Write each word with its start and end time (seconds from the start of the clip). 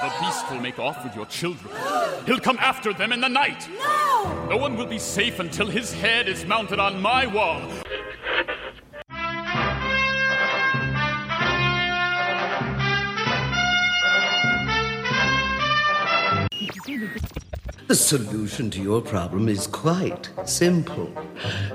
The 0.00 0.14
beast 0.20 0.48
will 0.48 0.60
make 0.60 0.78
off 0.78 1.02
with 1.02 1.16
your 1.16 1.26
children. 1.26 1.74
He'll 2.24 2.38
come 2.38 2.58
after 2.60 2.92
them 2.92 3.10
in 3.10 3.20
the 3.20 3.28
night. 3.28 3.68
No! 3.78 4.46
No 4.48 4.56
one 4.56 4.76
will 4.76 4.86
be 4.86 4.98
safe 4.98 5.40
until 5.40 5.66
his 5.66 5.92
head 5.92 6.28
is 6.28 6.44
mounted 6.44 6.78
on 6.78 7.02
my 7.02 7.26
wall. 7.26 7.60
The 17.88 17.94
solution 17.94 18.70
to 18.70 18.80
your 18.80 19.00
problem 19.00 19.48
is 19.48 19.66
quite 19.66 20.30
simple. 20.44 21.12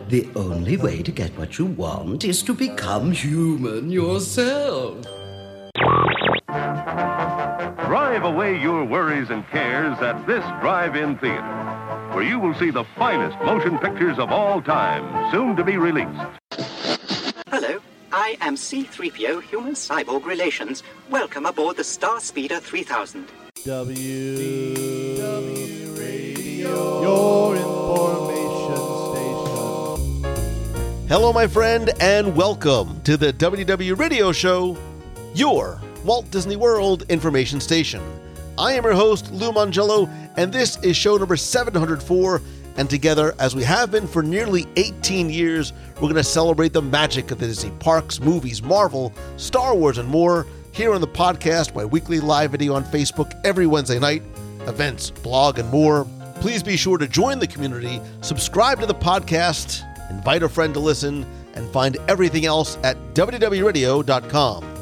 The 0.07 0.29
only 0.35 0.77
way 0.77 1.01
to 1.01 1.11
get 1.11 1.37
what 1.37 1.57
you 1.57 1.65
want 1.65 2.23
is 2.23 2.41
to 2.43 2.53
become 2.53 3.11
human 3.11 3.91
yourself. 3.91 5.22
Away 8.53 8.61
your 8.61 8.85
worries 8.85 9.31
and 9.31 9.47
cares 9.49 9.97
at 9.99 10.27
this 10.27 10.43
drive-in 10.61 11.17
theater, 11.17 11.41
where 12.13 12.23
you 12.23 12.39
will 12.39 12.53
see 12.53 12.69
the 12.69 12.83
finest 12.95 13.35
motion 13.43 13.79
pictures 13.79 14.19
of 14.19 14.31
all 14.31 14.61
time, 14.61 15.31
soon 15.31 15.55
to 15.55 15.63
be 15.63 15.77
released. 15.77 16.21
Hello, 17.47 17.79
I 18.11 18.37
am 18.41 18.55
C3PO 18.55 19.41
Human 19.41 19.73
Cyborg 19.73 20.25
Relations. 20.25 20.83
Welcome 21.09 21.47
aboard 21.47 21.77
the 21.77 21.83
Star 21.83 22.19
Speeder 22.19 22.59
3000. 22.59 23.27
W 23.65 25.17
W 25.17 25.93
Radio, 25.93 27.01
your 27.01 27.55
information 27.55 28.75
station. 30.21 31.07
Hello, 31.07 31.33
my 31.33 31.47
friend, 31.47 31.89
and 31.99 32.35
welcome 32.35 33.01
to 33.01 33.17
the 33.17 33.33
WDW 33.33 33.97
Radio 33.97 34.31
Show, 34.31 34.77
your 35.33 35.81
Walt 36.05 36.29
Disney 36.29 36.55
World 36.55 37.03
information 37.09 37.59
station. 37.59 38.03
I 38.57 38.73
am 38.73 38.83
your 38.83 38.93
host, 38.93 39.31
Lou 39.31 39.51
Mongello, 39.51 40.07
and 40.37 40.53
this 40.53 40.77
is 40.83 40.95
show 40.95 41.17
number 41.17 41.35
704. 41.35 42.41
And 42.75 42.89
together, 42.89 43.33
as 43.39 43.55
we 43.55 43.63
have 43.63 43.91
been 43.91 44.07
for 44.07 44.21
nearly 44.23 44.67
18 44.75 45.29
years, 45.29 45.73
we're 45.95 46.01
going 46.01 46.15
to 46.15 46.23
celebrate 46.23 46.73
the 46.73 46.81
magic 46.81 47.31
of 47.31 47.39
the 47.39 47.47
Disney 47.47 47.71
parks, 47.79 48.19
movies, 48.19 48.61
Marvel, 48.61 49.13
Star 49.37 49.75
Wars, 49.75 49.97
and 49.97 50.07
more 50.07 50.47
here 50.71 50.93
on 50.93 51.01
the 51.01 51.07
podcast, 51.07 51.75
my 51.75 51.85
weekly 51.85 52.19
live 52.19 52.51
video 52.51 52.73
on 52.73 52.83
Facebook 52.85 53.39
every 53.43 53.67
Wednesday 53.67 53.99
night, 53.99 54.23
events, 54.61 55.09
blog, 55.11 55.59
and 55.59 55.69
more. 55.69 56.07
Please 56.35 56.63
be 56.63 56.77
sure 56.77 56.97
to 56.97 57.07
join 57.07 57.39
the 57.39 57.47
community, 57.47 58.01
subscribe 58.21 58.79
to 58.79 58.85
the 58.85 58.95
podcast, 58.95 59.83
invite 60.09 60.43
a 60.43 60.49
friend 60.49 60.73
to 60.73 60.79
listen, 60.79 61.25
and 61.55 61.71
find 61.71 61.97
everything 62.07 62.45
else 62.45 62.77
at 62.83 62.97
WDWRadio.com. 63.13 64.72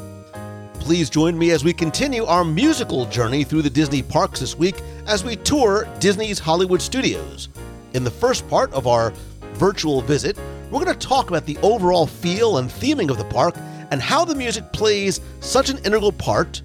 Please 0.82 1.08
join 1.08 1.38
me 1.38 1.52
as 1.52 1.62
we 1.62 1.72
continue 1.72 2.24
our 2.24 2.44
musical 2.44 3.06
journey 3.06 3.44
through 3.44 3.62
the 3.62 3.70
Disney 3.70 4.02
parks 4.02 4.40
this 4.40 4.58
week 4.58 4.82
as 5.06 5.22
we 5.22 5.36
tour 5.36 5.86
Disney's 6.00 6.40
Hollywood 6.40 6.82
studios. 6.82 7.50
In 7.94 8.02
the 8.02 8.10
first 8.10 8.48
part 8.48 8.72
of 8.72 8.88
our 8.88 9.12
virtual 9.52 10.00
visit, 10.00 10.36
we're 10.72 10.84
going 10.84 10.98
to 10.98 11.06
talk 11.06 11.28
about 11.28 11.46
the 11.46 11.56
overall 11.58 12.04
feel 12.04 12.58
and 12.58 12.68
theming 12.68 13.10
of 13.10 13.16
the 13.16 13.24
park 13.26 13.54
and 13.92 14.02
how 14.02 14.24
the 14.24 14.34
music 14.34 14.72
plays 14.72 15.20
such 15.38 15.70
an 15.70 15.78
integral 15.84 16.10
part, 16.10 16.60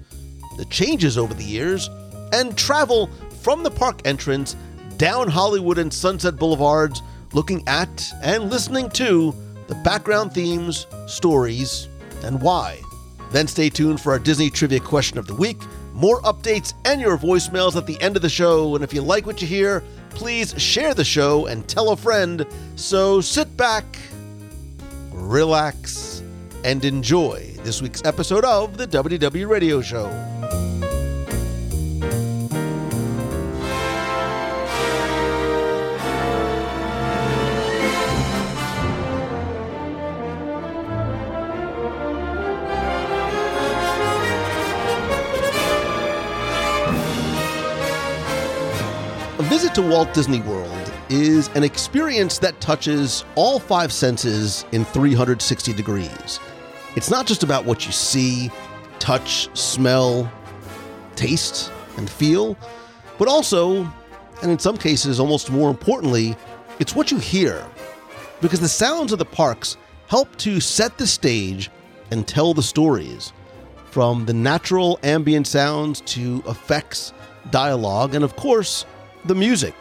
the 0.56 0.64
changes 0.64 1.16
over 1.16 1.32
the 1.32 1.44
years, 1.44 1.88
and 2.32 2.58
travel 2.58 3.08
from 3.40 3.62
the 3.62 3.70
park 3.70 4.00
entrance 4.04 4.56
down 4.96 5.28
Hollywood 5.28 5.78
and 5.78 5.94
Sunset 5.94 6.34
Boulevards, 6.34 7.02
looking 7.34 7.62
at 7.68 8.12
and 8.20 8.50
listening 8.50 8.90
to 8.90 9.32
the 9.68 9.76
background 9.84 10.34
themes, 10.34 10.88
stories, 11.06 11.88
and 12.24 12.42
why. 12.42 12.80
Then 13.30 13.46
stay 13.46 13.68
tuned 13.68 14.00
for 14.00 14.12
our 14.12 14.18
Disney 14.18 14.50
Trivia 14.50 14.80
Question 14.80 15.18
of 15.18 15.26
the 15.26 15.34
Week, 15.34 15.58
more 15.92 16.20
updates, 16.22 16.74
and 16.84 17.00
your 17.00 17.18
voicemails 17.18 17.76
at 17.76 17.86
the 17.86 18.00
end 18.00 18.16
of 18.16 18.22
the 18.22 18.28
show. 18.28 18.74
And 18.74 18.82
if 18.82 18.94
you 18.94 19.02
like 19.02 19.26
what 19.26 19.42
you 19.42 19.48
hear, 19.48 19.82
please 20.10 20.54
share 20.60 20.94
the 20.94 21.04
show 21.04 21.46
and 21.46 21.68
tell 21.68 21.90
a 21.90 21.96
friend. 21.96 22.46
So 22.76 23.20
sit 23.20 23.56
back, 23.56 23.84
relax, 25.12 26.22
and 26.64 26.84
enjoy 26.84 27.54
this 27.62 27.82
week's 27.82 28.02
episode 28.04 28.44
of 28.44 28.76
the 28.76 28.86
WDW 28.86 29.48
Radio 29.48 29.80
Show. 29.80 30.37
Visit 49.58 49.74
to 49.74 49.82
Walt 49.82 50.14
Disney 50.14 50.40
World 50.42 50.92
is 51.08 51.48
an 51.56 51.64
experience 51.64 52.38
that 52.38 52.60
touches 52.60 53.24
all 53.34 53.58
five 53.58 53.92
senses 53.92 54.64
in 54.70 54.84
360 54.84 55.72
degrees. 55.72 56.38
It's 56.94 57.10
not 57.10 57.26
just 57.26 57.42
about 57.42 57.64
what 57.64 57.84
you 57.84 57.90
see, 57.90 58.52
touch, 59.00 59.48
smell, 59.58 60.32
taste, 61.16 61.72
and 61.96 62.08
feel, 62.08 62.56
but 63.18 63.26
also, 63.26 63.82
and 64.42 64.52
in 64.52 64.60
some 64.60 64.76
cases 64.76 65.18
almost 65.18 65.50
more 65.50 65.70
importantly, 65.70 66.36
it's 66.78 66.94
what 66.94 67.10
you 67.10 67.18
hear. 67.18 67.66
Because 68.40 68.60
the 68.60 68.68
sounds 68.68 69.12
of 69.12 69.18
the 69.18 69.24
parks 69.24 69.76
help 70.06 70.36
to 70.36 70.60
set 70.60 70.98
the 70.98 71.06
stage 71.08 71.68
and 72.12 72.28
tell 72.28 72.54
the 72.54 72.62
stories. 72.62 73.32
From 73.86 74.24
the 74.24 74.34
natural 74.34 75.00
ambient 75.02 75.48
sounds 75.48 76.00
to 76.02 76.44
effects, 76.46 77.12
dialogue, 77.50 78.14
and 78.14 78.22
of 78.22 78.36
course, 78.36 78.86
the 79.24 79.34
music. 79.34 79.74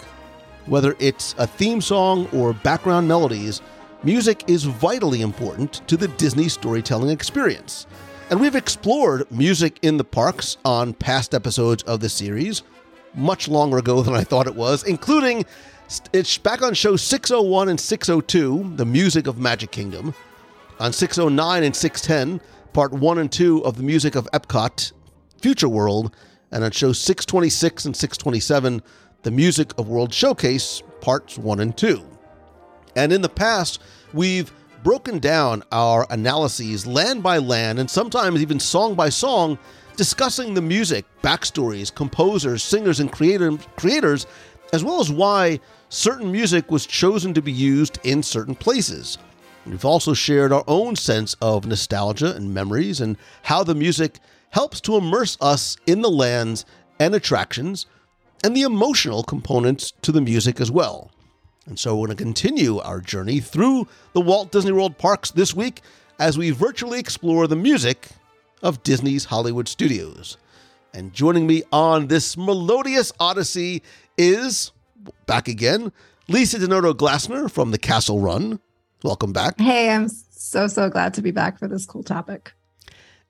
Whether 0.66 0.96
it's 1.00 1.34
a 1.38 1.48
theme 1.48 1.82
song 1.82 2.28
or 2.34 2.54
background 2.54 3.08
melodies, 3.08 3.62
music 4.04 4.44
is 4.48 4.66
vitally 4.66 5.22
important 5.22 5.88
to 5.88 5.98
the 5.98 6.08
Disney 6.10 6.50
storytelling 6.50 7.10
experience. 7.10 7.88
And 8.30 8.42
we've 8.42 8.56
explored 8.56 9.30
music 9.32 9.80
in 9.82 9.98
the 9.98 10.04
parks 10.04 10.58
on 10.66 10.94
past 10.94 11.34
episodes 11.34 11.84
of 11.84 12.02
the 12.02 12.10
series, 12.10 12.64
much 13.16 13.48
longer 13.48 13.78
ago 13.78 14.02
than 14.02 14.14
I 14.14 14.24
thought 14.24 14.48
it 14.48 14.56
was, 14.56 14.84
including 14.84 15.46
it's 16.12 16.38
back 16.38 16.62
on 16.62 16.74
show 16.74 16.98
601 16.98 17.70
and 17.70 17.80
602, 17.80 18.74
The 18.76 18.86
Music 18.86 19.28
of 19.28 19.38
Magic 19.38 19.72
Kingdom, 19.72 20.14
on 20.80 20.92
609 20.92 21.64
and 21.64 21.76
610, 21.76 22.46
part 22.74 22.92
1 22.92 23.18
and 23.18 23.32
2 23.32 23.64
of 23.64 23.78
The 23.78 23.84
Music 23.84 24.16
of 24.16 24.28
Epcot, 24.34 24.92
Future 25.42 25.70
World, 25.70 26.14
and 26.52 26.66
on 26.66 26.72
show 26.72 26.92
626 26.92 27.86
and 27.86 27.96
627, 27.96 28.82
The 29.24 29.32
Music 29.32 29.74
of 29.80 29.90
World 29.90 30.14
Showcase, 30.14 30.84
parts 31.02 31.40
1 31.40 31.60
and 31.60 31.76
2. 31.76 32.06
And 32.96 33.12
in 33.12 33.22
the 33.22 33.30
past, 33.30 33.82
we've 34.14 34.54
broken 34.84 35.18
down 35.18 35.64
our 35.72 36.06
analyses 36.12 36.86
land 36.86 37.24
by 37.24 37.40
land 37.40 37.80
and 37.80 37.90
sometimes 37.90 38.42
even 38.42 38.60
song 38.60 38.94
by 38.94 39.10
song, 39.10 39.58
discussing 39.96 40.54
the 40.54 40.62
music, 40.62 41.04
backstories, 41.24 41.94
composers, 41.94 42.62
singers, 42.62 43.00
and 43.00 43.12
creator, 43.12 43.58
creators, 43.76 44.28
as 44.72 44.84
well 44.84 45.02
as 45.02 45.12
why 45.12 45.60
certain 45.90 46.32
music 46.32 46.70
was 46.70 46.86
chosen 46.86 47.34
to 47.34 47.42
be 47.42 47.52
used 47.52 47.98
in 48.04 48.22
certain 48.22 48.56
places. 48.56 49.18
We've 49.66 49.84
also 49.84 50.14
shared 50.14 50.54
our 50.54 50.64
own 50.68 50.96
sense 50.96 51.36
of 51.42 51.66
nostalgia 51.66 52.36
and 52.36 52.54
memories 52.54 53.02
and 53.02 53.18
how 53.42 53.64
the 53.64 53.76
music 53.76 54.20
helps 54.52 54.80
to 54.82 54.96
immerse 54.96 55.38
us 55.42 55.76
in 55.88 56.02
the 56.02 56.10
lands 56.10 56.66
and 57.00 57.16
attractions 57.16 57.88
and 58.44 58.56
the 58.56 58.62
emotional 58.62 59.24
components 59.24 59.94
to 60.02 60.12
the 60.12 60.22
music 60.22 60.62
as 60.62 60.72
well. 60.72 61.12
And 61.66 61.78
so 61.78 61.96
we're 61.96 62.08
going 62.08 62.18
to 62.18 62.24
continue 62.24 62.80
our 62.80 63.02
journey 63.02 63.40
through 63.40 63.88
the 64.14 64.22
Walt 64.22 64.52
Disney 64.52 64.72
World 64.72 64.98
parks 64.98 65.32
this 65.32 65.54
week 65.54 65.82
as 66.20 66.38
we 66.38 66.52
virtually 66.52 67.00
explore 67.00 67.48
the 67.48 67.56
music 67.56 68.08
of 68.62 68.84
Disney's 68.84 69.26
Hollywood 69.26 69.68
studios. 69.68 70.38
And 70.94 71.14
joining 71.14 71.46
me 71.46 71.64
on 71.72 72.08
this 72.08 72.38
melodious 72.38 73.12
odyssey 73.20 73.84
is, 74.18 74.72
back 75.26 75.48
again, 75.48 75.92
Lisa 76.28 76.58
Denoto 76.58 76.94
Glassner 76.94 77.52
from 77.52 77.72
the 77.72 77.78
Castle 77.78 78.20
Run. 78.20 78.60
Welcome 79.04 79.34
back. 79.34 79.60
Hey, 79.60 79.90
I'm 79.92 80.10
so, 80.10 80.68
so 80.68 80.90
glad 80.90 81.14
to 81.16 81.22
be 81.22 81.32
back 81.32 81.60
for 81.60 81.68
this 81.68 81.86
cool 81.86 82.04
topic. 82.04 82.54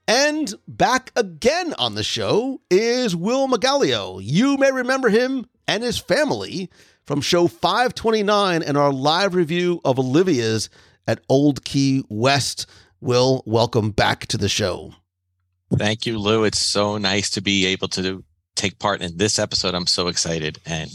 And 0.07 0.53
back 0.69 1.11
again 1.17 1.73
on 1.77 1.95
the 1.95 2.03
show 2.03 2.61
is 2.71 3.13
Will 3.13 3.49
Magalio. 3.49 4.21
You 4.23 4.55
may 4.55 4.71
remember 4.71 5.09
him 5.09 5.45
and 5.67 5.83
his 5.83 5.97
family 5.97 6.69
from 7.05 7.19
show 7.19 7.47
529 7.47 8.63
and 8.63 8.77
our 8.77 8.93
live 8.93 9.35
review 9.35 9.81
of 9.83 9.99
Olivia's 9.99 10.69
at 11.07 11.19
Old 11.27 11.65
Key 11.65 12.05
West. 12.07 12.67
Will, 13.01 13.43
welcome 13.45 13.91
back 13.91 14.27
to 14.27 14.37
the 14.37 14.47
show. 14.47 14.93
Thank 15.77 16.05
you, 16.05 16.17
Lou. 16.17 16.45
It's 16.45 16.65
so 16.65 16.97
nice 16.97 17.29
to 17.31 17.41
be 17.41 17.65
able 17.65 17.89
to 17.89 18.23
take 18.55 18.79
part 18.79 19.01
in 19.01 19.17
this 19.17 19.37
episode. 19.37 19.75
I'm 19.75 19.87
so 19.87 20.07
excited. 20.07 20.59
And 20.65 20.89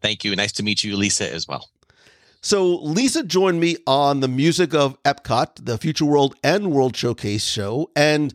thank 0.00 0.22
you. 0.22 0.36
Nice 0.36 0.52
to 0.52 0.62
meet 0.62 0.84
you, 0.84 0.96
Lisa, 0.96 1.32
as 1.32 1.48
well. 1.48 1.68
So, 2.44 2.74
Lisa 2.76 3.22
joined 3.22 3.60
me 3.60 3.76
on 3.86 4.18
the 4.18 4.26
music 4.26 4.74
of 4.74 5.00
Epcot, 5.04 5.64
the 5.64 5.78
Future 5.78 6.04
World 6.04 6.34
and 6.42 6.72
World 6.72 6.96
Showcase 6.96 7.44
show, 7.44 7.88
and 7.94 8.34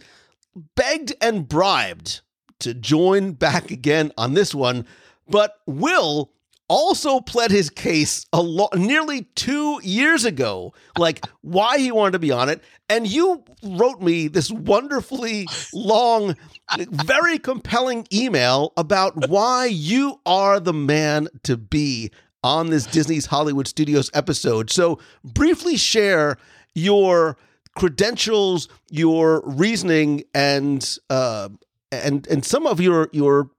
begged 0.76 1.14
and 1.22 1.48
bribed 1.48 2.22
to 2.60 2.74
join 2.74 3.34
back 3.34 3.70
again 3.70 4.14
on 4.18 4.34
this 4.34 4.56
one, 4.56 4.86
but 5.28 5.56
Will 5.66 6.32
also 6.70 7.20
pled 7.20 7.52
his 7.52 7.70
case 7.70 8.26
a 8.34 8.42
lo- 8.42 8.70
nearly 8.76 9.24
two 9.36 9.80
years 9.84 10.26
ago, 10.26 10.74
like 10.98 11.26
why 11.42 11.78
he 11.78 11.92
wanted 11.92 12.12
to 12.14 12.20
be 12.20 12.32
on 12.32 12.50
it. 12.50 12.62
And 12.90 13.08
you 13.08 13.44
wrote 13.64 14.02
me 14.02 14.28
this 14.28 14.52
wonderfully 14.52 15.48
long, 15.74 16.36
very 16.78 17.40
compelling 17.40 18.08
email 18.12 18.74
about 18.78 19.30
why 19.30 19.66
you 19.66 20.20
are 20.26 20.60
the 20.60 20.74
man 20.74 21.28
to 21.44 21.58
be 21.58 22.12
on 22.44 22.70
this 22.70 22.86
Disney's 22.86 23.26
Hollywood 23.26 23.68
Studios 23.68 24.10
episode. 24.14 24.70
So, 24.70 25.00
briefly 25.24 25.78
share 25.78 26.38
your 26.76 27.38
credentials, 27.76 28.68
your 28.90 29.42
reasoning, 29.46 30.24
and 30.34 30.98
uh, 31.10 31.50
and 31.92 32.28
and 32.28 32.46
some 32.46 32.68
of 32.68 32.80
your 32.82 33.10
your 33.12 33.50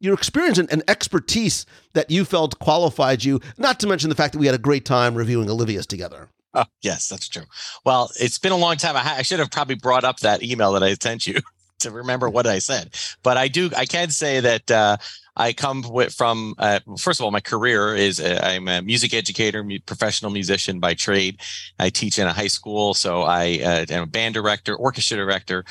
your 0.00 0.14
experience 0.14 0.58
and, 0.58 0.70
and, 0.72 0.82
expertise 0.88 1.66
that 1.92 2.08
you 2.08 2.24
felt 2.24 2.56
qualified 2.60 3.24
you, 3.24 3.40
not 3.56 3.80
to 3.80 3.86
mention 3.88 4.08
the 4.08 4.14
fact 4.14 4.32
that 4.32 4.38
we 4.38 4.46
had 4.46 4.54
a 4.54 4.58
great 4.58 4.84
time 4.84 5.16
reviewing 5.16 5.50
Olivia's 5.50 5.88
together. 5.88 6.28
Oh, 6.54 6.64
yes, 6.82 7.08
that's 7.08 7.28
true. 7.28 7.44
Well, 7.84 8.10
it's 8.18 8.38
been 8.38 8.52
a 8.52 8.56
long 8.56 8.76
time. 8.76 8.96
I, 8.96 9.00
ha- 9.00 9.16
I 9.18 9.22
should 9.22 9.38
have 9.38 9.50
probably 9.50 9.74
brought 9.74 10.04
up 10.04 10.20
that 10.20 10.42
email 10.42 10.72
that 10.72 10.82
I 10.82 10.94
sent 10.94 11.26
you 11.26 11.40
to 11.80 11.90
remember 11.90 12.28
what 12.28 12.46
I 12.46 12.58
said. 12.58 12.94
But 13.22 13.36
I 13.36 13.48
do, 13.48 13.70
I 13.76 13.86
can 13.86 14.10
say 14.10 14.40
that 14.40 14.70
uh, 14.70 14.96
I 15.38 15.52
come 15.52 15.82
with, 15.82 16.12
from, 16.12 16.54
uh, 16.58 16.80
first 16.98 17.20
of 17.20 17.24
all, 17.24 17.30
my 17.30 17.40
career 17.40 17.94
is 17.94 18.20
uh, 18.20 18.40
I'm 18.42 18.68
a 18.68 18.82
music 18.82 19.14
educator, 19.14 19.62
mu- 19.62 19.78
professional 19.86 20.30
musician 20.30 20.80
by 20.80 20.94
trade. 20.94 21.40
I 21.78 21.90
teach 21.90 22.18
in 22.18 22.26
a 22.26 22.32
high 22.32 22.48
school. 22.48 22.92
So 22.94 23.22
I 23.22 23.60
uh, 23.64 23.86
am 23.88 24.02
a 24.02 24.06
band 24.06 24.34
director, 24.34 24.74
orchestra 24.74 25.16
director, 25.16 25.64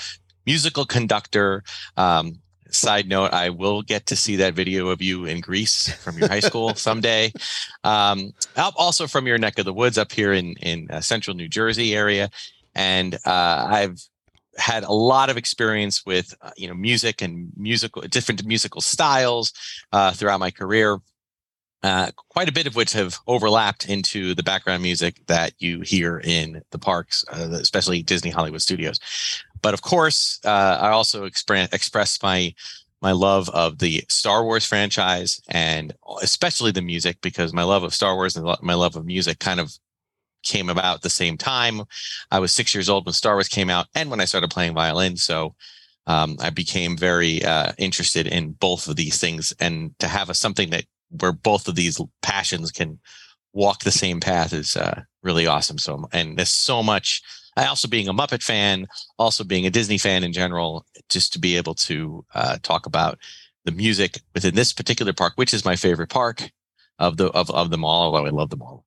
musical 0.46 0.86
conductor, 0.86 1.64
um, 1.98 2.40
Side 2.70 3.08
note: 3.08 3.32
I 3.34 3.50
will 3.50 3.82
get 3.82 4.08
to 4.08 4.16
see 4.18 4.36
that 4.38 4.54
video 4.54 4.90
of 4.90 5.02
you 5.02 5.26
in 5.26 5.40
Greece 5.40 5.90
from 6.04 6.18
your 6.18 6.28
high 6.28 6.42
school 6.42 6.76
someday. 6.76 7.32
Um, 7.86 8.34
also 8.58 9.08
from 9.08 9.26
your 9.26 9.38
neck 9.38 9.58
of 9.58 9.64
the 9.64 9.74
woods 9.74 9.98
up 9.98 10.12
here 10.12 10.34
in 10.34 10.54
in 10.58 10.92
uh, 10.92 11.00
central 11.00 11.34
New 11.34 11.48
Jersey 11.48 11.96
area, 11.96 12.30
and 12.76 13.16
uh, 13.26 13.68
I've 13.70 14.02
had 14.58 14.84
a 14.84 14.92
lot 14.92 15.30
of 15.30 15.38
experience 15.38 16.06
with 16.06 16.34
uh, 16.42 16.52
you 16.58 16.68
know 16.68 16.74
music 16.74 17.22
and 17.22 17.52
musical 17.56 18.02
different 18.04 18.44
musical 18.46 18.82
styles 18.82 19.54
uh, 19.92 20.12
throughout 20.12 20.40
my 20.40 20.52
career. 20.52 21.00
Uh, 21.84 22.10
quite 22.30 22.50
a 22.50 22.52
bit 22.52 22.66
of 22.66 22.76
which 22.76 22.92
have 22.92 23.20
overlapped 23.28 23.88
into 23.88 24.34
the 24.34 24.42
background 24.42 24.82
music 24.82 25.22
that 25.28 25.54
you 25.60 25.82
hear 25.82 26.20
in 26.24 26.62
the 26.72 26.80
parks, 26.80 27.24
uh, 27.32 27.50
especially 27.62 28.02
Disney 28.02 28.32
Hollywood 28.32 28.64
Studios. 28.64 29.00
But 29.62 29.76
of 29.76 29.84
course, 29.84 30.40
uh, 30.44 30.80
I 30.82 30.90
also 30.90 31.26
express 31.26 31.72
express 31.72 32.22
my 32.24 32.54
my 33.02 33.12
love 33.12 33.48
of 33.50 33.78
the 33.78 34.04
Star 34.10 34.44
Wars 34.44 34.66
franchise 34.66 35.40
and 35.50 35.94
especially 36.22 36.72
the 36.72 36.82
music 36.82 37.22
because 37.22 37.54
my 37.54 37.64
love 37.64 37.84
of 37.84 37.94
Star 37.94 38.16
Wars 38.16 38.36
and 38.36 38.48
my 38.62 38.74
love 38.74 38.96
of 38.96 39.06
music 39.06 39.40
kind 39.40 39.60
of 39.60 39.78
came 40.48 40.70
about 40.70 41.02
the 41.02 41.10
same 41.10 41.38
time. 41.38 41.82
I 42.32 42.40
was 42.40 42.54
six 42.54 42.74
years 42.74 42.90
old 42.90 43.06
when 43.06 43.14
Star 43.14 43.36
Wars 43.36 43.48
came 43.48 43.70
out 43.70 43.88
and 43.96 44.10
when 44.10 44.22
I 44.22 44.26
started 44.26 44.50
playing 44.50 44.74
violin. 44.74 45.18
So 45.18 45.56
um, 46.08 46.38
I 46.40 46.50
became 46.50 46.98
very 46.98 47.44
uh, 47.44 47.74
interested 47.78 48.28
in 48.28 48.52
both 48.54 48.88
of 48.88 48.96
these 48.96 49.20
things 49.20 49.54
and 49.60 49.98
to 50.00 50.08
have 50.08 50.30
a, 50.30 50.34
something 50.34 50.70
that 50.72 50.86
where 51.20 51.34
both 51.34 51.68
of 51.68 51.76
these 51.76 52.02
passions 52.22 52.72
can 52.72 53.00
walk 53.54 53.84
the 53.84 53.92
same 53.92 54.20
path 54.20 54.54
is 54.54 54.76
uh, 54.76 55.02
really 55.24 55.48
awesome. 55.48 55.78
So, 55.78 56.08
and 56.12 56.38
there's 56.38 56.50
so 56.50 56.84
much 56.84 57.22
I 57.58 57.66
also 57.66 57.88
being 57.88 58.08
a 58.08 58.14
Muppet 58.14 58.44
fan, 58.44 58.88
also 59.18 59.44
being 59.44 59.66
a 59.66 59.72
Disney 59.72 59.98
fan 59.98 60.24
in 60.24 60.32
general, 60.32 60.86
just 61.10 61.34
to 61.34 61.40
be 61.40 61.58
able 61.58 61.74
to 61.74 62.24
uh, 62.36 62.58
talk 62.62 62.86
about 62.86 63.18
the 63.66 63.72
music 63.72 64.22
within 64.36 64.54
this 64.54 64.72
particular 64.72 65.12
park, 65.12 65.34
which 65.38 65.54
is 65.54 65.66
my 65.66 65.76
favorite 65.76 66.10
park 66.10 66.52
of 67.00 67.18
the 67.18 67.28
of, 67.32 67.50
of 67.50 67.72
them 67.72 67.84
all. 67.84 68.04
Although 68.04 68.28
I 68.28 68.30
love 68.30 68.52
them 68.52 68.62
all 68.62 68.86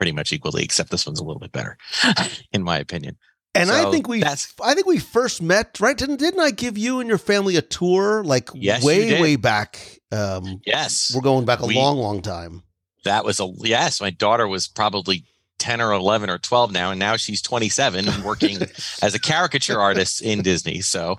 pretty 0.00 0.12
much 0.12 0.32
equally, 0.32 0.64
except 0.64 0.90
this 0.90 1.06
one's 1.06 1.20
a 1.20 1.22
little 1.22 1.38
bit 1.38 1.52
better, 1.52 1.76
in 2.52 2.62
my 2.62 2.78
opinion. 2.78 3.18
And 3.54 3.68
so 3.68 3.88
I 3.88 3.90
think 3.90 4.08
we, 4.08 4.24
I 4.24 4.34
think 4.74 4.86
we 4.86 4.98
first 4.98 5.42
met, 5.42 5.78
right? 5.78 5.96
Didn't 5.96 6.16
didn't 6.16 6.40
I 6.40 6.52
give 6.52 6.78
you 6.78 7.00
and 7.00 7.08
your 7.08 7.18
family 7.18 7.56
a 7.56 7.62
tour 7.62 8.24
like 8.24 8.48
yes, 8.54 8.82
way 8.82 9.20
way 9.20 9.36
back? 9.36 10.00
Um, 10.10 10.62
yes, 10.64 11.12
we're 11.14 11.20
going 11.20 11.44
back 11.44 11.60
a 11.60 11.66
we, 11.66 11.74
long, 11.74 11.98
long 11.98 12.22
time. 12.22 12.62
That 13.04 13.26
was 13.26 13.40
a 13.40 13.52
yes. 13.58 14.00
My 14.00 14.08
daughter 14.08 14.48
was 14.48 14.68
probably 14.68 15.24
10 15.58 15.82
or 15.82 15.92
11 15.92 16.30
or 16.30 16.38
12 16.38 16.72
now 16.72 16.90
and 16.90 16.98
now 16.98 17.16
she's 17.16 17.42
27 17.42 18.08
and 18.08 18.24
working 18.24 18.56
as 19.02 19.14
a 19.14 19.20
caricature 19.20 19.78
artist 19.78 20.22
in 20.22 20.40
disney 20.40 20.80
so 20.80 21.18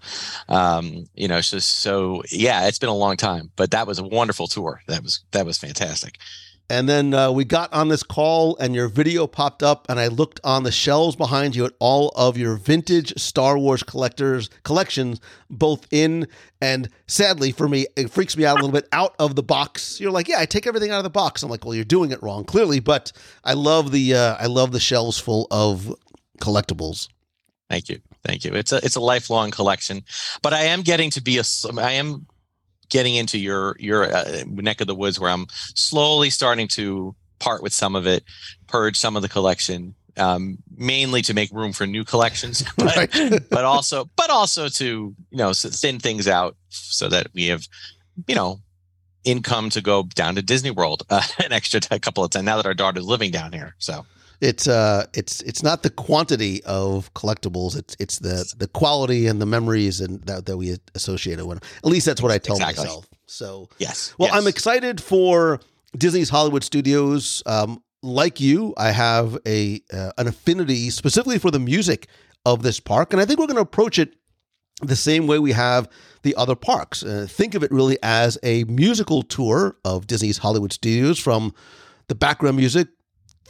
um, 0.50 1.06
you 1.14 1.28
know 1.28 1.42
so, 1.42 1.60
so 1.60 2.24
yeah 2.32 2.66
it's 2.66 2.80
been 2.80 2.90
a 2.90 2.96
long 2.96 3.16
time 3.16 3.52
but 3.56 3.70
that 3.70 3.86
was 3.86 4.00
a 4.00 4.04
wonderful 4.04 4.48
tour 4.48 4.82
that 4.88 5.04
was 5.04 5.24
that 5.30 5.46
was 5.46 5.60
fantastic 5.60 6.18
and 6.70 6.88
then 6.88 7.14
uh, 7.14 7.32
we 7.32 7.44
got 7.44 7.72
on 7.74 7.90
this 7.90 8.04
call, 8.04 8.56
and 8.58 8.74
your 8.74 8.88
video 8.88 9.28
popped 9.28 9.62
up, 9.62 9.86
and 9.90 10.00
I 10.00 10.08
looked 10.08 10.40
on 10.44 10.64
the 10.64 10.72
shelves 10.72 11.16
behind 11.16 11.56
you 11.56 11.66
at 11.66 11.74
all 11.80 12.10
of 12.16 12.38
your 12.38 12.56
vintage 12.56 13.14
Star 13.20 13.58
Wars 13.58 13.84
collectors 13.84 14.50
collections, 14.64 15.20
both 15.50 15.86
in 15.92 16.28
and 16.62 16.90
sadly 17.08 17.52
for 17.52 17.68
me, 17.68 17.88
it 17.96 18.10
freaks 18.10 18.38
me 18.38 18.46
out 18.46 18.54
a 18.54 18.62
little 18.62 18.72
bit 18.72 18.88
out 18.92 19.16
of 19.20 19.36
the 19.36 19.44
box. 19.44 20.00
You're 20.00 20.12
like, 20.12 20.28
yeah, 20.28 20.40
I 20.40 20.46
take 20.46 20.68
everything 20.68 20.92
out 20.92 21.00
of 21.00 21.04
the 21.04 21.10
box. 21.10 21.44
I'm 21.44 21.50
like, 21.50 21.66
well, 21.66 21.76
you're 21.76 21.84
doing 21.84 22.12
it 22.12 22.22
wrong, 22.22 22.46
clearly, 22.46 22.80
but 22.80 23.12
I 23.44 23.54
love 23.54 23.92
the 23.92 24.16
uh, 24.16 24.36
I 24.40 24.46
love 24.46 24.72
the 24.72 24.80
shelves 24.80 25.20
full 25.20 25.48
of 25.52 25.94
collectibles. 26.40 27.08
Thank 27.70 27.90
you. 27.90 28.02
Thank 28.24 28.46
you. 28.46 28.54
It's 28.54 28.72
a 28.72 28.78
it's 28.84 28.96
a 28.96 29.02
lifelong 29.02 29.52
collection, 29.52 30.04
but 30.42 30.54
I 30.54 30.64
am 30.66 30.82
getting 30.82 31.10
to 31.12 31.22
be 31.22 31.38
a 31.38 31.44
I 31.80 31.94
am 31.94 32.28
getting 32.92 33.16
into 33.16 33.40
your 33.40 33.76
your 33.80 34.14
uh, 34.14 34.44
neck 34.46 34.82
of 34.82 34.88
the 34.88 34.94
woods 34.94 35.20
where 35.20 35.32
I'm 35.32 35.48
slowly 35.74 36.30
starting 36.30 36.68
to 36.70 37.16
part 37.40 37.64
with 37.64 37.74
some 37.74 37.96
of 37.96 38.06
it, 38.06 38.24
purge 38.68 38.98
some 38.98 39.16
of 39.16 39.24
the 39.24 39.30
collection, 39.30 39.96
um, 40.18 40.60
mainly 40.78 41.24
to 41.24 41.34
make 41.34 41.52
room 41.52 41.74
for 41.74 41.88
new 41.88 42.04
collections, 42.04 42.64
but, 42.78 42.96
right. 42.96 43.50
but 43.50 43.66
also 43.66 44.08
but 44.16 44.30
also 44.30 44.70
to 44.70 45.16
you 45.32 45.38
know 45.38 45.54
thin 45.54 46.00
things 46.00 46.28
out 46.28 46.56
so 46.70 47.10
that 47.10 47.28
we 47.34 47.48
have 47.48 47.68
you 48.28 48.36
know 48.36 48.60
income 49.24 49.70
to 49.70 49.82
go 49.82 50.04
down 50.04 50.36
to 50.36 50.42
Disney 50.42 50.72
World 50.72 51.04
uh, 51.10 51.22
an 51.44 51.52
extra 51.52 51.80
t- 51.80 52.00
couple 52.00 52.24
of 52.24 52.30
times 52.30 52.46
now 52.46 52.58
that 52.58 52.66
our 52.66 52.74
daughter's 52.74 53.06
living 53.06 53.32
down 53.32 53.52
here. 53.52 53.76
So 53.80 54.06
it's 54.42 54.68
uh 54.68 55.06
it's 55.14 55.42
it's 55.42 55.64
not 55.64 55.84
the 55.84 55.90
quantity 55.90 56.62
of 56.64 57.14
collectibles 57.14 57.78
it's 57.78 57.96
it's 58.00 58.20
the 58.20 58.52
the 58.58 58.68
quality 58.68 59.28
and 59.28 59.40
the 59.40 59.46
memories 59.46 60.02
and 60.02 60.22
that, 60.24 60.48
that 60.48 60.58
we 60.58 60.76
associate 60.96 61.40
it 61.40 61.48
with 61.48 61.64
at 61.78 61.86
least 61.86 62.06
that's 62.06 62.22
what 62.22 62.32
i 62.32 62.38
tell 62.38 62.56
exactly. 62.56 62.84
myself 62.84 63.08
so 63.28 63.70
yes 63.78 64.14
well 64.18 64.30
yes. 64.30 64.38
i'm 64.38 64.48
excited 64.48 65.00
for 65.00 65.62
disney's 65.96 66.30
hollywood 66.30 66.64
studios 66.64 67.44
um 67.46 67.82
like 68.02 68.42
you 68.42 68.74
i 68.78 68.90
have 68.90 69.38
a 69.46 69.80
uh, 69.94 70.12
an 70.18 70.28
affinity 70.28 70.90
specifically 70.90 71.38
for 71.38 71.52
the 71.52 71.60
music 71.60 72.08
of 72.46 72.64
this 72.64 72.80
park 72.80 73.14
and 73.14 73.22
i 73.22 73.26
think 73.26 73.40
we're 73.40 73.48
going 73.48 73.56
to 73.56 73.62
approach 73.62 74.00
it 74.00 74.16
the 74.82 74.96
same 74.96 75.28
way 75.28 75.38
we 75.38 75.52
have 75.52 75.88
the 76.24 76.36
other 76.36 76.56
parks 76.56 77.04
uh, 77.04 77.28
think 77.30 77.54
of 77.54 77.62
it 77.62 77.72
really 77.72 78.00
as 78.02 78.40
a 78.42 78.64
musical 78.64 79.22
tour 79.22 79.78
of 79.86 80.08
disney's 80.08 80.40
hollywood 80.40 80.74
studios 80.74 81.20
from 81.20 81.54
the 82.08 82.16
background 82.16 82.58
music 82.58 82.88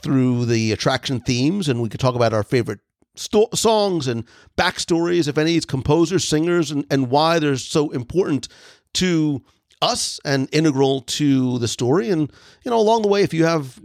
through 0.01 0.45
the 0.45 0.71
attraction 0.71 1.19
themes, 1.19 1.67
and 1.69 1.81
we 1.81 1.89
could 1.89 1.99
talk 1.99 2.15
about 2.15 2.33
our 2.33 2.43
favorite 2.43 2.79
sto- 3.15 3.49
songs 3.53 4.07
and 4.07 4.25
backstories, 4.57 5.27
if 5.27 5.37
any, 5.37 5.59
composers, 5.61 6.27
singers, 6.27 6.71
and, 6.71 6.85
and 6.89 7.09
why 7.09 7.39
they're 7.39 7.57
so 7.57 7.89
important 7.91 8.47
to 8.93 9.43
us 9.81 10.19
and 10.25 10.47
integral 10.51 11.01
to 11.01 11.57
the 11.59 11.67
story. 11.67 12.09
And, 12.09 12.31
you 12.63 12.71
know, 12.71 12.79
along 12.79 13.01
the 13.01 13.07
way, 13.07 13.23
if 13.23 13.33
you 13.33 13.45
have 13.45 13.79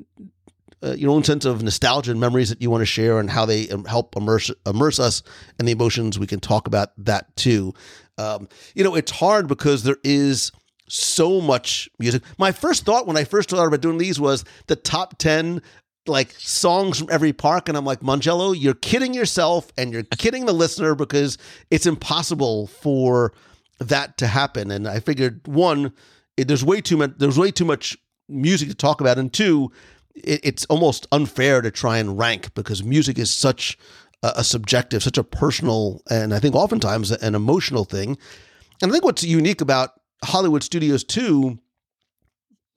uh, 0.83 0.93
your 0.93 1.11
own 1.11 1.25
sense 1.25 1.45
of 1.45 1.63
nostalgia 1.63 2.11
and 2.11 2.21
memories 2.21 2.51
that 2.51 2.61
you 2.61 2.71
want 2.71 2.83
to 2.83 2.87
share 2.87 3.19
and 3.19 3.31
how 3.31 3.47
they 3.47 3.69
um, 3.71 3.85
help 3.85 4.15
immerse 4.17 4.51
immerse 4.67 4.99
us 4.99 5.23
in 5.59 5.67
the 5.67 5.73
emotions, 5.73 6.19
we 6.19 6.27
can 6.27 6.41
talk 6.41 6.67
about 6.67 6.91
that 6.99 7.35
too. 7.37 7.73
Um, 8.19 8.49
you 8.75 8.85
know, 8.85 8.95
it's 8.95 9.11
hard 9.11 9.49
because 9.49 9.83
there 9.83 9.97
is 10.05 10.53
so 10.89 11.41
much 11.41 11.89
music. 11.99 12.23
My 12.39 12.53
first 12.53 12.85
thought 12.85 13.07
when 13.07 13.17
I 13.17 13.25
first 13.25 13.49
started 13.49 13.69
about 13.69 13.81
doing 13.81 13.99
these 13.99 14.21
was 14.21 14.45
the 14.67 14.77
top 14.77 15.19
10 15.19 15.63
like 16.09 16.33
songs 16.33 16.99
from 16.99 17.09
every 17.11 17.33
park 17.33 17.69
and 17.69 17.77
I'm 17.77 17.85
like 17.85 18.01
Mongello 18.01 18.55
you're 18.59 18.75
kidding 18.75 19.15
yourself 19.15 19.71
and 19.77 19.93
you're 19.93 20.03
kidding 20.19 20.47
the 20.47 20.53
listener 20.53 20.95
because 20.95 21.39
it's 21.71 21.87
impossible 21.87 22.67
for 22.67 23.33
that 23.79 24.19
to 24.19 24.27
happen. 24.27 24.71
And 24.71 24.89
I 24.89 25.01
figured 25.01 25.47
one 25.47 25.93
it, 26.37 26.49
there's 26.49 26.65
way 26.65 26.81
too 26.81 26.97
much 26.97 27.13
there's 27.19 27.39
way 27.39 27.51
too 27.51 27.65
much 27.65 27.97
music 28.29 28.69
to 28.69 28.75
talk 28.75 29.01
about 29.01 29.19
and 29.19 29.33
two 29.33 29.71
it, 30.15 30.41
it's 30.43 30.65
almost 30.67 31.07
unfair 31.13 31.61
to 31.63 31.71
try 31.71 31.99
and 31.99 32.19
rank 32.19 32.55
because 32.55 32.83
music 32.83 33.19
is 33.19 33.33
such 33.33 33.79
a, 34.23 34.33
a 34.37 34.45
subjective 34.45 35.03
such 35.03 35.19
a 35.19 35.25
personal 35.25 36.03
and 36.11 36.35
I 36.35 36.39
think 36.39 36.55
oftentimes 36.55 37.11
an 37.11 37.35
emotional 37.35 37.85
thing. 37.85 38.19
And 38.83 38.91
I 38.91 38.93
think 38.93 39.05
what's 39.05 39.23
unique 39.23 39.61
about 39.61 39.91
Hollywood 40.25 40.63
studios 40.63 41.05
too 41.05 41.59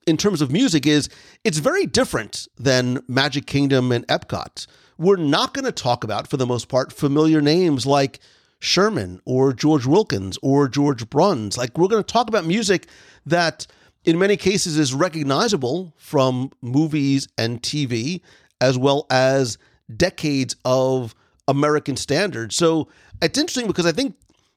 in 0.06 0.16
terms 0.16 0.40
of 0.40 0.50
music 0.50 0.86
is 0.86 1.08
it's 1.44 1.58
very 1.58 1.86
different 1.86 2.48
than 2.58 3.02
Magic 3.08 3.46
Kingdom 3.46 3.92
and 3.92 4.06
Epcot. 4.08 4.66
We're 4.98 5.16
not 5.16 5.54
going 5.54 5.64
to 5.64 5.72
talk 5.72 6.04
about, 6.04 6.28
for 6.28 6.36
the 6.36 6.46
most 6.46 6.68
part, 6.68 6.92
familiar 6.92 7.40
names 7.40 7.86
like 7.86 8.20
Sherman 8.58 9.20
or 9.24 9.52
George 9.52 9.86
Wilkins 9.86 10.38
or 10.42 10.68
George 10.68 11.08
Bruns. 11.08 11.56
Like 11.56 11.78
we're 11.78 11.88
going 11.88 12.02
to 12.02 12.12
talk 12.12 12.28
about 12.28 12.44
music 12.44 12.86
that 13.26 13.66
in 14.04 14.18
many 14.18 14.36
cases 14.36 14.78
is 14.78 14.94
recognizable 14.94 15.94
from 15.96 16.50
movies 16.60 17.28
and 17.38 17.62
TV 17.62 18.20
as 18.60 18.76
well 18.76 19.06
as 19.10 19.58
decades 19.96 20.56
of 20.64 21.14
American 21.48 21.96
standards. 21.96 22.54
So 22.54 22.88
it's 23.22 23.38
interesting 23.38 23.66
because 23.66 23.86
I 23.86 23.92
think 23.92 24.14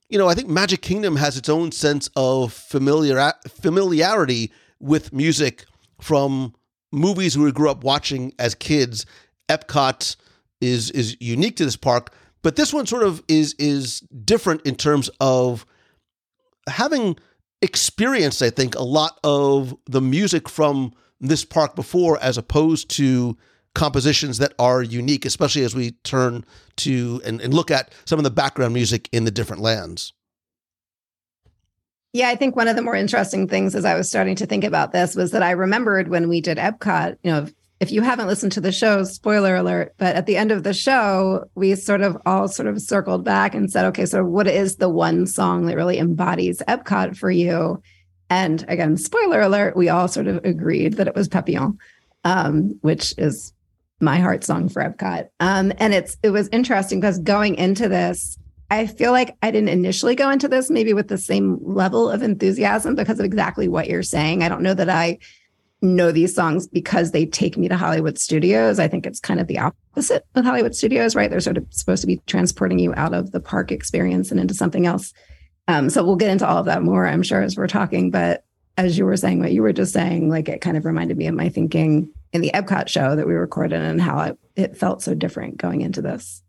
you 0.09 0.19
know, 0.19 0.27
I 0.27 0.35
think 0.35 0.47
Magic 0.47 0.83
Kingdom 0.83 1.15
has 1.15 1.37
its 1.37 1.49
own 1.49 1.71
sense 1.71 2.07
of 2.15 2.53
familiar 2.53 3.33
familiarity 3.47 4.51
with 4.83 5.13
music 5.13 5.65
from 6.01 6.53
movies 6.91 7.37
we 7.37 7.51
grew 7.51 7.69
up 7.69 7.83
watching 7.83 8.33
as 8.37 8.53
kids. 8.53 9.05
Epcot 9.49 10.15
is 10.61 10.91
is 10.91 11.17
unique 11.19 11.55
to 11.57 11.65
this 11.65 11.75
park, 11.75 12.13
but 12.41 12.55
this 12.55 12.73
one 12.73 12.85
sort 12.85 13.03
of 13.03 13.23
is 13.27 13.55
is 13.57 14.01
different 14.25 14.61
in 14.63 14.75
terms 14.75 15.09
of 15.19 15.65
having 16.67 17.17
experienced, 17.61 18.41
I 18.41 18.49
think, 18.49 18.75
a 18.75 18.83
lot 18.83 19.19
of 19.23 19.75
the 19.85 20.01
music 20.01 20.49
from 20.49 20.93
this 21.19 21.45
park 21.45 21.75
before, 21.75 22.21
as 22.21 22.37
opposed 22.37 22.89
to 22.91 23.37
compositions 23.73 24.37
that 24.37 24.53
are 24.59 24.83
unique, 24.83 25.25
especially 25.25 25.63
as 25.63 25.73
we 25.73 25.91
turn 26.03 26.43
to 26.77 27.21
and, 27.25 27.41
and 27.41 27.53
look 27.53 27.71
at 27.71 27.91
some 28.05 28.19
of 28.19 28.23
the 28.23 28.31
background 28.31 28.73
music 28.73 29.09
in 29.11 29.23
the 29.23 29.31
different 29.31 29.61
lands. 29.61 30.13
Yeah, 32.13 32.29
I 32.29 32.35
think 32.35 32.55
one 32.55 32.67
of 32.67 32.75
the 32.75 32.83
more 32.83 32.95
interesting 32.95 33.47
things 33.47 33.73
as 33.73 33.85
I 33.85 33.95
was 33.95 34.07
starting 34.07 34.35
to 34.35 34.45
think 34.45 34.63
about 34.63 34.91
this 34.91 35.15
was 35.15 35.31
that 35.31 35.41
I 35.41 35.51
remembered 35.51 36.09
when 36.09 36.29
we 36.29 36.41
did 36.41 36.59
Epcot, 36.59 37.17
you 37.23 37.31
know, 37.31 37.47
if 37.79 37.91
you 37.91 38.01
haven't 38.01 38.27
listened 38.27 38.51
to 38.53 38.61
the 38.61 38.71
show, 38.71 39.03
spoiler 39.03 39.55
alert, 39.55 39.93
but 39.97 40.15
at 40.15 40.27
the 40.27 40.37
end 40.37 40.51
of 40.51 40.63
the 40.63 40.75
show, 40.75 41.45
we 41.55 41.73
sort 41.73 42.01
of 42.01 42.15
all 42.25 42.47
sort 42.47 42.67
of 42.67 42.79
circled 42.81 43.25
back 43.25 43.55
and 43.55 43.69
said, 43.69 43.85
okay, 43.85 44.05
so 44.05 44.23
what 44.23 44.47
is 44.47 44.75
the 44.75 44.89
one 44.89 45.25
song 45.25 45.65
that 45.65 45.75
really 45.75 45.97
embodies 45.97 46.61
Epcot 46.67 47.17
for 47.17 47.31
you? 47.31 47.81
And 48.29 48.63
again, 48.67 48.95
spoiler 48.95 49.41
alert, 49.41 49.75
we 49.75 49.89
all 49.89 50.07
sort 50.07 50.27
of 50.27 50.45
agreed 50.45 50.93
that 50.93 51.07
it 51.07 51.15
was 51.15 51.27
Papillon, 51.27 51.79
um, 52.23 52.77
which 52.81 53.15
is 53.17 53.53
my 53.99 54.19
heart 54.19 54.43
song 54.43 54.69
for 54.69 54.83
Epcot. 54.83 55.29
Um, 55.39 55.73
and 55.77 55.93
it's 55.93 56.15
it 56.21 56.29
was 56.29 56.47
interesting 56.49 56.99
because 56.99 57.17
going 57.19 57.55
into 57.55 57.89
this, 57.89 58.37
I 58.73 58.87
feel 58.87 59.11
like 59.11 59.37
I 59.43 59.51
didn't 59.51 59.69
initially 59.69 60.15
go 60.15 60.31
into 60.31 60.47
this 60.47 60.71
maybe 60.71 60.95
with 60.95 61.07
the 61.07 61.17
same 61.19 61.59
level 61.61 62.09
of 62.09 62.23
enthusiasm 62.23 62.95
because 62.95 63.19
of 63.19 63.25
exactly 63.25 63.67
what 63.67 63.87
you're 63.87 64.01
saying. 64.01 64.41
I 64.41 64.49
don't 64.49 64.63
know 64.63 64.73
that 64.73 64.89
I 64.89 65.19
know 65.83 66.11
these 66.11 66.33
songs 66.33 66.65
because 66.65 67.11
they 67.11 67.27
take 67.27 67.55
me 67.55 67.67
to 67.67 67.77
Hollywood 67.77 68.17
studios. 68.17 68.79
I 68.79 68.87
think 68.87 69.05
it's 69.05 69.19
kind 69.19 69.39
of 69.39 69.45
the 69.45 69.59
opposite 69.59 70.25
with 70.33 70.43
Hollywood 70.43 70.73
studios, 70.73 71.15
right? 71.15 71.29
They're 71.29 71.39
sort 71.39 71.57
of 71.57 71.67
supposed 71.69 72.01
to 72.01 72.07
be 72.07 72.19
transporting 72.25 72.79
you 72.79 72.95
out 72.95 73.13
of 73.13 73.31
the 73.31 73.39
park 73.39 73.71
experience 73.71 74.31
and 74.31 74.39
into 74.39 74.55
something 74.55 74.87
else. 74.87 75.13
Um, 75.67 75.91
so 75.91 76.03
we'll 76.03 76.15
get 76.15 76.31
into 76.31 76.47
all 76.47 76.57
of 76.57 76.65
that 76.65 76.81
more, 76.81 77.05
I'm 77.05 77.21
sure, 77.21 77.43
as 77.43 77.55
we're 77.55 77.67
talking. 77.67 78.09
But 78.09 78.43
as 78.75 78.97
you 78.97 79.05
were 79.05 79.17
saying, 79.17 79.39
what 79.39 79.51
you 79.51 79.61
were 79.61 79.71
just 79.71 79.93
saying, 79.93 80.29
like 80.29 80.49
it 80.49 80.61
kind 80.61 80.77
of 80.77 80.85
reminded 80.85 81.17
me 81.17 81.27
of 81.27 81.35
my 81.35 81.49
thinking 81.49 82.09
in 82.31 82.41
the 82.41 82.51
Epcot 82.55 82.87
show 82.87 83.15
that 83.15 83.27
we 83.27 83.35
recorded 83.35 83.81
and 83.81 84.01
how 84.01 84.19
it, 84.21 84.39
it 84.55 84.77
felt 84.77 85.03
so 85.03 85.13
different 85.13 85.57
going 85.57 85.81
into 85.81 86.01
this. 86.01 86.41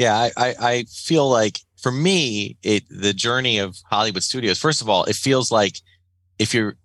Yeah, 0.00 0.16
I, 0.16 0.30
I, 0.34 0.54
I 0.58 0.84
feel 0.84 1.28
like 1.28 1.60
for 1.76 1.92
me, 1.92 2.56
it 2.62 2.84
the 2.88 3.12
journey 3.12 3.58
of 3.58 3.76
Hollywood 3.90 4.22
studios. 4.22 4.58
First 4.58 4.80
of 4.80 4.88
all, 4.88 5.04
it 5.04 5.14
feels 5.14 5.52
like 5.52 5.76
if 6.38 6.54
you're 6.54 6.76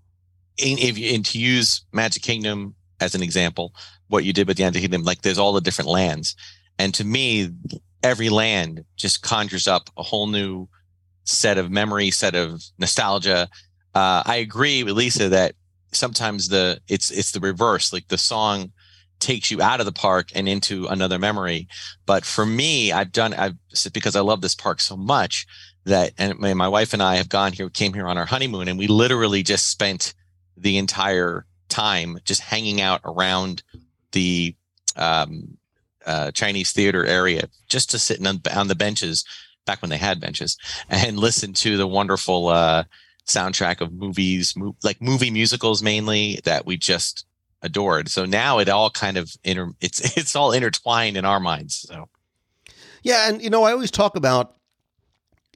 in, 0.58 0.78
if 0.80 0.98
you, 0.98 1.16
and 1.16 1.26
to 1.28 1.40
use 1.40 1.86
Magic 1.94 2.24
Kingdom 2.24 2.76
as 3.00 3.16
an 3.16 3.24
example, 3.24 3.74
what 4.10 4.26
you 4.26 4.34
did 4.34 4.50
with 4.50 4.58
the 4.58 4.64
Magic 4.64 4.82
Kingdom, 4.82 5.04
like 5.04 5.22
there's 5.22 5.38
all 5.38 5.54
the 5.54 5.62
different 5.62 5.90
lands, 5.90 6.36
and 6.78 6.94
to 6.94 7.06
me, 7.06 7.52
every 8.04 8.28
land 8.28 8.84
just 8.98 9.22
conjures 9.22 9.66
up 9.66 9.90
a 9.96 10.04
whole 10.04 10.28
new 10.28 10.68
set 11.24 11.58
of 11.58 11.72
memory, 11.72 12.12
set 12.12 12.36
of 12.36 12.64
nostalgia. 12.80 13.48
Uh, 13.94 14.24
I 14.26 14.36
agree 14.36 14.84
with 14.84 14.98
Lisa 14.98 15.30
that 15.30 15.56
sometimes 15.94 16.50
the 16.50 16.82
it's 16.90 17.12
it's 17.12 17.32
the 17.32 17.40
reverse. 17.40 17.94
Like 17.94 18.10
the 18.10 18.18
song 18.18 18.74
takes 19.26 19.50
you 19.50 19.60
out 19.60 19.80
of 19.80 19.88
the 19.88 19.92
park 19.92 20.30
and 20.36 20.48
into 20.48 20.86
another 20.86 21.18
memory. 21.18 21.68
But 22.06 22.26
for 22.26 22.46
me, 22.46 22.92
I've 22.92 23.12
done, 23.12 23.34
I've 23.34 23.56
because 23.92 24.16
I 24.16 24.22
love 24.22 24.42
this 24.42 24.54
park 24.54 24.80
so 24.80 24.96
much 24.96 25.48
that, 25.86 26.14
and 26.20 26.38
my, 26.38 26.68
wife 26.68 26.94
and 26.94 27.02
I 27.02 27.16
have 27.16 27.28
gone 27.28 27.52
here, 27.52 27.70
came 27.70 27.94
here 27.94 28.08
on 28.08 28.20
our 28.20 28.28
honeymoon, 28.28 28.68
and 28.68 28.78
we 28.78 28.88
literally 28.88 29.42
just 29.42 29.72
spent 29.72 30.14
the 30.56 30.78
entire 30.78 31.46
time 31.68 32.20
just 32.24 32.42
hanging 32.42 32.82
out 32.82 33.02
around 33.04 33.64
the 34.12 34.56
um, 34.96 35.58
uh, 36.06 36.30
Chinese 36.32 36.72
theater 36.72 37.04
area, 37.04 37.50
just 37.68 37.90
to 37.92 38.00
sit 38.00 38.26
on, 38.26 38.42
on 38.56 38.68
the 38.68 38.76
benches 38.76 39.26
back 39.66 39.82
when 39.82 39.90
they 39.90 39.98
had 39.98 40.22
benches 40.22 40.56
and 40.88 41.18
listen 41.18 41.52
to 41.54 41.78
the 41.78 41.88
wonderful 41.88 42.50
uh, 42.50 42.84
soundtrack 43.28 43.82
of 43.82 43.92
movies, 43.92 44.54
mo- 44.56 44.76
like 44.84 45.02
movie 45.02 45.32
musicals 45.32 45.82
mainly 45.82 46.40
that 46.44 46.68
we 46.68 46.78
just 46.78 47.26
adored. 47.66 48.10
So 48.10 48.26
now 48.26 48.60
it 48.60 48.70
all 48.70 48.90
kind 48.90 49.18
of 49.18 49.36
inter- 49.44 49.74
it's 49.82 50.18
it's 50.18 50.36
all 50.36 50.52
intertwined 50.52 51.18
in 51.18 51.26
our 51.26 51.40
minds. 51.40 51.86
So 51.90 52.08
yeah, 53.04 53.30
and 53.30 53.42
you 53.42 53.50
know 53.50 53.64
I 53.64 53.72
always 53.72 53.92
talk 53.92 54.16
about 54.16 54.56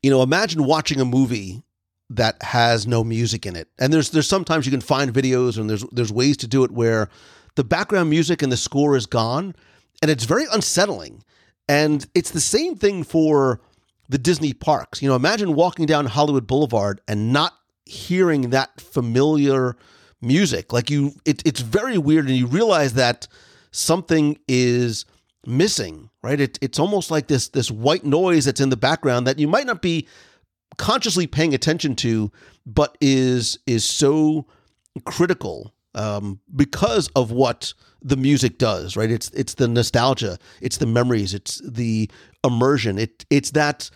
you 0.03 0.09
know 0.09 0.21
imagine 0.21 0.65
watching 0.65 0.99
a 0.99 1.05
movie 1.05 1.63
that 2.09 2.41
has 2.41 2.87
no 2.87 3.03
music 3.03 3.45
in 3.45 3.55
it, 3.55 3.69
and 3.79 3.93
there's 3.93 4.09
there's 4.09 4.27
sometimes 4.27 4.65
you 4.65 4.71
can 4.71 4.81
find 4.81 5.13
videos 5.13 5.57
and 5.57 5.69
there's 5.69 5.85
there's 5.91 6.11
ways 6.11 6.37
to 6.37 6.47
do 6.47 6.63
it 6.63 6.71
where 6.71 7.09
the 7.55 7.63
background 7.63 8.09
music 8.09 8.41
and 8.41 8.51
the 8.51 8.57
score 8.57 8.95
is 8.95 9.05
gone, 9.05 9.55
and 10.01 10.11
it's 10.11 10.25
very 10.25 10.45
unsettling. 10.51 11.23
And 11.67 12.07
it's 12.15 12.31
the 12.31 12.41
same 12.41 12.75
thing 12.75 13.03
for 13.03 13.61
the 14.07 14.17
Disney 14.17 14.53
parks. 14.53 15.03
You 15.03 15.09
know, 15.09 15.15
imagine 15.15 15.53
walking 15.53 15.85
down 15.85 16.07
Hollywood 16.07 16.47
Boulevard 16.47 16.99
and 17.07 17.31
not 17.31 17.53
hearing 17.85 18.49
that 18.49 18.81
familiar 18.81 19.75
music. 20.21 20.73
Like 20.73 20.89
you, 20.89 21.13
it, 21.25 21.41
it's 21.45 21.61
very 21.61 21.97
weird, 21.97 22.27
and 22.27 22.37
you 22.37 22.47
realize 22.47 22.93
that 22.93 23.27
something 23.71 24.37
is 24.47 25.05
missing. 25.45 26.09
Right? 26.21 26.39
It, 26.39 26.59
it's 26.61 26.79
almost 26.79 27.11
like 27.11 27.27
this 27.27 27.49
this 27.49 27.71
white 27.71 28.03
noise 28.03 28.45
that's 28.45 28.61
in 28.61 28.69
the 28.69 28.77
background 28.77 29.27
that 29.27 29.39
you 29.39 29.47
might 29.47 29.65
not 29.65 29.81
be 29.81 30.07
consciously 30.77 31.27
paying 31.27 31.53
attention 31.53 31.95
to, 31.97 32.31
but 32.65 32.97
is 32.99 33.59
is 33.65 33.85
so 33.85 34.45
critical 35.05 35.73
um, 35.95 36.39
because 36.55 37.09
of 37.15 37.31
what 37.31 37.73
the 38.01 38.17
music 38.17 38.57
does. 38.57 38.97
Right? 38.97 39.11
It's 39.11 39.29
it's 39.31 39.53
the 39.55 39.67
nostalgia, 39.67 40.37
it's 40.61 40.77
the 40.77 40.85
memories, 40.85 41.33
it's 41.33 41.61
the 41.63 42.09
immersion. 42.43 42.97
It 42.97 43.25
it's 43.29 43.51
that 43.51 43.89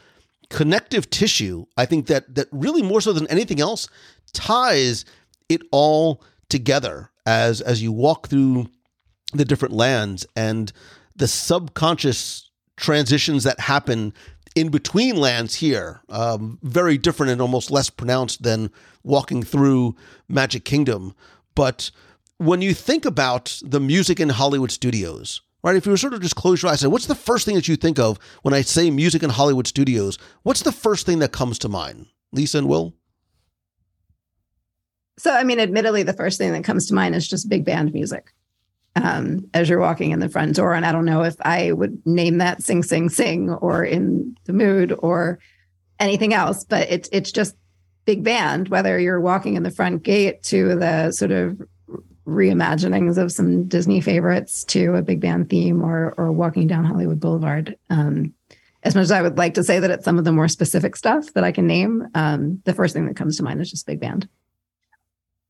connective 0.50 1.10
tissue. 1.10 1.65
I 1.77 1.86
think 1.86 2.08
that 2.08 2.36
that 2.36 2.48
really 2.51 2.84
more 2.84 3.01
so 3.01 3.12
than 3.12 3.27
anything 3.27 3.60
else 3.60 3.88
ties 4.34 5.03
it 5.50 5.62
all 5.71 6.23
together 6.50 7.09
as 7.25 7.62
as 7.62 7.81
you 7.81 7.91
walk 7.91 8.27
through 8.27 8.67
the 9.33 9.45
different 9.45 9.73
lands 9.73 10.25
and 10.35 10.71
the 11.15 11.27
subconscious 11.27 12.50
transitions 12.77 13.43
that 13.43 13.59
happen 13.59 14.13
in 14.55 14.69
between 14.69 15.15
lands 15.15 15.55
here 15.55 16.01
um, 16.09 16.59
very 16.62 16.97
different 16.97 17.31
and 17.31 17.41
almost 17.41 17.71
less 17.71 17.89
pronounced 17.89 18.43
than 18.43 18.69
walking 19.03 19.41
through 19.41 19.95
magic 20.27 20.63
kingdom. 20.63 21.15
But 21.55 21.91
when 22.38 22.62
you 22.62 22.73
think 22.73 23.05
about 23.05 23.59
the 23.63 23.79
music 23.79 24.19
in 24.19 24.29
hollywood 24.29 24.71
studios 24.71 25.41
right 25.63 25.75
if 25.75 25.85
you 25.85 25.91
were 25.91 25.97
sort 25.97 26.13
of 26.13 26.21
just 26.21 26.35
close 26.35 26.62
your 26.62 26.71
eyes 26.71 26.83
and 26.83 26.91
what's 26.91 27.05
the 27.05 27.15
first 27.15 27.45
thing 27.45 27.55
that 27.55 27.67
you 27.67 27.75
think 27.75 28.00
of 28.00 28.17
when 28.41 28.53
i 28.53 28.62
say 28.62 28.89
music 28.89 29.23
in 29.23 29.29
hollywood 29.29 29.67
studios? 29.67 30.17
What's 30.43 30.63
the 30.63 30.71
first 30.71 31.05
thing 31.05 31.19
that 31.19 31.31
comes 31.31 31.57
to 31.59 31.69
mind? 31.69 32.07
Lisa 32.31 32.57
and 32.57 32.67
will 32.67 32.93
so, 35.24 35.32
I 35.32 35.46
mean, 35.46 35.62
admittedly, 35.62 36.03
the 36.03 36.12
first 36.12 36.38
thing 36.38 36.51
that 36.51 36.65
comes 36.65 36.86
to 36.88 36.94
mind 36.94 37.15
is 37.15 37.25
just 37.25 37.48
big 37.48 37.63
band 37.63 37.94
music 37.94 38.34
um, 38.98 39.50
as 39.53 39.70
you're 39.70 39.80
walking 39.80 40.12
in 40.12 40.20
the 40.20 40.27
front 40.27 40.53
door. 40.53 40.74
And 40.74 40.86
I 40.86 40.92
don't 40.92 41.06
know 41.06 41.24
if 41.24 41.38
I 41.39 41.72
would 41.72 42.06
name 42.06 42.39
that 42.39 42.62
"Sing, 42.62 42.84
Sing, 42.84 43.08
Sing" 43.08 43.50
or 43.50 43.86
"In 43.86 44.36
the 44.44 44.51
Mood" 44.51 44.94
or 45.00 45.39
anything 45.98 46.34
else, 46.34 46.65
but 46.65 46.89
it's 46.92 47.08
it's 47.13 47.32
just 47.32 47.56
big 48.03 48.22
band. 48.22 48.68
Whether 48.68 49.00
you're 49.00 49.22
walking 49.22 49.56
in 49.56 49.63
the 49.63 49.72
front 49.72 50.03
gate 50.03 50.44
to 50.44 50.75
the 50.75 51.13
sort 51.13 51.32
of 51.32 51.62
reimaginings 52.27 53.18
of 53.18 53.32
some 53.32 53.65
Disney 53.70 54.01
favorites 54.01 54.65
to 54.65 54.96
a 54.96 55.01
big 55.01 55.22
band 55.22 55.50
theme, 55.50 55.82
or 55.82 56.13
or 56.18 56.34
walking 56.34 56.68
down 56.68 56.84
Hollywood 56.84 57.22
Boulevard. 57.22 57.77
Um, 57.89 58.34
as 58.84 58.94
much 58.94 59.03
as 59.03 59.12
I 59.12 59.22
would 59.22 59.38
like 59.38 59.53
to 59.53 59.63
say 59.63 59.80
that 59.80 59.89
it's 59.89 60.03
some 60.03 60.18
of 60.18 60.25
the 60.25 60.34
more 60.34 60.50
specific 60.50 60.98
stuff 60.98 61.32
that 61.36 61.46
I 61.46 61.53
can 61.53 61.65
name, 61.65 62.06
um, 62.15 62.62
the 62.65 62.74
first 62.74 62.94
thing 62.94 63.06
that 63.06 63.15
comes 63.15 63.38
to 63.38 63.44
mind 63.44 63.62
is 63.62 63.72
just 63.72 63.88
big 63.88 64.01
band. 64.01 64.27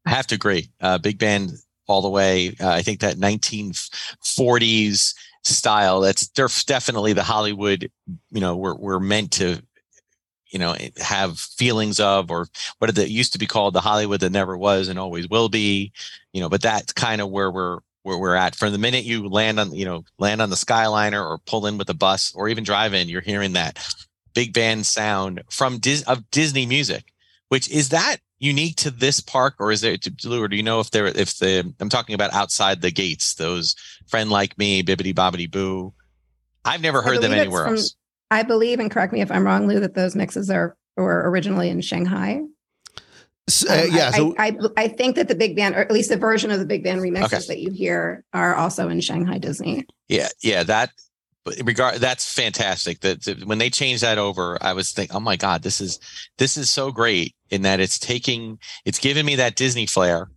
I 0.06 0.12
have 0.12 0.28
to 0.28 0.36
agree. 0.36 0.70
Uh, 0.82 0.98
big 0.98 1.18
band 1.18 1.52
all 1.88 2.02
the 2.02 2.10
way. 2.10 2.56
Uh, 2.60 2.70
I 2.70 2.82
think 2.82 3.00
that 3.02 3.18
1940s 3.18 5.14
style. 5.44 6.02
That's 6.02 6.28
definitely 6.28 7.14
the 7.14 7.24
Hollywood. 7.24 7.90
You 8.32 8.42
know, 8.42 8.56
we're 8.56 8.76
we're 8.76 9.00
meant 9.00 9.32
to, 9.34 9.62
you 10.48 10.60
know, 10.60 10.76
have 10.98 11.40
feelings 11.40 12.00
of, 12.00 12.32
or 12.32 12.48
what 12.80 12.98
it 12.98 13.10
used 13.10 13.34
to 13.34 13.40
be 13.40 13.48
called, 13.48 13.74
the 13.74 13.82
Hollywood 13.82 14.22
that 14.22 14.32
never 14.32 14.58
was 14.58 14.88
and 14.88 14.98
always 15.00 15.28
will 15.28 15.50
be. 15.50 15.92
You 16.32 16.42
know, 16.42 16.50
but 16.50 16.62
that's 16.62 16.94
kind 16.94 17.22
of 17.22 17.30
where 17.30 17.52
we're 17.52 17.80
where 18.04 18.18
we're 18.18 18.36
at. 18.36 18.56
From 18.56 18.72
the 18.72 18.78
minute 18.78 19.06
you 19.06 19.28
land 19.28 19.60
on, 19.60 19.74
you 19.74 19.86
know, 19.86 20.04
land 20.18 20.42
on 20.42 20.50
the 20.50 20.56
Skyliner 20.56 21.24
or 21.26 21.38
pull 21.40 21.66
in 21.68 21.78
with 21.78 21.90
a 21.90 21.94
bus 21.94 22.34
or 22.36 22.50
even 22.50 22.64
drive 22.64 22.94
in, 22.94 23.10
you're 23.10 23.22
hearing 23.22 23.54
that 23.54 23.80
big 24.34 24.54
band 24.54 24.86
sound 24.86 25.44
from 25.50 25.78
Dis- 25.78 26.04
of 26.04 26.30
Disney 26.32 26.66
music, 26.66 27.06
which 27.50 27.70
is 27.70 27.90
that 27.90 28.18
unique 28.44 28.76
to 28.76 28.92
this 28.92 29.22
park, 29.22 29.56
or 29.60 29.72
is 29.72 29.82
there? 29.82 29.96
Or 30.28 30.48
do 30.48 30.56
you 30.56 30.64
know 30.64 30.82
if 30.82 30.92
there 30.92 31.08
if 31.08 31.38
the 31.38 31.74
I'm 31.80 31.90
talking 31.90 32.14
about 32.14 32.34
outside 32.34 32.82
the 32.82 32.92
gates, 32.92 33.36
those 33.36 33.76
friend 34.08 34.30
like 34.30 34.58
me, 34.58 34.84
bibbity 34.84 35.14
bobbity 35.14 35.50
boo. 35.50 35.94
I've 36.66 36.82
never 36.82 37.02
heard 37.02 37.22
them 37.22 37.34
anywhere 37.34 37.66
from, 37.66 37.76
else. 37.76 37.96
I 38.32 38.44
believe, 38.44 38.80
and 38.80 38.92
correct 38.92 39.14
me 39.14 39.22
if 39.22 39.32
I'm 39.32 39.46
wrong, 39.46 39.68
Lou, 39.68 39.80
that 39.80 39.96
those 39.96 40.16
mixes 40.16 40.50
are 40.50 40.76
were 40.98 41.30
originally 41.30 41.70
in 41.70 41.82
Shanghai. 41.82 42.42
Uh, 43.70 43.74
um, 43.74 43.90
yeah, 43.92 44.08
I, 44.14 44.18
so 44.18 44.36
I, 44.38 44.48
I, 44.48 44.84
I, 44.84 44.88
think 44.88 45.18
that 45.18 45.28
the 45.28 45.36
big 45.36 45.58
band, 45.58 45.76
or 45.76 45.80
at 45.80 45.92
least 45.92 46.10
the 46.10 46.16
version 46.16 46.50
of 46.50 46.60
the 46.60 46.66
big 46.66 46.82
band 46.82 47.02
remixes 47.02 47.26
okay. 47.26 47.46
that 47.48 47.60
you 47.60 47.72
hear, 47.72 48.24
are 48.34 48.56
also 48.56 48.88
in 48.88 49.02
Shanghai 49.02 49.38
Disney. 49.38 49.86
Yeah, 50.08 50.30
yeah, 50.42 50.64
that 50.64 50.92
regard 51.64 51.96
that's 51.96 52.32
fantastic. 52.32 53.02
That 53.02 53.44
when 53.46 53.58
they 53.58 53.70
changed 53.70 54.04
that 54.04 54.18
over, 54.18 54.58
I 54.62 54.74
was 54.74 54.92
thinking, 54.92 55.16
oh 55.16 55.20
my 55.20 55.36
god, 55.36 55.64
this 55.64 55.82
is 55.82 56.00
this 56.38 56.58
is 56.58 56.70
so 56.70 56.92
great 56.92 57.36
in 57.50 57.64
that 57.64 57.80
it's 57.80 58.00
taking, 58.00 58.60
it's 58.86 59.00
giving 59.00 59.26
me 59.26 59.36
that 59.36 59.56
Disney 59.56 59.86
flair, 59.86 60.30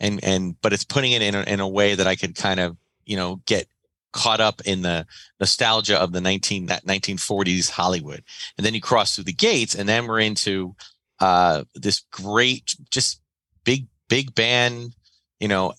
and 0.00 0.22
and 0.22 0.60
but 0.60 0.72
it's 0.72 0.84
putting 0.84 1.12
it 1.12 1.22
in 1.22 1.34
a, 1.34 1.42
in 1.42 1.60
a 1.60 1.68
way 1.68 1.94
that 1.94 2.06
I 2.06 2.16
could 2.16 2.34
kind 2.34 2.60
of 2.60 2.76
you 3.04 3.16
know 3.16 3.40
get 3.46 3.66
caught 4.12 4.40
up 4.40 4.62
in 4.64 4.82
the 4.82 5.04
nostalgia 5.40 6.00
of 6.00 6.12
the 6.12 6.20
19 6.20 6.66
that 6.66 6.86
1940s 6.86 7.68
Hollywood. 7.68 8.22
And 8.56 8.64
then 8.64 8.72
you 8.72 8.80
cross 8.80 9.14
through 9.14 9.24
the 9.24 9.32
gates, 9.32 9.74
and 9.74 9.88
then 9.88 10.06
we're 10.06 10.20
into 10.20 10.74
uh, 11.20 11.64
this 11.74 12.00
great, 12.12 12.76
just 12.90 13.20
big, 13.64 13.86
big 14.08 14.34
band, 14.34 14.94
you 15.40 15.48
know, 15.48 15.74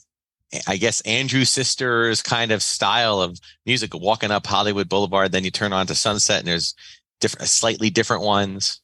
I 0.67 0.77
guess 0.77 1.01
Andrew 1.01 1.45
Sisters 1.45 2.21
kind 2.21 2.51
of 2.51 2.61
style 2.63 3.21
of 3.21 3.39
music, 3.65 3.93
walking 3.93 4.31
up 4.31 4.45
Hollywood 4.45 4.89
Boulevard. 4.89 5.31
Then 5.31 5.43
you 5.43 5.51
turn 5.51 5.73
on 5.73 5.87
to 5.87 5.95
Sunset, 5.95 6.39
and 6.39 6.47
there's 6.47 6.75
different, 7.19 7.47
slightly 7.47 7.89
different 7.89 8.23
ones. 8.23 8.81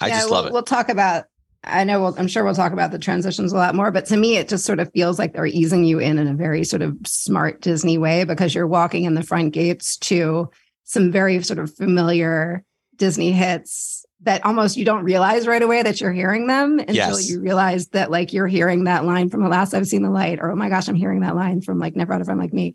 I 0.00 0.08
yeah, 0.08 0.18
just 0.18 0.30
love 0.30 0.44
we'll, 0.44 0.48
it. 0.48 0.52
We'll 0.54 0.62
talk 0.62 0.88
about. 0.88 1.24
I 1.62 1.84
know. 1.84 2.00
We'll, 2.00 2.14
I'm 2.18 2.28
sure 2.28 2.42
we'll 2.42 2.54
talk 2.54 2.72
about 2.72 2.90
the 2.90 2.98
transitions 2.98 3.52
a 3.52 3.56
lot 3.56 3.74
more. 3.74 3.90
But 3.90 4.06
to 4.06 4.16
me, 4.16 4.36
it 4.36 4.48
just 4.48 4.64
sort 4.64 4.80
of 4.80 4.90
feels 4.92 5.18
like 5.18 5.34
they're 5.34 5.46
easing 5.46 5.84
you 5.84 5.98
in 5.98 6.18
in 6.18 6.26
a 6.26 6.34
very 6.34 6.64
sort 6.64 6.82
of 6.82 6.96
smart 7.04 7.60
Disney 7.60 7.98
way 7.98 8.24
because 8.24 8.54
you're 8.54 8.66
walking 8.66 9.04
in 9.04 9.14
the 9.14 9.22
front 9.22 9.52
gates 9.52 9.96
to 9.98 10.48
some 10.84 11.12
very 11.12 11.42
sort 11.42 11.58
of 11.58 11.74
familiar 11.74 12.64
Disney 12.96 13.32
hits 13.32 14.04
that 14.22 14.44
almost 14.44 14.76
you 14.76 14.84
don't 14.84 15.04
realize 15.04 15.46
right 15.46 15.62
away 15.62 15.82
that 15.82 16.00
you're 16.00 16.12
hearing 16.12 16.46
them 16.46 16.78
until 16.78 16.94
yes. 16.94 17.30
you 17.30 17.40
realize 17.40 17.88
that 17.88 18.10
like 18.10 18.32
you're 18.32 18.46
hearing 18.46 18.84
that 18.84 19.04
line 19.04 19.30
from 19.30 19.42
the 19.42 19.48
last 19.48 19.72
I've 19.72 19.86
seen 19.86 20.02
the 20.02 20.10
light, 20.10 20.40
or 20.40 20.50
oh 20.50 20.56
my 20.56 20.68
gosh, 20.68 20.88
I'm 20.88 20.94
hearing 20.94 21.20
that 21.20 21.36
line 21.36 21.62
from 21.62 21.78
like 21.78 21.96
Never 21.96 22.12
Had 22.12 22.22
a 22.22 22.24
Friend 22.24 22.40
Like 22.40 22.52
Me. 22.52 22.74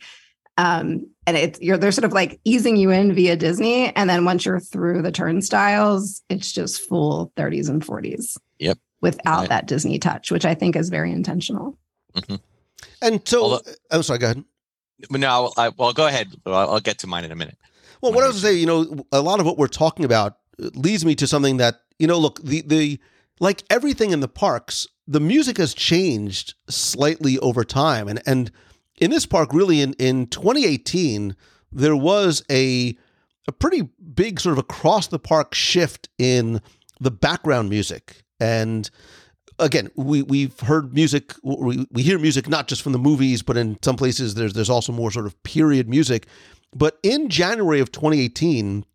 Um, 0.57 1.07
and 1.27 1.37
it's 1.37 1.59
you're 1.61 1.77
they're 1.77 1.91
sort 1.91 2.05
of 2.05 2.13
like 2.13 2.39
easing 2.45 2.77
you 2.77 2.89
in 2.89 3.13
via 3.13 3.35
Disney, 3.35 3.95
and 3.95 4.09
then 4.09 4.25
once 4.25 4.45
you're 4.45 4.59
through 4.59 5.01
the 5.01 5.11
turnstiles, 5.11 6.23
it's 6.29 6.51
just 6.51 6.81
full 6.81 7.31
30s 7.35 7.69
and 7.69 7.85
40s. 7.85 8.37
Yep. 8.59 8.77
Without 9.01 9.41
right. 9.41 9.49
that 9.49 9.67
Disney 9.67 9.99
touch, 9.99 10.31
which 10.31 10.45
I 10.45 10.55
think 10.55 10.75
is 10.75 10.89
very 10.89 11.11
intentional. 11.11 11.77
Mm-hmm. 12.15 12.35
And 13.01 13.27
so, 13.27 13.43
Although, 13.43 13.61
I'm 13.91 14.03
sorry. 14.03 14.19
Go 14.19 14.25
ahead. 14.27 14.43
No, 15.11 15.51
I, 15.57 15.69
well, 15.69 15.93
go 15.93 16.07
ahead. 16.07 16.33
I'll, 16.45 16.55
I'll 16.55 16.79
get 16.79 16.99
to 16.99 17.07
mine 17.07 17.25
in 17.25 17.31
a 17.31 17.35
minute. 17.35 17.57
Well, 18.01 18.13
what 18.13 18.23
I 18.23 18.27
was 18.27 18.37
to 18.37 18.41
say, 18.41 18.53
you 18.53 18.65
know, 18.65 19.05
a 19.11 19.21
lot 19.21 19.39
of 19.39 19.45
what 19.45 19.57
we're 19.57 19.67
talking 19.67 20.05
about 20.05 20.37
leads 20.57 21.05
me 21.05 21.15
to 21.15 21.27
something 21.27 21.57
that 21.57 21.81
you 21.99 22.07
know. 22.07 22.17
Look, 22.17 22.41
the 22.43 22.61
the 22.61 22.99
like 23.39 23.63
everything 23.69 24.11
in 24.11 24.19
the 24.19 24.27
parks, 24.27 24.87
the 25.07 25.19
music 25.19 25.57
has 25.57 25.73
changed 25.73 26.53
slightly 26.69 27.37
over 27.39 27.63
time, 27.63 28.07
and 28.07 28.21
and 28.25 28.51
in 28.97 29.11
this 29.11 29.25
park, 29.25 29.53
really 29.53 29.81
in 29.81 29.93
in 29.93 30.27
2018, 30.27 31.35
there 31.71 31.95
was 31.95 32.43
a 32.49 32.97
a 33.47 33.51
pretty 33.51 33.83
big 34.13 34.39
sort 34.39 34.53
of 34.53 34.59
across 34.59 35.07
the 35.07 35.19
park 35.19 35.53
shift 35.53 36.09
in 36.17 36.61
the 36.99 37.11
background 37.11 37.69
music 37.69 38.23
and 38.39 38.89
again 39.59 39.89
we 39.95 40.21
we've 40.23 40.59
heard 40.61 40.93
music 40.93 41.33
we, 41.43 41.85
we 41.91 42.01
hear 42.01 42.17
music 42.17 42.49
not 42.49 42.67
just 42.67 42.81
from 42.81 42.93
the 42.93 42.99
movies 42.99 43.41
but 43.41 43.57
in 43.57 43.77
some 43.83 43.95
places 43.95 44.35
there's 44.35 44.53
there's 44.53 44.69
also 44.69 44.91
more 44.91 45.11
sort 45.11 45.25
of 45.25 45.41
period 45.43 45.89
music 45.89 46.27
but 46.73 46.97
in 47.03 47.29
January 47.29 47.79
of 47.79 47.91
2018 47.91 48.85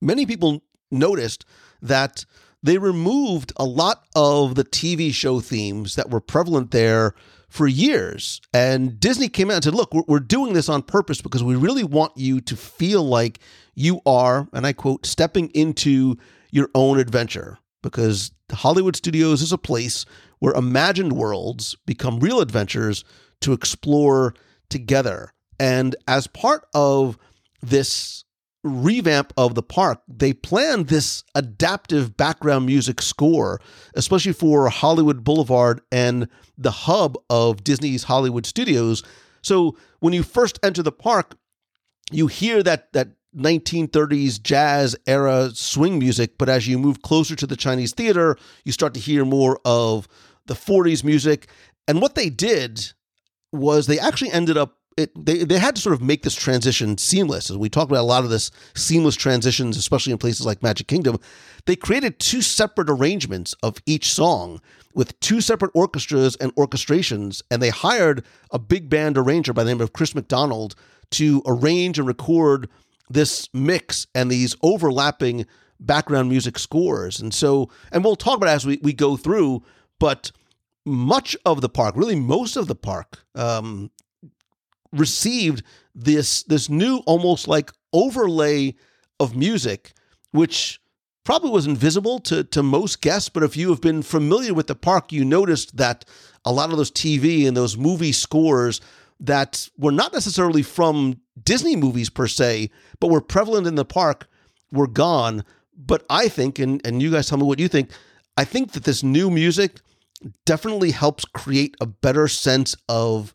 many 0.00 0.26
people 0.26 0.62
noticed 0.90 1.44
that 1.82 2.24
they 2.62 2.78
removed 2.78 3.52
a 3.56 3.64
lot 3.64 4.04
of 4.16 4.54
the 4.54 4.64
TV 4.64 5.12
show 5.12 5.40
themes 5.40 5.94
that 5.94 6.10
were 6.10 6.20
prevalent 6.20 6.70
there 6.70 7.14
for 7.48 7.66
years. 7.66 8.40
And 8.52 8.98
Disney 9.00 9.28
came 9.28 9.50
out 9.50 9.54
and 9.54 9.64
said, 9.64 9.74
look, 9.74 9.94
we're, 9.94 10.20
doing 10.20 10.52
this 10.52 10.68
on 10.68 10.82
purpose 10.82 11.22
because 11.22 11.42
we 11.42 11.56
really 11.56 11.84
want 11.84 12.12
you 12.16 12.40
to 12.42 12.56
feel 12.56 13.02
like 13.02 13.38
you 13.74 14.00
are, 14.04 14.48
and 14.52 14.66
I 14.66 14.72
quote, 14.72 15.06
stepping 15.06 15.48
into 15.50 16.16
your 16.50 16.68
own 16.74 16.98
adventure. 16.98 17.58
Because 17.82 18.32
Hollywood 18.50 18.96
Studios 18.96 19.40
is 19.40 19.52
a 19.52 19.58
place 19.58 20.04
where 20.40 20.52
imagined 20.54 21.12
worlds 21.12 21.76
become 21.86 22.20
real 22.20 22.40
adventures 22.40 23.04
to 23.40 23.52
explore 23.52 24.34
together. 24.68 25.32
And 25.60 25.96
as 26.06 26.26
part 26.26 26.66
of 26.74 27.16
this 27.62 28.24
revamp 28.64 29.32
of 29.36 29.54
the 29.54 29.62
park, 29.62 30.02
they 30.08 30.32
planned 30.32 30.88
this 30.88 31.24
adaptive 31.34 32.16
background 32.16 32.66
music 32.66 33.00
score, 33.00 33.60
especially 33.94 34.32
for 34.32 34.68
Hollywood 34.68 35.24
Boulevard 35.24 35.80
and 35.92 36.28
the 36.56 36.70
hub 36.70 37.16
of 37.30 37.62
Disney's 37.62 38.04
Hollywood 38.04 38.46
Studios. 38.46 39.02
So 39.42 39.76
when 40.00 40.12
you 40.12 40.22
first 40.22 40.58
enter 40.62 40.82
the 40.82 40.92
park, 40.92 41.36
you 42.10 42.26
hear 42.26 42.62
that 42.62 42.92
that 42.92 43.08
1930s 43.36 44.42
jazz 44.42 44.96
era 45.06 45.50
swing 45.52 45.98
music, 45.98 46.38
but 46.38 46.48
as 46.48 46.66
you 46.66 46.78
move 46.78 47.02
closer 47.02 47.36
to 47.36 47.46
the 47.46 47.56
Chinese 47.56 47.92
theater, 47.92 48.36
you 48.64 48.72
start 48.72 48.94
to 48.94 49.00
hear 49.00 49.24
more 49.24 49.60
of 49.64 50.08
the 50.46 50.54
40s 50.54 51.04
music. 51.04 51.48
And 51.86 52.00
what 52.00 52.14
they 52.14 52.30
did 52.30 52.92
was 53.52 53.86
they 53.86 53.98
actually 53.98 54.32
ended 54.32 54.56
up 54.56 54.77
it, 54.98 55.24
they, 55.24 55.44
they 55.44 55.58
had 55.58 55.76
to 55.76 55.80
sort 55.80 55.94
of 55.94 56.02
make 56.02 56.22
this 56.24 56.34
transition 56.34 56.98
seamless. 56.98 57.50
As 57.50 57.56
we 57.56 57.68
talked 57.68 57.90
about 57.90 58.02
a 58.02 58.02
lot 58.02 58.24
of 58.24 58.30
this 58.30 58.50
seamless 58.74 59.14
transitions, 59.14 59.76
especially 59.76 60.12
in 60.12 60.18
places 60.18 60.44
like 60.44 60.60
Magic 60.60 60.88
Kingdom, 60.88 61.18
they 61.66 61.76
created 61.76 62.18
two 62.18 62.42
separate 62.42 62.90
arrangements 62.90 63.54
of 63.62 63.78
each 63.86 64.12
song 64.12 64.60
with 64.94 65.18
two 65.20 65.40
separate 65.40 65.70
orchestras 65.72 66.34
and 66.36 66.52
orchestrations. 66.56 67.42
And 67.48 67.62
they 67.62 67.70
hired 67.70 68.24
a 68.50 68.58
big 68.58 68.90
band 68.90 69.16
arranger 69.16 69.52
by 69.52 69.62
the 69.62 69.70
name 69.70 69.80
of 69.80 69.92
Chris 69.92 70.16
McDonald 70.16 70.74
to 71.12 71.42
arrange 71.46 71.98
and 72.00 72.08
record 72.08 72.68
this 73.08 73.48
mix 73.54 74.08
and 74.16 74.30
these 74.30 74.56
overlapping 74.62 75.46
background 75.78 76.28
music 76.28 76.58
scores. 76.58 77.20
And 77.20 77.32
so, 77.32 77.70
and 77.92 78.02
we'll 78.02 78.16
talk 78.16 78.36
about 78.36 78.48
as 78.48 78.66
we, 78.66 78.80
we 78.82 78.92
go 78.92 79.16
through, 79.16 79.62
but 80.00 80.32
much 80.84 81.36
of 81.46 81.60
the 81.60 81.68
park, 81.68 81.94
really 81.96 82.16
most 82.16 82.56
of 82.56 82.66
the 82.66 82.74
park, 82.74 83.24
um, 83.36 83.92
received 84.92 85.62
this 85.94 86.42
this 86.44 86.68
new 86.68 86.98
almost 87.06 87.48
like 87.48 87.72
overlay 87.92 88.74
of 89.20 89.36
music, 89.36 89.92
which 90.30 90.80
probably 91.24 91.50
was 91.50 91.66
invisible 91.66 92.18
to, 92.20 92.42
to 92.42 92.62
most 92.62 93.02
guests, 93.02 93.28
but 93.28 93.42
if 93.42 93.54
you 93.54 93.68
have 93.68 93.82
been 93.82 94.02
familiar 94.02 94.54
with 94.54 94.66
the 94.66 94.74
park, 94.74 95.12
you 95.12 95.24
noticed 95.24 95.76
that 95.76 96.04
a 96.44 96.50
lot 96.50 96.70
of 96.70 96.78
those 96.78 96.90
TV 96.90 97.46
and 97.46 97.54
those 97.54 97.76
movie 97.76 98.12
scores 98.12 98.80
that 99.20 99.68
were 99.76 99.92
not 99.92 100.12
necessarily 100.12 100.62
from 100.62 101.20
Disney 101.42 101.76
movies 101.76 102.08
per 102.08 102.26
se, 102.26 102.70
but 102.98 103.10
were 103.10 103.20
prevalent 103.20 103.66
in 103.66 103.74
the 103.74 103.84
park 103.84 104.26
were 104.72 104.86
gone. 104.86 105.44
But 105.76 106.06
I 106.08 106.28
think, 106.28 106.58
and, 106.58 106.80
and 106.86 107.02
you 107.02 107.10
guys 107.10 107.28
tell 107.28 107.36
me 107.36 107.44
what 107.44 107.58
you 107.58 107.68
think, 107.68 107.90
I 108.38 108.44
think 108.44 108.72
that 108.72 108.84
this 108.84 109.02
new 109.02 109.30
music 109.30 109.80
definitely 110.46 110.92
helps 110.92 111.24
create 111.26 111.76
a 111.80 111.86
better 111.86 112.28
sense 112.28 112.74
of 112.88 113.34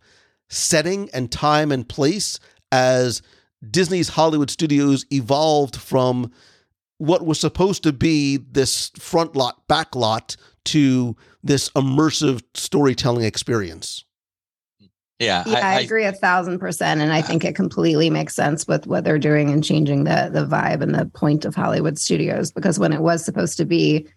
setting 0.54 1.10
and 1.14 1.32
time 1.32 1.72
and 1.72 1.88
place 1.88 2.40
as 2.72 3.22
Disney's 3.70 4.10
Hollywood 4.10 4.50
studios 4.50 5.06
evolved 5.12 5.76
from 5.76 6.32
what 6.98 7.26
was 7.26 7.40
supposed 7.40 7.84
to 7.84 7.94
be 7.94 8.38
this 8.38 8.92
front 8.98 9.36
lot, 9.36 9.68
back 9.68 9.96
lot 9.96 10.36
to 10.66 11.16
this 11.44 11.70
immersive 11.72 12.42
storytelling 12.54 13.26
experience. 13.26 14.06
Yeah, 15.20 15.44
yeah, 15.46 15.60
I, 15.60 15.78
I, 15.78 15.80
agree 15.80 16.06
a 16.06 16.12
thousand 16.12 16.60
percent, 16.60 17.00
and 17.00 17.14
I 17.14 17.22
think 17.22 17.46
it 17.46 17.56
completely 17.56 18.10
makes 18.10 18.36
sense 18.36 18.68
with 18.68 18.88
what 18.88 19.04
they're 19.04 19.20
doing 19.20 19.52
and 19.52 19.64
changing 19.64 20.04
the 20.04 20.30
the 20.34 20.46
vibe 20.46 20.82
and 20.82 20.94
the 20.94 21.06
point 21.06 21.46
of 21.46 21.56
Hollywood 21.56 21.98
Studios. 21.98 22.52
Because 22.52 22.80
when 22.80 22.92
it 22.92 23.02
was 23.02 23.24
supposed 23.24 23.56
to 23.58 23.66
be 23.66 24.08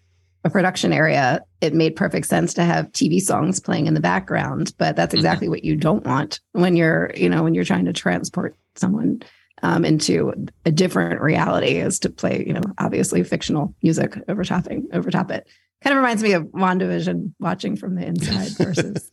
a 0.47 0.49
production 0.49 0.91
area, 0.91 1.41
it 1.61 1.73
made 1.73 1.95
perfect 1.95 2.25
sense 2.25 2.53
to 2.55 2.63
have 2.63 2.91
TV 2.91 3.21
songs 3.21 3.59
playing 3.59 3.85
in 3.85 3.93
the 3.93 3.99
background. 3.99 4.73
But 4.77 4.95
that's 4.95 5.11
mm-hmm. 5.11 5.19
exactly 5.19 5.45
mm-hmm. 5.45 5.51
what 5.51 5.63
you 5.63 5.75
don't 5.75 6.05
want 6.05 6.39
when 6.53 6.75
you're, 6.75 7.11
you 7.15 7.29
know, 7.29 7.43
when 7.43 7.53
you're 7.53 7.63
trying 7.63 7.85
to 7.85 7.93
transport 7.93 8.55
someone 8.75 9.21
um, 9.63 9.85
into 9.85 10.33
a 10.65 10.71
different 10.71 11.21
reality 11.21 11.77
is 11.77 11.99
to 11.99 12.09
play, 12.09 12.43
you 12.45 12.53
know, 12.53 12.61
obviously 12.77 13.23
fictional 13.23 13.75
music 13.83 14.17
over 14.27 14.43
topping, 14.43 14.87
over 14.93 15.11
top 15.11 15.31
it. 15.31 15.47
Kind 15.81 15.95
of 15.95 15.97
reminds 15.97 16.23
me 16.23 16.33
of 16.33 16.43
WandaVision 16.45 17.33
watching 17.39 17.75
from 17.75 17.95
the 17.95 18.05
inside 18.05 18.49
versus 18.57 19.09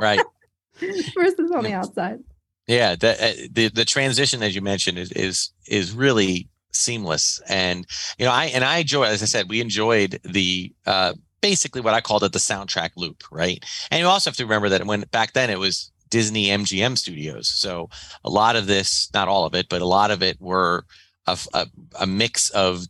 right 0.00 0.24
versus 1.14 1.50
on 1.54 1.64
the 1.64 1.72
outside. 1.72 2.20
Yeah, 2.66 2.96
the, 2.96 3.10
uh, 3.10 3.32
the 3.52 3.68
the 3.68 3.84
transition 3.84 4.42
as 4.42 4.54
you 4.54 4.62
mentioned 4.62 4.98
is 4.98 5.12
is 5.12 5.52
is 5.66 5.92
really 5.92 6.48
seamless. 6.76 7.40
And 7.48 7.86
you 8.18 8.24
know, 8.24 8.32
I 8.32 8.46
and 8.46 8.64
I 8.64 8.78
enjoy, 8.78 9.04
as 9.04 9.22
I 9.22 9.26
said, 9.26 9.48
we 9.48 9.60
enjoyed 9.60 10.20
the 10.24 10.72
uh, 10.86 11.14
basically 11.40 11.80
what 11.80 11.94
I 11.94 12.00
called 12.00 12.24
it 12.24 12.32
the 12.32 12.38
soundtrack 12.38 12.90
loop, 12.96 13.24
right? 13.30 13.64
And 13.90 14.00
you 14.00 14.06
also 14.06 14.30
have 14.30 14.36
to 14.36 14.44
remember 14.44 14.68
that 14.70 14.86
when 14.86 15.02
back 15.10 15.32
then 15.32 15.50
it 15.50 15.58
was 15.58 15.90
Disney 16.10 16.46
MGM 16.46 16.96
Studios, 16.96 17.48
so 17.48 17.88
a 18.24 18.30
lot 18.30 18.56
of 18.56 18.66
this, 18.66 19.10
not 19.12 19.28
all 19.28 19.44
of 19.44 19.54
it, 19.54 19.68
but 19.68 19.82
a 19.82 19.86
lot 19.86 20.10
of 20.10 20.22
it 20.22 20.40
were 20.40 20.84
a, 21.26 21.38
a, 21.52 21.66
a 22.00 22.06
mix 22.06 22.50
of 22.50 22.86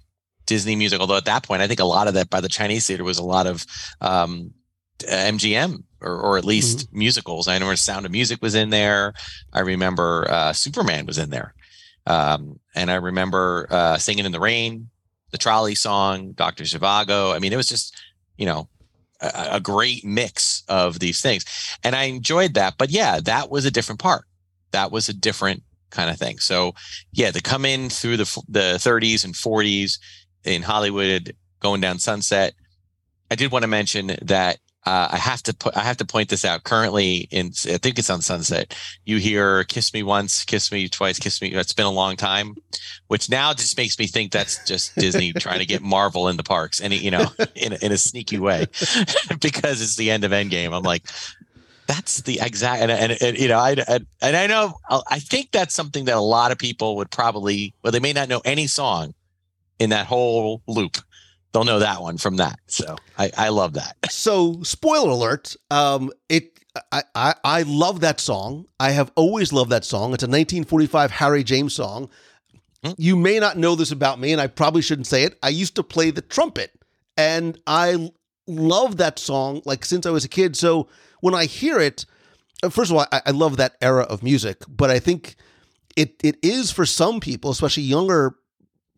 Disney 0.47 0.77
music. 0.77 1.01
Although 1.01 1.17
at 1.17 1.25
that 1.25 1.43
point, 1.43 1.63
I 1.63 1.67
think 1.67 1.81
a 1.81 1.85
lot 1.85 2.09
of 2.09 2.15
that 2.15 2.31
by 2.31 2.41
the 2.41 2.49
Chinese 2.49 2.87
theater 2.87 3.05
was 3.05 3.19
a 3.19 3.25
lot 3.25 3.47
of 3.47 3.67
um, 4.01 4.53
MGM 5.01 5.83
or, 6.01 6.21
or 6.21 6.39
at 6.39 6.45
least 6.45 6.79
mm-hmm. 6.79 6.99
musicals. 6.99 7.49
I 7.49 7.55
remember 7.55 7.77
Sound 7.77 8.07
of 8.07 8.13
Music 8.13 8.41
was 8.43 8.55
in 8.55 8.71
there. 8.71 9.15
I 9.53 9.61
remember 9.61 10.27
uh, 10.31 10.53
Superman 10.53 11.07
was 11.07 11.19
in 11.19 11.31
there. 11.31 11.55
Um, 12.07 12.61
and 12.75 12.91
I 12.91 12.95
remember 12.97 13.67
uh, 13.71 13.99
Singing 13.99 14.27
in 14.27 14.33
the 14.33 14.41
Rain, 14.41 14.89
the 15.31 15.39
trolley 15.39 15.75
song, 15.75 16.33
Dr. 16.33 16.65
Zhivago. 16.65 17.35
I 17.35 17.39
mean, 17.39 17.53
it 17.53 17.57
was 17.57 17.69
just, 17.69 17.97
you 18.37 18.47
know, 18.47 18.69
a, 19.21 19.49
a, 19.53 19.61
great 19.61 20.05
mix 20.05 20.63
of 20.69 20.99
these 20.99 21.21
things. 21.21 21.45
And 21.83 21.97
I 21.97 22.05
enjoyed 22.05 22.55
that. 22.55 22.75
But 22.79 22.91
yeah, 22.91 23.19
that 23.25 23.51
was 23.51 23.65
a 23.65 23.71
different 23.71 24.01
part. 24.01 24.25
That 24.71 24.93
was 24.93 25.09
a 25.09 25.15
different 25.15 25.63
kind 25.91 26.11
of 26.11 26.19
thing. 26.19 26.39
So 26.39 26.75
yeah, 27.13 27.31
to 27.31 27.43
come 27.43 27.65
in 27.65 27.89
through 27.89 28.19
the, 28.19 28.43
the 28.49 28.75
30s 28.79 29.25
and 29.25 29.35
40s 29.35 29.99
in 30.45 30.63
Hollywood, 30.63 31.35
going 31.61 31.81
down 31.81 31.99
Sunset, 31.99 32.55
I 33.31 33.35
did 33.35 33.51
want 33.51 33.63
to 33.63 33.69
mention 33.69 34.13
that 34.23 34.59
uh, 34.87 35.09
I 35.11 35.17
have 35.17 35.43
to 35.43 35.55
put 35.55 35.77
I 35.77 35.81
have 35.81 35.97
to 35.97 36.05
point 36.05 36.29
this 36.29 36.45
out. 36.45 36.63
Currently, 36.63 37.29
in 37.33 37.49
I 37.67 37.77
think 37.77 37.99
it's 37.99 38.09
on 38.09 38.23
Sunset. 38.23 38.77
You 39.05 39.19
hear 39.19 39.65
"Kiss 39.65 39.93
Me 39.93 40.05
Once, 40.05 40.45
Kiss 40.45 40.71
Me 40.71 40.89
Twice, 40.89 41.19
Kiss 41.19 41.43
Me." 41.43 41.53
It's 41.53 41.73
been 41.73 41.87
a 41.87 41.91
long 41.91 42.17
time, 42.17 42.57
which 43.09 43.29
now 43.29 43.53
just 43.53 43.77
makes 43.77 43.99
me 43.99 44.07
think 44.07 44.31
that's 44.31 44.65
just 44.65 44.95
Disney 44.95 45.33
trying 45.33 45.59
to 45.59 45.67
get 45.67 45.83
Marvel 45.83 46.29
in 46.29 46.37
the 46.37 46.45
parks, 46.45 46.81
and 46.81 46.93
you 46.93 47.11
know, 47.11 47.27
in 47.57 47.73
in 47.73 47.91
a 47.91 47.99
sneaky 47.99 48.39
way, 48.39 48.67
because 49.41 49.83
it's 49.83 49.97
the 49.97 50.11
end 50.11 50.23
of 50.23 50.31
Endgame. 50.31 50.73
I'm 50.73 50.85
like, 50.85 51.03
that's 51.89 52.23
the 52.23 52.39
exact 52.41 52.81
and, 52.83 52.91
and, 52.93 53.21
and 53.21 53.39
you 53.39 53.49
know 53.49 53.59
I 53.59 53.73
and, 53.89 54.07
and 54.23 54.37
I 54.37 54.47
know 54.47 54.75
I 54.89 55.19
think 55.19 55.51
that's 55.51 55.75
something 55.75 56.05
that 56.05 56.17
a 56.17 56.21
lot 56.21 56.53
of 56.53 56.59
people 56.59 56.97
would 56.97 57.11
probably 57.11 57.75
well 57.83 57.91
they 57.91 58.01
may 58.01 58.13
not 58.13 58.29
know 58.29 58.41
any 58.45 58.69
song 58.69 59.15
in 59.79 59.91
that 59.91 60.07
whole 60.07 60.63
loop 60.67 60.99
they'll 61.57 61.65
know 61.65 61.79
that 61.79 62.03
one 62.03 62.19
from 62.19 62.37
that. 62.37 62.61
So 62.67 62.97
I, 63.19 63.31
I 63.37 63.49
love 63.49 63.75
that. 63.75 63.97
So 64.11 64.63
spoiler 64.63 65.11
alert. 65.11 65.57
Um, 65.71 66.11
it 66.29 66.53
I, 66.93 67.03
I 67.15 67.35
I 67.43 67.63
love 67.63 68.01
that 68.01 68.21
song. 68.21 68.67
I 68.79 68.91
have 68.91 69.11
always 69.15 69.53
loved 69.55 69.71
that 69.71 69.85
song. 69.85 70.13
It's 70.13 70.23
a 70.23 70.27
1945 70.27 71.11
Harry 71.13 71.43
James 71.43 71.73
song. 71.73 72.11
Hmm? 72.85 72.93
You 72.99 73.17
may 73.17 73.39
not 73.39 73.57
know 73.57 73.75
this 73.75 73.91
about 73.91 74.21
me, 74.21 74.33
and 74.33 74.41
I 74.41 74.47
probably 74.47 74.83
shouldn't 74.83 75.07
say 75.07 75.23
it. 75.23 75.39
I 75.43 75.49
used 75.49 75.77
to 75.77 75.83
play 75.83 76.11
the 76.11 76.21
trumpet, 76.21 76.73
and 77.17 77.59
I 77.67 78.11
love 78.47 78.99
that 78.99 79.19
song 79.19 79.63
like 79.65 79.87
since 79.87 80.05
I 80.05 80.11
was 80.11 80.27
a 80.27 80.29
kid. 80.29 80.57
So 80.57 80.89
when 81.21 81.35
I 81.35 81.47
hear 81.47 81.79
it, 81.79 82.05
uh, 82.63 82.69
first 82.69 82.91
of 82.91 82.99
all, 82.99 83.07
I, 83.11 83.23
I 83.25 83.31
love 83.31 83.57
that 83.57 83.77
era 83.81 84.03
of 84.03 84.23
music, 84.23 84.63
but 84.69 84.91
I 84.91 84.99
think 84.99 85.37
it 85.97 86.17
it 86.23 86.37
is 86.43 86.71
for 86.71 86.85
some 86.85 87.19
people, 87.21 87.51
especially 87.51 87.85
younger 87.85 88.37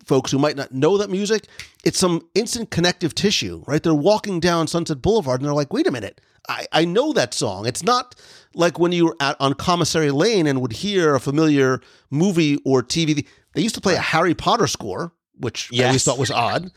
folks 0.09 0.31
who 0.31 0.39
might 0.39 0.57
not 0.57 0.73
know 0.73 0.97
that 0.97 1.09
music, 1.09 1.45
it's 1.85 1.99
some 1.99 2.27
instant 2.33 2.71
connective 2.71 3.13
tissue, 3.13 3.63
right? 3.67 3.81
They're 3.81 3.93
walking 3.93 4.39
down 4.39 4.67
Sunset 4.67 5.03
Boulevard 5.03 5.39
and 5.39 5.47
they're 5.47 5.53
like, 5.53 5.71
wait 5.71 5.85
a 5.85 5.91
minute, 5.91 6.19
I, 6.49 6.65
I 6.71 6.85
know 6.85 7.13
that 7.13 7.33
song. 7.33 7.67
It's 7.67 7.83
not 7.83 8.15
like 8.55 8.79
when 8.79 8.91
you 8.91 9.05
were 9.05 9.15
at, 9.21 9.37
on 9.39 9.53
Commissary 9.53 10.09
Lane 10.09 10.47
and 10.47 10.61
would 10.61 10.73
hear 10.73 11.13
a 11.13 11.19
familiar 11.19 11.79
movie 12.09 12.57
or 12.65 12.81
TV. 12.81 13.27
They 13.53 13.61
used 13.61 13.75
to 13.75 13.81
play 13.81 13.93
a 13.93 13.99
Harry 13.99 14.33
Potter 14.33 14.65
score, 14.65 15.13
which 15.37 15.69
yes. 15.71 15.83
I 15.83 15.87
always 15.87 16.03
thought 16.03 16.17
was 16.17 16.31
odd. 16.31 16.71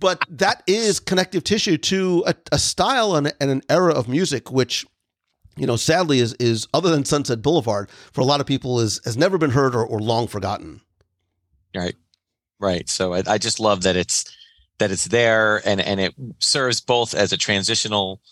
But 0.00 0.24
that 0.30 0.62
is 0.68 1.00
connective 1.00 1.42
tissue 1.42 1.76
to 1.76 2.24
a, 2.26 2.34
a 2.52 2.58
style 2.58 3.16
and, 3.16 3.34
and 3.40 3.50
an 3.50 3.62
era 3.68 3.92
of 3.92 4.08
music, 4.08 4.50
which 4.50 4.86
you 5.56 5.66
know, 5.66 5.76
sadly 5.76 6.20
is 6.20 6.34
is 6.34 6.66
other 6.72 6.90
than 6.90 7.04
Sunset 7.04 7.42
Boulevard 7.42 7.90
for 8.12 8.20
a 8.20 8.24
lot 8.24 8.40
of 8.40 8.46
people 8.46 8.80
is 8.80 9.00
has 9.04 9.16
never 9.16 9.38
been 9.38 9.50
heard 9.50 9.74
or, 9.74 9.84
or 9.84 9.98
long 9.98 10.26
forgotten. 10.26 10.80
Right. 11.74 11.96
Right. 12.64 12.88
So 12.88 13.12
I, 13.12 13.22
I 13.26 13.36
just 13.36 13.60
love 13.60 13.82
that 13.82 13.94
it's 13.94 14.24
that 14.78 14.90
it's 14.90 15.04
there 15.04 15.60
and 15.66 15.82
and 15.82 16.00
it 16.00 16.14
serves 16.38 16.80
both 16.80 17.14
as 17.14 17.30
a 17.30 17.36
transitional 17.36 18.22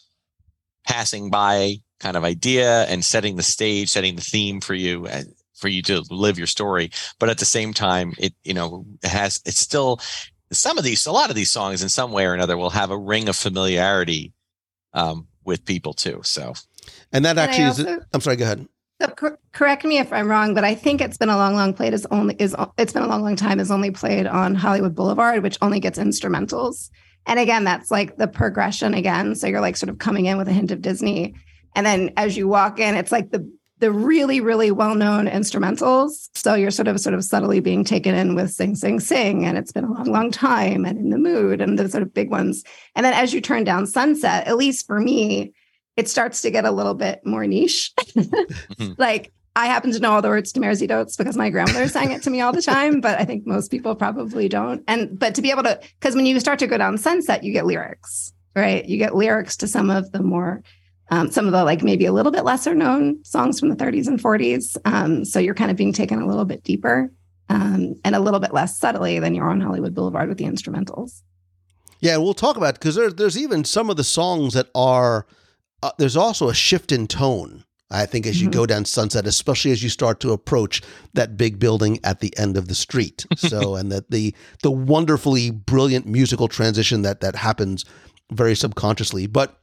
passing 0.86 1.28
by 1.28 1.76
kind 2.00 2.16
of 2.16 2.24
idea 2.24 2.84
and 2.84 3.04
setting 3.04 3.36
the 3.36 3.42
stage, 3.42 3.90
setting 3.90 4.16
the 4.16 4.22
theme 4.22 4.62
for 4.62 4.72
you 4.72 5.06
and 5.06 5.34
for 5.54 5.68
you 5.68 5.82
to 5.82 6.02
live 6.10 6.38
your 6.38 6.46
story. 6.46 6.90
But 7.18 7.28
at 7.28 7.36
the 7.36 7.44
same 7.44 7.74
time, 7.74 8.14
it 8.16 8.32
you 8.42 8.54
know 8.54 8.86
it 9.02 9.10
has 9.10 9.42
it's 9.44 9.60
still 9.60 10.00
some 10.50 10.78
of 10.78 10.84
these 10.84 11.04
a 11.04 11.12
lot 11.12 11.28
of 11.28 11.36
these 11.36 11.50
songs 11.50 11.82
in 11.82 11.90
some 11.90 12.10
way 12.10 12.24
or 12.24 12.32
another 12.32 12.56
will 12.56 12.70
have 12.70 12.90
a 12.90 12.96
ring 12.98 13.28
of 13.28 13.36
familiarity 13.36 14.32
um, 14.94 15.28
with 15.44 15.66
people 15.66 15.92
too. 15.92 16.22
So 16.24 16.54
and 17.12 17.26
that 17.26 17.36
actually 17.36 17.64
also, 17.64 17.84
is 17.84 18.04
I'm 18.14 18.22
sorry, 18.22 18.36
go 18.36 18.44
ahead. 18.44 18.66
So 19.02 19.08
cor- 19.08 19.38
correct 19.50 19.84
me 19.84 19.98
if 19.98 20.12
I'm 20.12 20.30
wrong, 20.30 20.54
but 20.54 20.62
I 20.62 20.76
think 20.76 21.00
it's 21.00 21.18
been 21.18 21.28
a 21.28 21.36
long, 21.36 21.56
long 21.56 21.74
played 21.74 21.92
is 21.92 22.06
only 22.12 22.36
is 22.38 22.54
it's 22.78 22.92
been 22.92 23.02
a 23.02 23.08
long, 23.08 23.22
long 23.22 23.34
time 23.34 23.58
is 23.58 23.72
only 23.72 23.90
played 23.90 24.28
on 24.28 24.54
Hollywood 24.54 24.94
Boulevard, 24.94 25.42
which 25.42 25.58
only 25.60 25.80
gets 25.80 25.98
instrumentals. 25.98 26.88
And 27.26 27.40
again, 27.40 27.64
that's 27.64 27.90
like 27.90 28.16
the 28.16 28.28
progression 28.28 28.94
again. 28.94 29.34
So 29.34 29.48
you're 29.48 29.60
like 29.60 29.76
sort 29.76 29.90
of 29.90 29.98
coming 29.98 30.26
in 30.26 30.38
with 30.38 30.46
a 30.46 30.52
hint 30.52 30.70
of 30.70 30.82
Disney, 30.82 31.34
and 31.74 31.84
then 31.84 32.12
as 32.16 32.36
you 32.36 32.46
walk 32.46 32.78
in, 32.78 32.94
it's 32.94 33.10
like 33.10 33.32
the 33.32 33.50
the 33.80 33.90
really, 33.90 34.40
really 34.40 34.70
well-known 34.70 35.26
instrumentals. 35.26 36.28
So 36.36 36.54
you're 36.54 36.70
sort 36.70 36.86
of 36.86 37.00
sort 37.00 37.14
of 37.14 37.24
subtly 37.24 37.58
being 37.58 37.82
taken 37.82 38.14
in 38.14 38.36
with 38.36 38.52
sing, 38.52 38.76
sing, 38.76 39.00
sing, 39.00 39.44
and 39.44 39.58
it's 39.58 39.72
been 39.72 39.82
a 39.82 39.92
long, 39.92 40.12
long 40.12 40.30
time, 40.30 40.84
and 40.84 40.96
in 40.96 41.10
the 41.10 41.18
mood, 41.18 41.60
and 41.60 41.76
the 41.76 41.88
sort 41.88 42.04
of 42.04 42.14
big 42.14 42.30
ones. 42.30 42.62
And 42.94 43.04
then 43.04 43.14
as 43.14 43.34
you 43.34 43.40
turn 43.40 43.64
down 43.64 43.88
Sunset, 43.88 44.46
at 44.46 44.56
least 44.56 44.86
for 44.86 45.00
me, 45.00 45.54
it 45.96 46.08
starts 46.08 46.42
to 46.42 46.50
get 46.50 46.64
a 46.64 46.70
little 46.70 46.94
bit 46.94 47.24
more 47.24 47.46
niche. 47.46 47.92
mm-hmm. 48.00 48.92
Like 48.98 49.32
I 49.54 49.66
happen 49.66 49.92
to 49.92 49.98
know 50.00 50.12
all 50.12 50.22
the 50.22 50.28
words 50.28 50.52
to 50.52 50.60
Mairzy 50.60 50.88
Doats 50.88 51.16
because 51.16 51.36
my 51.36 51.50
grandmother 51.50 51.88
sang 51.88 52.10
it 52.10 52.22
to 52.22 52.30
me 52.30 52.40
all 52.40 52.52
the 52.52 52.62
time, 52.62 53.00
but 53.00 53.20
I 53.20 53.24
think 53.24 53.46
most 53.46 53.70
people 53.70 53.94
probably 53.94 54.48
don't. 54.48 54.82
And 54.88 55.18
but 55.18 55.34
to 55.34 55.42
be 55.42 55.50
able 55.50 55.64
to, 55.64 55.78
because 56.00 56.14
when 56.14 56.26
you 56.26 56.40
start 56.40 56.58
to 56.60 56.66
go 56.66 56.78
down 56.78 56.96
Sunset, 56.96 57.44
you 57.44 57.52
get 57.52 57.66
lyrics, 57.66 58.32
right? 58.56 58.84
You 58.86 58.96
get 58.96 59.14
lyrics 59.14 59.56
to 59.58 59.68
some 59.68 59.90
of 59.90 60.10
the 60.12 60.22
more, 60.22 60.62
um, 61.10 61.30
some 61.30 61.46
of 61.46 61.52
the 61.52 61.64
like 61.64 61.82
maybe 61.82 62.06
a 62.06 62.12
little 62.12 62.32
bit 62.32 62.44
lesser 62.44 62.74
known 62.74 63.22
songs 63.24 63.60
from 63.60 63.68
the 63.68 63.76
30s 63.76 64.06
and 64.06 64.18
40s. 64.22 64.76
Um, 64.86 65.24
so 65.26 65.38
you're 65.38 65.54
kind 65.54 65.70
of 65.70 65.76
being 65.76 65.92
taken 65.92 66.22
a 66.22 66.26
little 66.26 66.46
bit 66.46 66.64
deeper 66.64 67.12
um, 67.50 68.00
and 68.04 68.14
a 68.14 68.20
little 68.20 68.40
bit 68.40 68.54
less 68.54 68.78
subtly 68.78 69.18
than 69.18 69.34
you're 69.34 69.50
on 69.50 69.60
Hollywood 69.60 69.94
Boulevard 69.94 70.30
with 70.30 70.38
the 70.38 70.44
instrumentals. 70.44 71.20
Yeah, 72.00 72.16
we'll 72.16 72.34
talk 72.34 72.56
about 72.56 72.74
because 72.74 72.94
there, 72.94 73.10
there's 73.10 73.36
even 73.36 73.64
some 73.64 73.90
of 73.90 73.96
the 73.96 74.04
songs 74.04 74.54
that 74.54 74.68
are 74.74 75.26
uh, 75.82 75.92
there's 75.98 76.16
also 76.16 76.48
a 76.48 76.54
shift 76.54 76.92
in 76.92 77.06
tone. 77.06 77.64
I 77.90 78.06
think 78.06 78.26
as 78.26 78.40
you 78.40 78.48
mm-hmm. 78.48 78.58
go 78.58 78.66
down 78.66 78.86
Sunset, 78.86 79.26
especially 79.26 79.70
as 79.70 79.82
you 79.82 79.90
start 79.90 80.18
to 80.20 80.32
approach 80.32 80.80
that 81.12 81.36
big 81.36 81.58
building 81.58 82.00
at 82.02 82.20
the 82.20 82.36
end 82.38 82.56
of 82.56 82.68
the 82.68 82.74
street. 82.74 83.26
So, 83.36 83.74
and 83.74 83.90
that 83.90 84.10
the 84.10 84.34
the 84.62 84.70
wonderfully 84.70 85.50
brilliant 85.50 86.06
musical 86.06 86.48
transition 86.48 87.02
that 87.02 87.20
that 87.20 87.34
happens 87.34 87.84
very 88.30 88.54
subconsciously. 88.54 89.26
But 89.26 89.60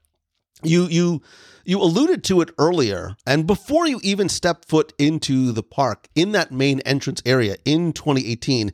you 0.64 0.86
you 0.88 1.22
you 1.64 1.80
alluded 1.80 2.24
to 2.26 2.42
it 2.42 2.50
earlier, 2.58 3.16
and 3.26 3.48
before 3.48 3.88
you 3.88 4.00
even 4.04 4.28
step 4.28 4.66
foot 4.66 4.94
into 5.00 5.52
the 5.54 5.64
park, 5.64 6.10
in 6.14 6.34
that 6.34 6.52
main 6.52 6.82
entrance 6.82 7.22
area 7.26 7.56
in 7.64 7.94
2018, 7.94 8.74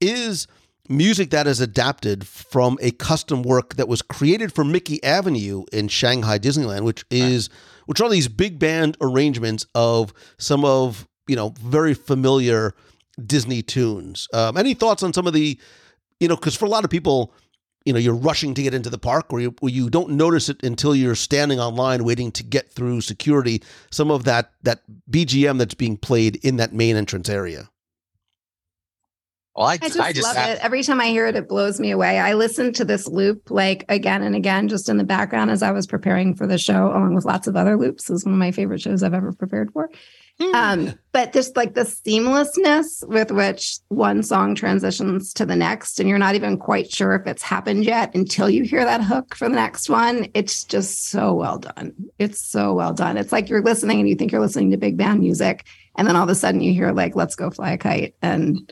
is 0.00 0.46
music 0.88 1.30
that 1.30 1.46
is 1.46 1.60
adapted 1.60 2.26
from 2.26 2.78
a 2.80 2.90
custom 2.92 3.42
work 3.42 3.74
that 3.76 3.88
was 3.88 4.02
created 4.02 4.52
for 4.52 4.64
Mickey 4.64 5.02
Avenue 5.02 5.64
in 5.72 5.88
Shanghai 5.88 6.38
Disneyland, 6.38 6.82
which 6.82 7.04
is 7.10 7.48
which 7.86 8.00
are 8.00 8.10
these 8.10 8.28
big 8.28 8.58
band 8.58 8.96
arrangements 9.00 9.66
of 9.74 10.12
some 10.38 10.64
of 10.64 11.06
you 11.26 11.36
know 11.36 11.54
very 11.60 11.94
familiar 11.94 12.74
Disney 13.24 13.62
tunes. 13.62 14.28
Um, 14.32 14.56
any 14.56 14.74
thoughts 14.74 15.02
on 15.02 15.12
some 15.12 15.26
of 15.26 15.32
the 15.32 15.58
you 16.20 16.28
know 16.28 16.36
because 16.36 16.56
for 16.56 16.66
a 16.66 16.70
lot 16.70 16.84
of 16.84 16.90
people. 16.90 17.32
You 17.84 17.92
know, 17.92 18.00
you're 18.00 18.16
rushing 18.16 18.52
to 18.54 18.64
get 18.64 18.74
into 18.74 18.90
the 18.90 18.98
park, 18.98 19.32
or 19.32 19.38
you, 19.38 19.54
or 19.62 19.68
you 19.68 19.88
don't 19.88 20.10
notice 20.10 20.48
it 20.48 20.60
until 20.64 20.92
you're 20.92 21.14
standing 21.14 21.60
online 21.60 22.02
waiting 22.02 22.32
to 22.32 22.42
get 22.42 22.72
through 22.72 23.00
security. 23.00 23.62
Some 23.92 24.10
of 24.10 24.24
that 24.24 24.50
that 24.64 24.80
BGM 25.08 25.58
that's 25.58 25.74
being 25.74 25.96
played 25.96 26.34
in 26.44 26.56
that 26.56 26.72
main 26.72 26.96
entrance 26.96 27.28
area. 27.28 27.70
Well, 29.56 29.66
I, 29.66 29.74
I 29.74 29.78
just, 29.78 29.98
I 29.98 30.12
just 30.12 30.26
love 30.26 30.48
it. 30.48 30.58
Every 30.62 30.82
time 30.82 31.00
I 31.00 31.06
hear 31.06 31.26
it, 31.26 31.34
it 31.34 31.48
blows 31.48 31.80
me 31.80 31.90
away. 31.90 32.18
I 32.18 32.34
listen 32.34 32.74
to 32.74 32.84
this 32.84 33.08
loop 33.08 33.50
like 33.50 33.86
again 33.88 34.22
and 34.22 34.36
again, 34.36 34.68
just 34.68 34.90
in 34.90 34.98
the 34.98 35.04
background 35.04 35.50
as 35.50 35.62
I 35.62 35.70
was 35.70 35.86
preparing 35.86 36.34
for 36.34 36.46
the 36.46 36.58
show, 36.58 36.88
along 36.88 37.14
with 37.14 37.24
lots 37.24 37.46
of 37.46 37.56
other 37.56 37.78
loops. 37.78 38.04
This 38.04 38.18
is 38.18 38.24
one 38.26 38.34
of 38.34 38.38
my 38.38 38.50
favorite 38.50 38.82
shows 38.82 39.02
I've 39.02 39.14
ever 39.14 39.32
prepared 39.32 39.72
for. 39.72 39.88
Mm. 40.38 40.54
Um, 40.54 40.98
but 41.12 41.32
just 41.32 41.56
like 41.56 41.72
the 41.72 41.84
seamlessness 41.84 43.08
with 43.08 43.30
which 43.30 43.78
one 43.88 44.22
song 44.22 44.54
transitions 44.54 45.32
to 45.32 45.46
the 45.46 45.56
next, 45.56 45.98
and 45.98 46.06
you're 46.06 46.18
not 46.18 46.34
even 46.34 46.58
quite 46.58 46.92
sure 46.92 47.14
if 47.14 47.26
it's 47.26 47.42
happened 47.42 47.86
yet 47.86 48.14
until 48.14 48.50
you 48.50 48.62
hear 48.62 48.84
that 48.84 49.02
hook 49.02 49.34
for 49.34 49.48
the 49.48 49.54
next 49.54 49.88
one. 49.88 50.28
It's 50.34 50.64
just 50.64 51.08
so 51.08 51.32
well 51.32 51.58
done. 51.58 51.94
It's 52.18 52.38
so 52.38 52.74
well 52.74 52.92
done. 52.92 53.16
It's 53.16 53.32
like 53.32 53.48
you're 53.48 53.62
listening 53.62 54.00
and 54.00 54.08
you 54.08 54.14
think 54.14 54.30
you're 54.30 54.42
listening 54.42 54.70
to 54.72 54.76
big 54.76 54.98
band 54.98 55.20
music, 55.20 55.64
and 55.96 56.06
then 56.06 56.16
all 56.16 56.24
of 56.24 56.28
a 56.28 56.34
sudden 56.34 56.60
you 56.60 56.74
hear 56.74 56.92
like 56.92 57.16
"Let's 57.16 57.34
Go 57.34 57.48
Fly 57.48 57.72
a 57.72 57.78
Kite," 57.78 58.14
and 58.20 58.70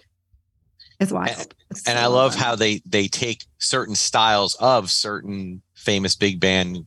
It's 1.00 1.12
wild. 1.12 1.54
It's 1.70 1.87
and 1.88 1.98
so 1.98 2.04
I 2.04 2.07
love 2.07 2.35
fun. 2.35 2.42
how 2.42 2.54
they 2.57 2.80
they 2.87 3.09
take 3.09 3.44
certain 3.59 3.94
styles 3.94 4.54
of 4.57 4.90
certain 4.90 5.62
famous 5.74 6.14
big 6.14 6.40
band 6.40 6.87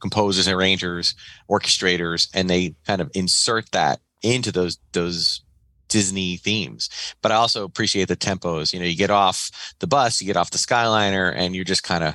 composers, 0.00 0.48
arrangers, 0.48 1.14
orchestrators, 1.48 2.28
and 2.34 2.48
they 2.50 2.74
kind 2.86 3.00
of 3.00 3.10
insert 3.14 3.70
that 3.72 4.00
into 4.22 4.50
those 4.50 4.78
those 4.92 5.42
Disney 5.88 6.36
themes. 6.38 6.88
But 7.22 7.32
I 7.32 7.36
also 7.36 7.64
appreciate 7.64 8.08
the 8.08 8.16
tempos. 8.16 8.72
You 8.72 8.80
know, 8.80 8.86
you 8.86 8.96
get 8.96 9.10
off 9.10 9.50
the 9.80 9.86
bus, 9.86 10.20
you 10.20 10.26
get 10.26 10.36
off 10.36 10.50
the 10.50 10.58
Skyliner, 10.58 11.32
and 11.34 11.54
you're 11.54 11.64
just 11.64 11.82
kind 11.82 12.04
of 12.04 12.14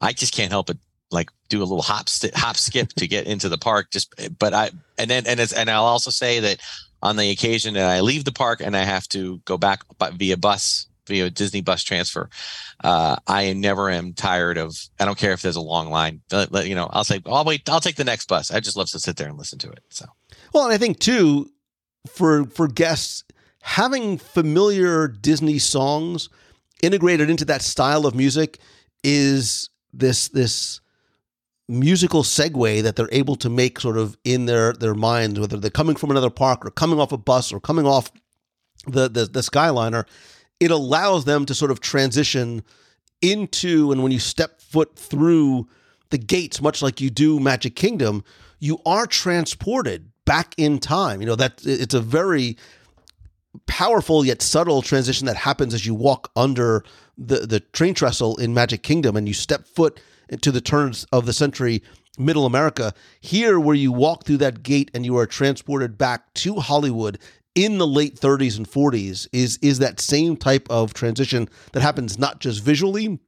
I 0.00 0.12
just 0.12 0.34
can't 0.34 0.50
help 0.50 0.66
but 0.66 0.78
like 1.10 1.30
do 1.48 1.60
a 1.60 1.64
little 1.64 1.82
hop 1.82 2.08
st- 2.08 2.34
hop 2.34 2.56
skip 2.56 2.88
to 2.94 3.06
get 3.06 3.26
into 3.26 3.48
the 3.48 3.58
park. 3.58 3.90
Just 3.90 4.14
but 4.38 4.52
I 4.54 4.70
and 4.98 5.10
then 5.10 5.26
and 5.26 5.38
it's 5.38 5.52
and 5.52 5.70
I'll 5.70 5.84
also 5.84 6.10
say 6.10 6.40
that 6.40 6.60
on 7.02 7.16
the 7.16 7.30
occasion 7.30 7.74
that 7.74 7.88
I 7.88 8.00
leave 8.00 8.24
the 8.24 8.32
park 8.32 8.60
and 8.60 8.76
I 8.76 8.84
have 8.84 9.08
to 9.08 9.38
go 9.44 9.56
back 9.58 9.82
via 10.14 10.36
bus 10.36 10.86
via 11.06 11.28
Disney 11.28 11.60
bus 11.60 11.82
transfer, 11.82 12.30
uh, 12.84 13.16
I 13.26 13.52
never 13.52 13.90
am 13.90 14.12
tired 14.12 14.56
of. 14.58 14.76
I 15.00 15.04
don't 15.04 15.18
care 15.18 15.32
if 15.32 15.42
there's 15.42 15.56
a 15.56 15.60
long 15.60 15.90
line. 15.90 16.20
Let- 16.30 16.52
let- 16.52 16.68
you 16.68 16.74
know, 16.76 16.88
I'll 16.92 17.04
say, 17.04 17.20
I'll 17.26 17.44
wait. 17.44 17.68
I'll 17.68 17.80
take 17.80 17.96
the 17.96 18.04
next 18.04 18.28
bus. 18.28 18.52
I 18.52 18.60
just 18.60 18.76
love 18.76 18.90
to 18.90 19.00
sit 19.00 19.16
there 19.16 19.28
and 19.28 19.36
listen 19.36 19.58
to 19.58 19.70
it. 19.70 19.80
So 19.90 20.06
Well, 20.52 20.64
and 20.64 20.72
I 20.72 20.78
think 20.78 21.00
too, 21.00 21.50
for 22.06 22.44
for 22.46 22.68
guests, 22.68 23.24
having 23.62 24.18
familiar 24.18 25.08
Disney 25.08 25.58
songs 25.58 26.28
integrated 26.82 27.28
into 27.28 27.44
that 27.46 27.62
style 27.62 28.06
of 28.06 28.14
music 28.14 28.58
is 29.02 29.68
this 29.92 30.28
this 30.28 30.80
musical 31.70 32.22
segue 32.22 32.82
that 32.82 32.96
they're 32.96 33.08
able 33.12 33.36
to 33.36 33.48
make 33.48 33.80
sort 33.80 33.96
of 33.96 34.18
in 34.24 34.46
their 34.46 34.72
their 34.72 34.94
minds, 34.94 35.38
whether 35.38 35.56
they're 35.56 35.70
coming 35.70 35.96
from 35.96 36.10
another 36.10 36.30
park 36.30 36.66
or 36.66 36.70
coming 36.70 36.98
off 37.00 37.12
a 37.12 37.18
bus 37.18 37.52
or 37.52 37.60
coming 37.60 37.86
off 37.86 38.10
the 38.86 39.08
the, 39.08 39.26
the 39.26 39.40
Skyliner. 39.40 40.04
It 40.58 40.70
allows 40.70 41.24
them 41.24 41.46
to 41.46 41.54
sort 41.54 41.70
of 41.70 41.80
transition 41.80 42.62
into, 43.22 43.92
and 43.92 44.02
when 44.02 44.12
you 44.12 44.18
step 44.18 44.60
foot 44.60 44.94
through 44.96 45.68
the 46.10 46.18
gates, 46.18 46.60
much 46.60 46.82
like 46.82 47.00
you 47.00 47.08
do 47.08 47.40
Magic 47.40 47.76
Kingdom, 47.76 48.24
you 48.58 48.78
are 48.84 49.06
transported 49.06 50.10
back 50.26 50.54
in 50.58 50.78
time. 50.78 51.20
You 51.20 51.28
know 51.28 51.36
that 51.36 51.62
it's 51.64 51.94
a 51.94 52.00
very 52.00 52.56
powerful 53.66 54.24
yet 54.24 54.42
subtle 54.42 54.82
transition 54.82 55.26
that 55.26 55.36
happens 55.36 55.74
as 55.74 55.86
you 55.86 55.94
walk 55.94 56.30
under 56.36 56.84
the 57.16 57.46
the 57.46 57.60
train 57.60 57.94
trestle 57.94 58.36
in 58.36 58.54
Magic 58.54 58.82
Kingdom 58.82 59.16
and 59.16 59.26
you 59.26 59.34
step 59.34 59.66
foot 59.66 60.00
into 60.30 60.50
the 60.50 60.60
turns 60.60 61.04
of 61.12 61.26
the 61.26 61.32
century 61.32 61.82
middle 62.18 62.46
America. 62.46 62.94
Here 63.20 63.60
where 63.60 63.74
you 63.74 63.92
walk 63.92 64.24
through 64.24 64.38
that 64.38 64.62
gate 64.62 64.90
and 64.94 65.04
you 65.04 65.16
are 65.18 65.26
transported 65.26 65.98
back 65.98 66.32
to 66.34 66.56
Hollywood 66.56 67.18
in 67.54 67.78
the 67.78 67.86
late 67.86 68.18
30s 68.18 68.56
and 68.56 68.68
40s 68.68 69.26
is 69.32 69.58
is 69.60 69.80
that 69.80 70.00
same 70.00 70.36
type 70.36 70.66
of 70.70 70.94
transition 70.94 71.48
that 71.72 71.82
happens 71.82 72.18
not 72.18 72.40
just 72.40 72.62
visually 72.62 73.18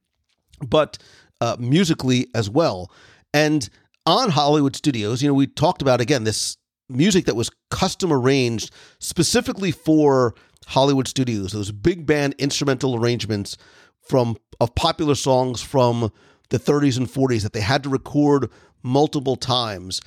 but 0.65 0.97
uh, 1.41 1.57
musically 1.59 2.27
as 2.33 2.49
well. 2.49 2.89
And 3.33 3.69
on 4.05 4.29
Hollywood 4.29 4.75
Studios, 4.75 5.21
you 5.21 5.27
know, 5.27 5.33
we 5.33 5.47
talked 5.47 5.81
about 5.81 5.99
again 5.99 6.23
this 6.23 6.57
music 6.89 7.25
that 7.25 7.35
was 7.35 7.49
custom 7.69 8.13
arranged 8.13 8.71
specifically 8.99 9.71
for 9.71 10.35
Hollywood 10.67 11.07
Studios. 11.07 11.51
Those 11.51 11.71
big 11.71 12.05
band 12.05 12.35
instrumental 12.37 12.95
arrangements 12.95 13.57
from 14.01 14.37
of 14.61 14.73
popular 14.75 15.15
songs 15.15 15.61
from 15.61 16.11
the 16.53 16.59
30s 16.59 16.97
and 16.97 17.07
40s 17.07 17.41
that 17.41 17.53
they 17.53 17.61
had 17.61 17.81
to 17.81 17.89
record 17.89 18.47
multiple 18.83 19.35
times. 19.35 20.01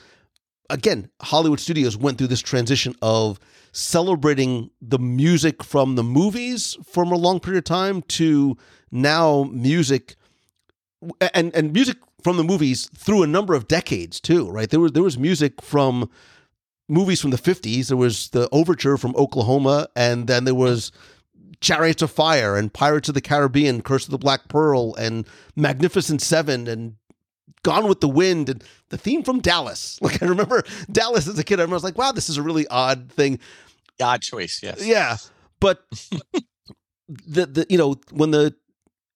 Again, 0.70 1.10
Hollywood 1.20 1.58
Studios 1.58 1.96
went 1.96 2.18
through 2.18 2.28
this 2.28 2.40
transition 2.40 2.94
of 3.02 3.40
celebrating 3.72 4.70
the 4.80 4.98
music 5.00 5.64
from 5.64 5.96
the 5.96 6.04
movies 6.04 6.76
from 6.88 7.10
a 7.10 7.16
long 7.16 7.40
period 7.40 7.58
of 7.58 7.64
time 7.64 8.00
to 8.02 8.56
now 8.92 9.50
music 9.52 10.14
and 11.34 11.52
and 11.54 11.72
music 11.72 11.96
from 12.22 12.36
the 12.36 12.44
movies 12.44 12.88
through 12.96 13.24
a 13.24 13.26
number 13.26 13.54
of 13.54 13.66
decades 13.66 14.20
too, 14.20 14.48
right? 14.48 14.70
There 14.70 14.80
was 14.80 14.92
there 14.92 15.02
was 15.02 15.18
music 15.18 15.60
from 15.60 16.08
movies 16.88 17.20
from 17.20 17.32
the 17.32 17.38
50s. 17.38 17.88
There 17.88 17.96
was 17.96 18.30
the 18.30 18.48
overture 18.52 18.96
from 18.96 19.16
Oklahoma 19.16 19.88
and 19.96 20.28
then 20.28 20.44
there 20.44 20.54
was 20.54 20.92
Chariots 21.60 22.02
of 22.02 22.10
Fire 22.10 22.56
and 22.56 22.72
Pirates 22.72 23.08
of 23.08 23.14
the 23.14 23.20
Caribbean, 23.20 23.82
Curse 23.82 24.04
of 24.04 24.10
the 24.10 24.18
Black 24.18 24.48
Pearl 24.48 24.94
and 24.96 25.26
Magnificent 25.54 26.20
7 26.20 26.66
and 26.66 26.96
Gone 27.62 27.88
with 27.88 28.00
the 28.00 28.08
Wind 28.08 28.48
and 28.48 28.62
the 28.90 28.98
theme 28.98 29.22
from 29.22 29.40
Dallas. 29.40 29.98
Like 30.02 30.22
I 30.22 30.26
remember 30.26 30.62
Dallas 30.90 31.26
as 31.26 31.38
a 31.38 31.44
kid, 31.44 31.58
I 31.58 31.64
was 31.64 31.82
like, 31.82 31.98
wow, 31.98 32.12
this 32.12 32.28
is 32.28 32.36
a 32.36 32.42
really 32.42 32.66
odd 32.68 33.10
thing. 33.10 33.40
odd 34.00 34.22
choice. 34.22 34.60
Yes. 34.62 34.86
Yeah, 34.86 35.16
but 35.58 35.84
the 37.08 37.46
the 37.46 37.66
you 37.68 37.78
know 37.78 37.96
when 38.12 38.30
the 38.30 38.54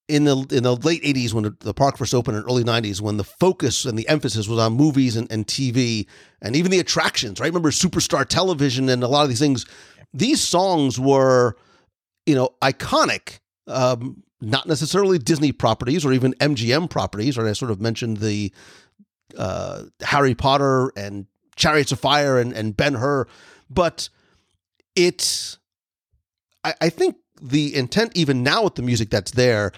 in 0.08 0.24
the 0.24 0.36
in 0.50 0.64
the 0.64 0.74
late 0.76 1.02
'80s 1.04 1.32
when 1.32 1.44
the, 1.44 1.56
the 1.60 1.74
park 1.74 1.96
first 1.96 2.14
opened 2.14 2.36
in 2.38 2.44
early 2.44 2.64
'90s 2.64 3.00
when 3.00 3.16
the 3.16 3.24
focus 3.24 3.84
and 3.84 3.98
the 3.98 4.08
emphasis 4.08 4.48
was 4.48 4.58
on 4.58 4.72
movies 4.72 5.16
and, 5.16 5.30
and 5.30 5.46
TV 5.46 6.06
and 6.42 6.56
even 6.56 6.70
the 6.70 6.80
attractions, 6.80 7.38
right? 7.38 7.46
Remember 7.46 7.70
Superstar 7.70 8.26
Television 8.26 8.88
and 8.88 9.02
a 9.02 9.08
lot 9.08 9.22
of 9.22 9.28
these 9.28 9.38
things. 9.38 9.66
These 10.12 10.40
songs 10.40 10.98
were, 10.98 11.56
you 12.26 12.34
know, 12.34 12.50
iconic. 12.62 13.40
Um, 13.66 14.22
not 14.40 14.66
necessarily 14.66 15.18
Disney 15.18 15.52
properties 15.52 16.04
or 16.04 16.12
even 16.12 16.32
MGM 16.34 16.88
properties. 16.88 17.36
Right? 17.36 17.46
I 17.46 17.52
sort 17.52 17.70
of 17.70 17.80
mentioned 17.80 18.18
the 18.18 18.52
uh, 19.36 19.84
Harry 20.00 20.34
Potter 20.34 20.92
and 20.96 21.26
Chariots 21.56 21.92
of 21.92 22.00
Fire 22.00 22.38
and, 22.38 22.52
and 22.52 22.76
Ben 22.76 22.94
Hur, 22.94 23.26
but 23.68 24.08
it's 24.96 25.58
I, 26.64 26.74
I 26.80 26.88
think 26.88 27.16
the 27.40 27.74
intent 27.74 28.12
even 28.14 28.42
now 28.42 28.64
with 28.64 28.74
the 28.74 28.82
music 28.82 29.10
that's 29.10 29.32
there 29.32 29.72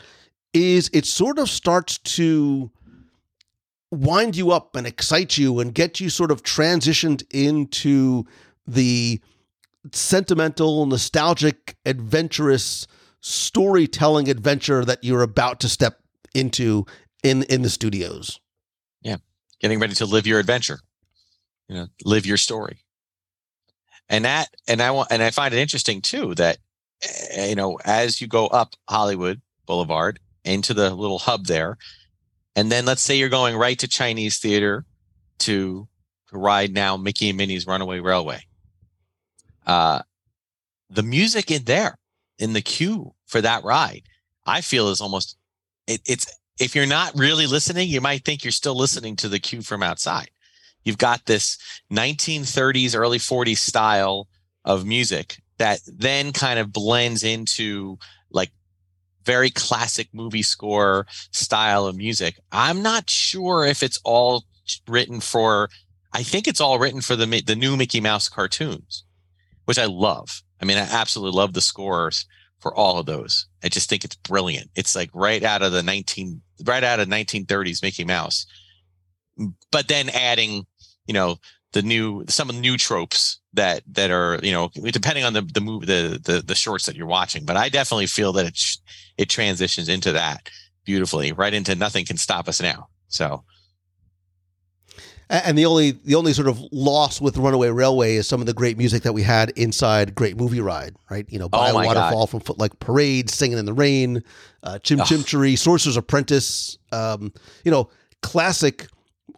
is 0.52 0.90
it 0.92 1.06
sort 1.06 1.38
of 1.38 1.48
starts 1.48 1.98
to 1.98 2.70
wind 3.90 4.36
you 4.36 4.50
up 4.50 4.74
and 4.74 4.86
excite 4.86 5.36
you 5.36 5.60
and 5.60 5.74
get 5.74 6.00
you 6.00 6.08
sort 6.08 6.30
of 6.30 6.42
transitioned 6.42 7.22
into 7.30 8.24
the 8.66 9.20
sentimental, 9.92 10.86
nostalgic, 10.86 11.76
adventurous 11.84 12.86
storytelling 13.20 14.28
adventure 14.28 14.84
that 14.84 15.02
you're 15.02 15.22
about 15.22 15.60
to 15.60 15.68
step 15.68 16.00
into 16.34 16.84
in 17.22 17.42
in 17.44 17.62
the 17.62 17.70
studios. 17.70 18.40
Yeah, 19.00 19.16
getting 19.60 19.78
ready 19.78 19.94
to 19.94 20.06
live 20.06 20.26
your 20.26 20.40
adventure. 20.40 20.80
You 21.68 21.76
know, 21.76 21.86
live 22.04 22.26
your 22.26 22.36
story. 22.36 22.78
And 24.08 24.24
that, 24.24 24.48
and 24.68 24.82
I 24.82 24.90
want, 24.90 25.08
and 25.10 25.22
I 25.22 25.30
find 25.30 25.54
it 25.54 25.60
interesting 25.60 26.02
too 26.02 26.34
that, 26.34 26.58
eh, 27.30 27.46
you 27.48 27.54
know, 27.54 27.78
as 27.84 28.20
you 28.20 28.26
go 28.26 28.46
up 28.48 28.74
Hollywood 28.88 29.40
Boulevard 29.66 30.20
into 30.44 30.74
the 30.74 30.94
little 30.94 31.18
hub 31.18 31.46
there, 31.46 31.78
and 32.54 32.70
then 32.70 32.84
let's 32.84 33.00
say 33.00 33.16
you're 33.16 33.30
going 33.30 33.56
right 33.56 33.78
to 33.78 33.88
Chinese 33.88 34.38
theater 34.38 34.84
to, 35.38 35.88
to 36.28 36.38
ride 36.38 36.74
now 36.74 36.98
Mickey 36.98 37.30
and 37.30 37.38
Minnie's 37.38 37.66
Runaway 37.66 38.00
Railway. 38.00 38.42
Uh, 39.66 40.02
the 40.90 41.02
music 41.02 41.50
in 41.50 41.64
there 41.64 41.96
in 42.38 42.52
the 42.52 42.62
queue 42.62 43.14
for 43.26 43.40
that 43.40 43.64
ride, 43.64 44.02
I 44.44 44.60
feel 44.60 44.88
is 44.88 45.00
almost 45.00 45.36
it, 45.86 46.00
it's 46.06 46.26
if 46.58 46.74
you're 46.74 46.86
not 46.86 47.16
really 47.16 47.46
listening, 47.46 47.88
you 47.88 48.00
might 48.00 48.24
think 48.24 48.44
you're 48.44 48.52
still 48.52 48.76
listening 48.76 49.16
to 49.16 49.28
the 49.28 49.38
cue 49.38 49.62
from 49.62 49.82
outside. 49.82 50.30
You've 50.84 50.98
got 50.98 51.26
this 51.26 51.58
1930s, 51.92 52.96
early 52.96 53.18
40s 53.18 53.58
style 53.58 54.28
of 54.64 54.84
music 54.84 55.40
that 55.58 55.80
then 55.86 56.32
kind 56.32 56.58
of 56.58 56.72
blends 56.72 57.22
into 57.22 57.98
like 58.30 58.50
very 59.24 59.50
classic 59.50 60.08
movie 60.12 60.42
score 60.42 61.06
style 61.30 61.86
of 61.86 61.96
music. 61.96 62.38
I'm 62.50 62.82
not 62.82 63.08
sure 63.08 63.64
if 63.64 63.82
it's 63.82 64.00
all 64.04 64.44
written 64.88 65.20
for. 65.20 65.68
I 66.12 66.22
think 66.22 66.46
it's 66.46 66.60
all 66.60 66.78
written 66.78 67.00
for 67.00 67.16
the 67.16 67.42
the 67.46 67.56
new 67.56 67.76
Mickey 67.76 68.00
Mouse 68.00 68.28
cartoons, 68.28 69.04
which 69.64 69.78
I 69.78 69.86
love. 69.86 70.42
I 70.60 70.64
mean, 70.64 70.76
I 70.76 70.82
absolutely 70.82 71.36
love 71.36 71.52
the 71.52 71.60
scores 71.60 72.26
for 72.60 72.74
all 72.74 72.98
of 72.98 73.06
those. 73.06 73.46
I 73.64 73.68
just 73.68 73.88
think 73.88 74.04
it's 74.04 74.16
brilliant. 74.16 74.70
It's 74.76 74.94
like 74.94 75.10
right 75.12 75.42
out 75.42 75.62
of 75.62 75.72
the 75.72 75.82
19 75.82 76.40
right 76.64 76.84
out 76.84 77.00
of 77.00 77.08
1930s 77.08 77.82
Mickey 77.82 78.04
Mouse. 78.04 78.46
But 79.70 79.88
then 79.88 80.08
adding, 80.10 80.66
you 81.06 81.14
know, 81.14 81.36
the 81.72 81.82
new 81.82 82.24
some 82.28 82.48
of 82.48 82.54
the 82.54 82.60
new 82.60 82.76
tropes 82.76 83.40
that 83.54 83.82
that 83.92 84.10
are, 84.10 84.38
you 84.42 84.52
know, 84.52 84.70
depending 84.90 85.24
on 85.24 85.32
the 85.32 85.42
the 85.42 85.60
move 85.60 85.86
the 85.86 86.20
the 86.22 86.42
the 86.44 86.54
shorts 86.54 86.86
that 86.86 86.96
you're 86.96 87.06
watching, 87.06 87.44
but 87.44 87.56
I 87.56 87.68
definitely 87.68 88.06
feel 88.06 88.32
that 88.34 88.46
it 88.46 88.60
it 89.16 89.28
transitions 89.28 89.88
into 89.88 90.12
that 90.12 90.48
beautifully, 90.84 91.32
right 91.32 91.54
into 91.54 91.74
nothing 91.74 92.04
can 92.04 92.16
stop 92.16 92.48
us 92.48 92.60
now. 92.60 92.88
So, 93.08 93.44
And 95.32 95.56
the 95.56 95.64
only 95.64 95.92
the 95.92 96.14
only 96.14 96.34
sort 96.34 96.46
of 96.46 96.62
loss 96.72 97.18
with 97.18 97.38
Runaway 97.38 97.70
Railway 97.70 98.16
is 98.16 98.28
some 98.28 98.40
of 98.40 98.46
the 98.46 98.52
great 98.52 98.76
music 98.76 99.02
that 99.04 99.14
we 99.14 99.22
had 99.22 99.48
inside 99.56 100.14
Great 100.14 100.36
Movie 100.36 100.60
Ride, 100.60 100.94
right? 101.10 101.24
You 101.30 101.38
know, 101.38 101.48
By 101.48 101.68
a 101.68 101.70
Oh 101.70 101.74
my 101.74 101.86
God. 101.86 101.96
Waterfall 101.96 102.26
from 102.26 102.40
Footlight 102.40 102.78
Parade, 102.80 103.30
Singing 103.30 103.56
in 103.56 103.64
the 103.64 103.72
Rain, 103.72 104.22
uh, 104.62 104.78
Chim 104.80 105.00
Ugh. 105.00 105.06
Chim 105.06 105.24
Cher-ee, 105.24 105.56
Sorcerer's 105.56 105.96
Apprentice, 105.96 106.76
um, 106.92 107.32
you 107.64 107.70
know, 107.70 107.88
classic, 108.20 108.88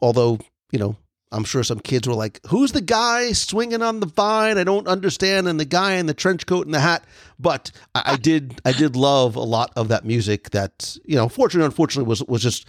although, 0.02 0.40
you 0.72 0.80
know, 0.80 0.96
I'm 1.30 1.44
sure 1.44 1.62
some 1.62 1.78
kids 1.78 2.09
were 2.09 2.14
like, 2.14 2.40
"Who's 2.48 2.72
the 2.72 2.80
guy 2.80 3.30
swinging 3.30 3.83
on 3.83 4.00
the 4.00 4.07
vine? 4.07 4.59
I 4.59 4.64
don't 4.64 4.88
understand." 4.88 5.46
And 5.46 5.61
the 5.61 5.64
guy 5.64 5.92
in 5.94 6.07
the 6.07 6.14
trench 6.14 6.46
coat 6.46 6.66
and 6.66 6.74
the 6.74 6.80
hat. 6.80 7.04
But 7.38 7.70
I, 7.94 8.14
I 8.14 8.16
did, 8.16 8.61
I 8.64 8.72
did 8.72 8.96
love 8.96 9.37
a 9.37 9.40
lot 9.40 9.72
of 9.76 9.88
that 9.88 10.04
music. 10.04 10.50
That 10.50 10.96
you 11.04 11.14
know, 11.14 11.28
fortunately, 11.28 11.66
unfortunately, 11.66 12.09
was 12.09 12.22
was 12.24 12.42
just 12.42 12.66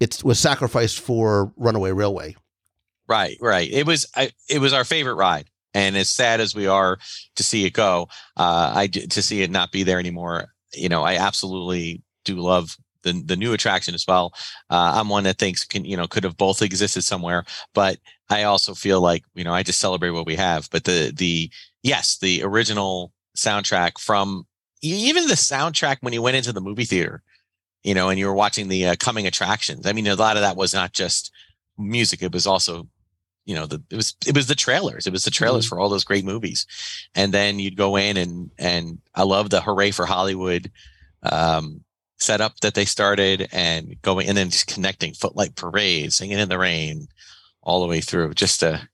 it 0.00 0.22
was 0.24 0.38
sacrificed 0.38 1.00
for 1.00 1.52
Runaway 1.56 1.92
Railway. 1.92 2.36
Right, 3.08 3.36
right. 3.40 3.70
It 3.70 3.86
was 3.86 4.06
I, 4.16 4.30
it 4.48 4.60
was 4.60 4.72
our 4.72 4.84
favorite 4.84 5.14
ride, 5.14 5.48
and 5.74 5.96
as 5.96 6.08
sad 6.08 6.40
as 6.40 6.54
we 6.54 6.66
are 6.66 6.98
to 7.36 7.42
see 7.42 7.64
it 7.66 7.72
go, 7.72 8.08
uh, 8.36 8.72
I 8.74 8.86
to 8.86 9.22
see 9.22 9.42
it 9.42 9.50
not 9.50 9.72
be 9.72 9.82
there 9.82 9.98
anymore. 9.98 10.52
You 10.74 10.88
know, 10.88 11.02
I 11.02 11.16
absolutely 11.16 12.02
do 12.24 12.36
love 12.36 12.76
the 13.02 13.20
the 13.26 13.36
new 13.36 13.52
attraction 13.52 13.94
as 13.94 14.04
well. 14.06 14.32
Uh, 14.70 14.92
I'm 14.94 15.08
one 15.08 15.24
that 15.24 15.38
thinks 15.38 15.64
can 15.64 15.84
you 15.84 15.96
know 15.96 16.06
could 16.06 16.24
have 16.24 16.36
both 16.36 16.62
existed 16.62 17.02
somewhere, 17.02 17.44
but 17.74 17.98
I 18.30 18.44
also 18.44 18.72
feel 18.74 19.00
like 19.00 19.24
you 19.34 19.44
know 19.44 19.52
I 19.52 19.62
just 19.62 19.80
celebrate 19.80 20.10
what 20.10 20.26
we 20.26 20.36
have. 20.36 20.68
But 20.70 20.84
the 20.84 21.12
the 21.14 21.50
yes, 21.82 22.18
the 22.18 22.42
original 22.44 23.12
soundtrack 23.36 23.98
from 23.98 24.46
even 24.80 25.26
the 25.26 25.34
soundtrack 25.34 25.98
when 26.00 26.12
you 26.12 26.22
went 26.22 26.36
into 26.36 26.52
the 26.52 26.60
movie 26.60 26.84
theater, 26.84 27.22
you 27.84 27.94
know, 27.94 28.08
and 28.08 28.18
you 28.18 28.26
were 28.26 28.34
watching 28.34 28.68
the 28.68 28.86
uh, 28.86 28.96
coming 28.98 29.26
attractions. 29.26 29.86
I 29.86 29.92
mean, 29.92 30.06
a 30.06 30.16
lot 30.16 30.36
of 30.36 30.42
that 30.42 30.56
was 30.56 30.74
not 30.74 30.92
just 30.92 31.32
music; 31.78 32.22
it 32.22 32.32
was 32.32 32.46
also 32.46 32.88
you 33.44 33.54
know 33.54 33.66
the 33.66 33.82
it 33.90 33.96
was 33.96 34.14
it 34.26 34.34
was 34.34 34.46
the 34.46 34.54
trailers. 34.54 35.06
It 35.06 35.12
was 35.12 35.24
the 35.24 35.30
trailers 35.30 35.64
mm-hmm. 35.64 35.76
for 35.76 35.80
all 35.80 35.88
those 35.88 36.04
great 36.04 36.24
movies. 36.24 36.66
And 37.14 37.32
then 37.32 37.58
you'd 37.58 37.76
go 37.76 37.96
in 37.96 38.16
and 38.16 38.50
and 38.58 38.98
i 39.14 39.22
love 39.22 39.50
the 39.50 39.60
hooray 39.60 39.90
for 39.90 40.06
hollywood 40.06 40.70
um 41.22 41.82
setup 42.18 42.60
that 42.60 42.74
they 42.74 42.84
started 42.84 43.48
and 43.52 44.00
going 44.02 44.28
and 44.28 44.36
then 44.36 44.50
just 44.50 44.68
connecting 44.68 45.12
footlight 45.12 45.56
parade 45.56 46.12
singing 46.12 46.38
in 46.38 46.48
the 46.48 46.58
rain 46.58 47.08
all 47.62 47.82
the 47.82 47.88
way 47.88 48.00
through. 48.00 48.34
Just 48.34 48.60
to 48.60 48.88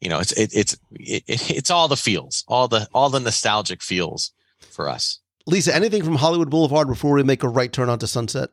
you 0.00 0.10
know 0.10 0.20
it's 0.20 0.32
it, 0.32 0.50
it's 0.54 0.74
it, 0.92 1.24
it's 1.26 1.70
all 1.70 1.88
the 1.88 1.96
feels 1.96 2.44
all 2.48 2.68
the 2.68 2.88
all 2.92 3.10
the 3.10 3.20
nostalgic 3.20 3.82
feels 3.82 4.32
for 4.70 4.88
us. 4.88 5.20
Lisa 5.46 5.74
anything 5.74 6.04
from 6.04 6.16
hollywood 6.16 6.50
boulevard 6.50 6.86
before 6.86 7.14
we 7.14 7.22
make 7.22 7.42
a 7.42 7.48
right 7.48 7.72
turn 7.72 7.88
onto 7.88 8.06
sunset 8.06 8.50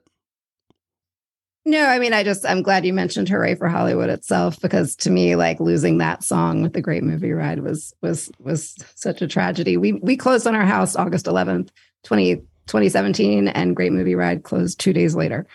no, 1.67 1.86
I 1.86 1.99
mean, 1.99 2.13
I 2.13 2.23
just, 2.23 2.45
I'm 2.45 2.62
glad 2.62 2.86
you 2.86 2.93
mentioned 2.93 3.27
Hooray 3.30 3.56
for 3.56 3.67
Hollywood 3.67 4.10
itself, 4.10 4.60
because 4.62 4.95
to 4.97 5.10
me, 5.10 5.36
like 5.36 5.60
losing 5.60 5.97
that 5.97 6.23
song 6.23 6.62
with 6.62 6.73
the 6.73 6.82
great 6.82 7.03
movie 7.03 7.34
ride 7.34 7.60
was, 7.60 7.93
was, 8.01 8.32
was 8.39 8.75
such 8.95 9.21
a 9.21 9.27
tragedy. 9.27 9.77
We, 9.77 9.93
we 9.93 10.15
closed 10.17 10.47
on 10.47 10.56
our 10.56 10.65
house 10.65 10.95
August 10.95 11.25
11th, 11.25 11.69
20, 12.03 12.36
2017 12.67 13.47
and 13.47 13.75
Great 13.75 13.91
Movie 13.91 14.15
Ride 14.15 14.43
closed 14.43 14.80
two 14.80 14.93
days 14.93 15.15
later. 15.15 15.47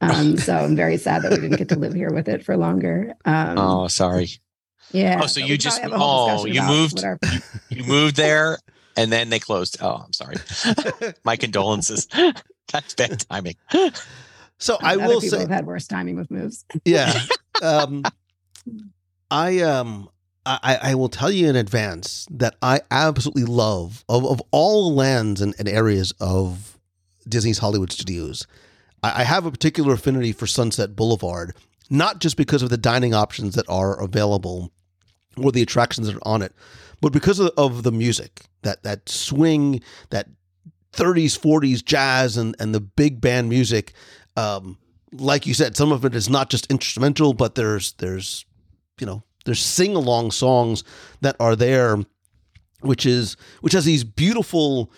Um, 0.00 0.36
so 0.46 0.56
I'm 0.56 0.76
very 0.76 0.96
sad 0.96 1.22
that 1.22 1.32
we 1.32 1.38
didn't 1.38 1.58
get 1.58 1.68
to 1.70 1.78
live 1.78 1.92
here 1.92 2.12
with 2.12 2.28
it 2.28 2.44
for 2.44 2.56
longer. 2.56 3.14
Um, 3.24 3.58
oh, 3.58 3.88
sorry. 3.88 4.28
Yeah. 4.92 5.20
Oh, 5.22 5.26
so 5.26 5.40
you 5.40 5.56
just 5.56 5.80
oh 5.84 6.44
you 6.44 6.62
moved 6.62 7.02
our- 7.02 7.18
you 7.70 7.84
moved 7.84 8.16
there 8.16 8.58
and 8.96 9.10
then 9.10 9.30
they 9.30 9.38
closed. 9.38 9.78
Oh, 9.80 10.04
I'm 10.04 10.12
sorry. 10.12 10.36
My 11.24 11.36
condolences. 11.36 12.06
That's 12.70 12.94
bad 12.94 13.24
timing. 13.28 13.56
So 14.62 14.78
I 14.80 14.96
will 14.96 15.20
say 15.20 15.40
have 15.40 15.50
had 15.50 15.66
worse 15.66 15.88
timing 15.88 16.16
with 16.16 16.30
moves. 16.30 16.64
Yeah. 16.84 17.12
Um, 17.62 18.02
I 19.30 19.60
um 19.60 20.08
I, 20.44 20.78
I 20.82 20.94
will 20.96 21.10
tell 21.10 21.30
you 21.30 21.48
in 21.48 21.54
advance 21.54 22.26
that 22.30 22.56
I 22.60 22.80
absolutely 22.90 23.44
love 23.44 24.04
of, 24.08 24.26
of 24.26 24.42
all 24.50 24.92
lands 24.92 25.40
and, 25.40 25.54
and 25.60 25.68
areas 25.68 26.12
of 26.18 26.76
Disney's 27.28 27.58
Hollywood 27.58 27.92
Studios. 27.92 28.48
I, 29.02 29.20
I 29.20 29.24
have 29.24 29.46
a 29.46 29.52
particular 29.52 29.94
affinity 29.94 30.32
for 30.32 30.48
Sunset 30.48 30.96
Boulevard, 30.96 31.54
not 31.88 32.20
just 32.20 32.36
because 32.36 32.62
of 32.62 32.70
the 32.70 32.76
dining 32.78 33.14
options 33.14 33.54
that 33.54 33.68
are 33.68 34.02
available 34.02 34.72
or 35.36 35.52
the 35.52 35.62
attractions 35.62 36.08
that 36.08 36.16
are 36.16 36.28
on 36.28 36.42
it, 36.42 36.52
but 37.00 37.12
because 37.12 37.38
of, 37.38 37.50
of 37.56 37.84
the 37.84 37.92
music 37.92 38.46
that 38.62 38.82
that 38.82 39.08
swing, 39.08 39.80
that 40.10 40.26
30s, 40.92 41.38
40s 41.38 41.84
jazz, 41.84 42.36
and 42.36 42.56
and 42.58 42.74
the 42.74 42.80
big 42.80 43.20
band 43.20 43.48
music. 43.48 43.92
Um, 44.36 44.78
like 45.12 45.46
you 45.46 45.54
said, 45.54 45.76
some 45.76 45.92
of 45.92 46.04
it 46.04 46.14
is 46.14 46.28
not 46.28 46.50
just 46.50 46.70
instrumental, 46.70 47.34
but 47.34 47.54
there's 47.54 47.92
there's 47.94 48.44
you 48.98 49.06
know 49.06 49.22
there's 49.44 49.60
sing 49.60 49.94
along 49.94 50.30
songs 50.30 50.84
that 51.20 51.36
are 51.38 51.56
there, 51.56 51.98
which 52.80 53.06
is 53.06 53.36
which 53.60 53.72
has 53.72 53.84
these 53.84 54.04
beautiful 54.04 54.90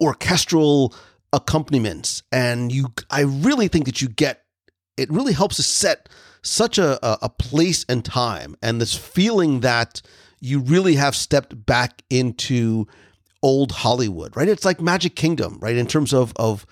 orchestral 0.00 0.94
accompaniments, 1.32 2.22
and 2.32 2.72
you 2.72 2.92
I 3.10 3.22
really 3.22 3.68
think 3.68 3.86
that 3.86 4.00
you 4.00 4.08
get 4.08 4.44
it 4.96 5.10
really 5.10 5.32
helps 5.32 5.56
to 5.56 5.62
set 5.62 6.08
such 6.42 6.76
a, 6.76 6.98
a 7.24 7.28
place 7.28 7.84
and 7.88 8.04
time 8.04 8.56
and 8.62 8.80
this 8.80 8.96
feeling 8.96 9.60
that 9.60 10.02
you 10.40 10.58
really 10.58 10.96
have 10.96 11.14
stepped 11.14 11.64
back 11.66 12.02
into 12.10 12.86
old 13.42 13.70
Hollywood, 13.70 14.36
right? 14.36 14.48
It's 14.48 14.64
like 14.64 14.80
Magic 14.80 15.14
Kingdom, 15.14 15.58
right? 15.60 15.76
In 15.76 15.86
terms 15.86 16.12
of 16.12 16.32
of 16.36 16.66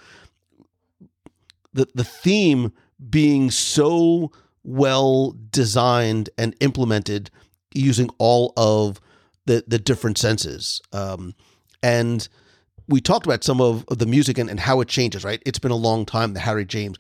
the 1.72 1.86
the 1.94 2.04
theme 2.04 2.72
being 3.08 3.50
so 3.50 4.30
well 4.62 5.34
designed 5.50 6.30
and 6.36 6.54
implemented 6.60 7.30
using 7.74 8.10
all 8.18 8.52
of 8.56 9.00
the 9.46 9.64
the 9.66 9.78
different 9.78 10.18
senses. 10.18 10.80
Um, 10.92 11.34
and 11.82 12.28
we 12.88 13.00
talked 13.00 13.24
about 13.24 13.44
some 13.44 13.60
of, 13.60 13.84
of 13.88 13.98
the 13.98 14.06
music 14.06 14.36
and, 14.36 14.50
and 14.50 14.60
how 14.60 14.80
it 14.80 14.88
changes, 14.88 15.24
right? 15.24 15.42
It's 15.46 15.60
been 15.60 15.70
a 15.70 15.76
long 15.76 16.04
time, 16.04 16.34
the 16.34 16.40
Harry 16.40 16.64
James. 16.64 16.98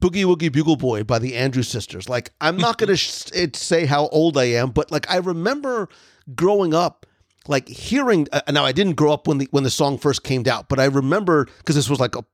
Boogie 0.00 0.24
Woogie 0.24 0.52
Bugle 0.52 0.76
Boy 0.76 1.02
by 1.02 1.18
the 1.18 1.34
Andrews 1.34 1.68
Sisters. 1.68 2.08
Like, 2.08 2.30
I'm 2.40 2.56
not 2.56 2.78
going 2.78 2.88
to 2.88 2.96
sh- 2.96 3.48
say 3.54 3.84
how 3.84 4.08
old 4.08 4.38
I 4.38 4.44
am, 4.44 4.70
but 4.70 4.90
like, 4.90 5.10
I 5.10 5.16
remember 5.16 5.88
growing 6.34 6.72
up, 6.72 7.06
like 7.48 7.68
hearing. 7.68 8.26
Uh, 8.32 8.40
now, 8.50 8.64
I 8.64 8.72
didn't 8.72 8.94
grow 8.94 9.12
up 9.12 9.26
when 9.26 9.38
the 9.38 9.48
when 9.50 9.64
the 9.64 9.70
song 9.70 9.98
first 9.98 10.22
came 10.22 10.46
out, 10.46 10.68
but 10.68 10.80
I 10.80 10.86
remember 10.86 11.46
because 11.58 11.76
this 11.76 11.90
was 11.90 12.00
like 12.00 12.14
a 12.16 12.24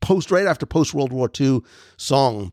post 0.00 0.30
right 0.30 0.46
after 0.46 0.66
post 0.66 0.94
World 0.94 1.12
War 1.12 1.30
II 1.40 1.60
song 1.96 2.52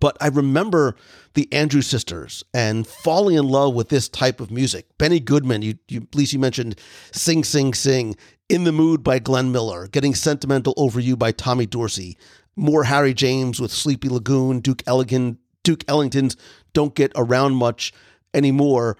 but 0.00 0.16
I 0.20 0.28
remember 0.28 0.96
the 1.34 1.52
Andrew 1.52 1.82
sisters 1.82 2.44
and 2.52 2.86
falling 2.86 3.36
in 3.36 3.46
love 3.46 3.74
with 3.74 3.88
this 3.88 4.08
type 4.08 4.40
of 4.40 4.50
music. 4.50 4.86
Benny 4.98 5.20
Goodman, 5.20 5.62
you, 5.62 5.74
you 5.88 6.06
you 6.12 6.38
mentioned 6.38 6.78
Sing 7.12 7.44
Sing 7.44 7.72
Sing, 7.72 8.16
In 8.48 8.64
the 8.64 8.72
Mood 8.72 9.04
by 9.04 9.18
Glenn 9.18 9.52
Miller, 9.52 9.86
Getting 9.86 10.14
Sentimental 10.14 10.74
Over 10.76 10.98
You 10.98 11.16
by 11.16 11.30
Tommy 11.30 11.66
Dorsey, 11.66 12.18
more 12.56 12.84
Harry 12.84 13.14
James 13.14 13.60
with 13.60 13.70
Sleepy 13.70 14.08
Lagoon, 14.08 14.60
Duke 14.60 14.82
Ellington, 14.86 15.38
Duke 15.62 15.84
Ellington's 15.86 16.36
Don't 16.72 16.94
Get 16.94 17.12
Around 17.14 17.54
Much 17.54 17.92
Anymore. 18.34 18.96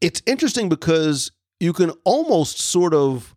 It's 0.00 0.22
interesting 0.26 0.68
because 0.68 1.30
you 1.60 1.72
can 1.72 1.90
almost 2.04 2.58
sort 2.58 2.92
of 2.92 3.36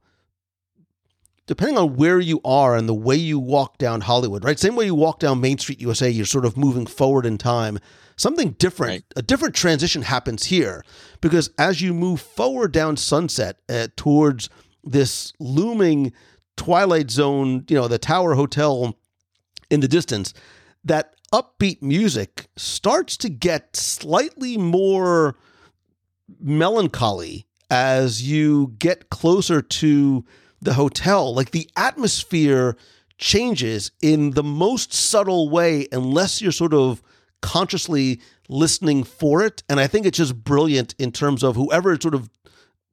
depending 1.51 1.77
on 1.77 1.97
where 1.97 2.17
you 2.17 2.39
are 2.45 2.77
and 2.77 2.87
the 2.87 2.93
way 2.93 3.13
you 3.13 3.37
walk 3.37 3.77
down 3.77 3.99
Hollywood, 3.99 4.41
right? 4.41 4.57
Same 4.57 4.73
way 4.73 4.85
you 4.85 4.95
walk 4.95 5.19
down 5.19 5.41
Main 5.41 5.57
Street 5.57 5.81
USA, 5.81 6.09
you're 6.09 6.25
sort 6.25 6.45
of 6.45 6.55
moving 6.55 6.85
forward 6.85 7.25
in 7.25 7.37
time. 7.37 7.77
Something 8.15 8.51
different, 8.51 8.89
right. 8.89 9.03
a 9.17 9.21
different 9.21 9.53
transition 9.53 10.03
happens 10.03 10.45
here 10.45 10.81
because 11.19 11.49
as 11.57 11.81
you 11.81 11.93
move 11.93 12.21
forward 12.21 12.71
down 12.71 12.95
Sunset 12.95 13.57
uh, 13.67 13.89
towards 13.97 14.49
this 14.85 15.33
looming 15.41 16.13
Twilight 16.55 17.11
Zone, 17.11 17.65
you 17.67 17.75
know, 17.75 17.89
the 17.89 17.99
Tower 17.99 18.35
Hotel 18.35 18.97
in 19.69 19.81
the 19.81 19.89
distance, 19.89 20.33
that 20.85 21.17
upbeat 21.33 21.81
music 21.81 22.47
starts 22.55 23.17
to 23.17 23.29
get 23.29 23.75
slightly 23.75 24.55
more 24.55 25.35
melancholy 26.39 27.45
as 27.69 28.23
you 28.23 28.73
get 28.79 29.09
closer 29.09 29.61
to 29.61 30.23
the 30.61 30.73
hotel, 30.73 31.33
like 31.33 31.51
the 31.51 31.69
atmosphere 31.75 32.77
changes 33.17 33.91
in 34.01 34.31
the 34.31 34.43
most 34.43 34.93
subtle 34.93 35.49
way 35.49 35.87
unless 35.91 36.41
you're 36.41 36.51
sort 36.51 36.73
of 36.73 37.01
consciously 37.41 38.19
listening 38.49 39.03
for 39.03 39.43
it. 39.43 39.63
And 39.69 39.79
I 39.79 39.87
think 39.87 40.05
it's 40.05 40.17
just 40.17 40.43
brilliant 40.43 40.95
in 40.97 41.11
terms 41.11 41.43
of 41.43 41.55
whoever 41.55 41.99
sort 41.99 42.15
of 42.15 42.29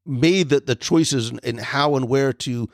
made 0.07 0.49
the, 0.49 0.61
the 0.61 0.75
choices 0.75 1.31
and 1.43 1.61
how 1.61 1.97
and 1.97 2.09
where 2.09 2.33
to 2.33 2.69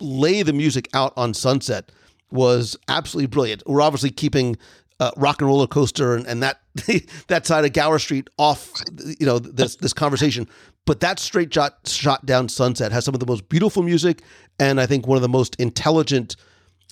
lay 0.00 0.42
the 0.42 0.52
music 0.52 0.88
out 0.94 1.12
on 1.16 1.34
Sunset 1.34 1.90
was 2.30 2.76
absolutely 2.88 3.26
brilliant. 3.26 3.62
We're 3.66 3.82
obviously 3.82 4.10
keeping 4.10 4.56
uh, 5.00 5.10
Rock 5.16 5.40
and 5.40 5.48
Roller 5.48 5.66
Coaster 5.66 6.14
and, 6.14 6.26
and 6.26 6.42
that 6.42 6.60
that 7.28 7.46
side 7.46 7.64
of 7.64 7.72
Gower 7.72 7.98
Street 7.98 8.28
off, 8.38 8.72
you 9.18 9.26
know, 9.26 9.38
this 9.38 9.76
this 9.76 9.92
conversation. 9.92 10.48
But 10.86 11.00
that 11.00 11.18
straight 11.18 11.52
shot 11.52 11.78
shot 11.86 12.26
down 12.26 12.48
Sunset 12.48 12.92
has 12.92 13.04
some 13.04 13.14
of 13.14 13.20
the 13.20 13.26
most 13.26 13.48
beautiful 13.48 13.82
music 13.82 14.22
and 14.58 14.80
I 14.80 14.86
think 14.86 15.06
one 15.06 15.16
of 15.16 15.22
the 15.22 15.28
most 15.28 15.56
intelligent, 15.56 16.36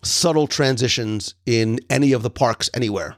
subtle 0.03 0.47
transitions 0.47 1.35
in 1.47 1.81
any 1.91 2.13
of 2.13 2.23
the 2.23 2.31
parks 2.31 2.71
anywhere. 2.75 3.17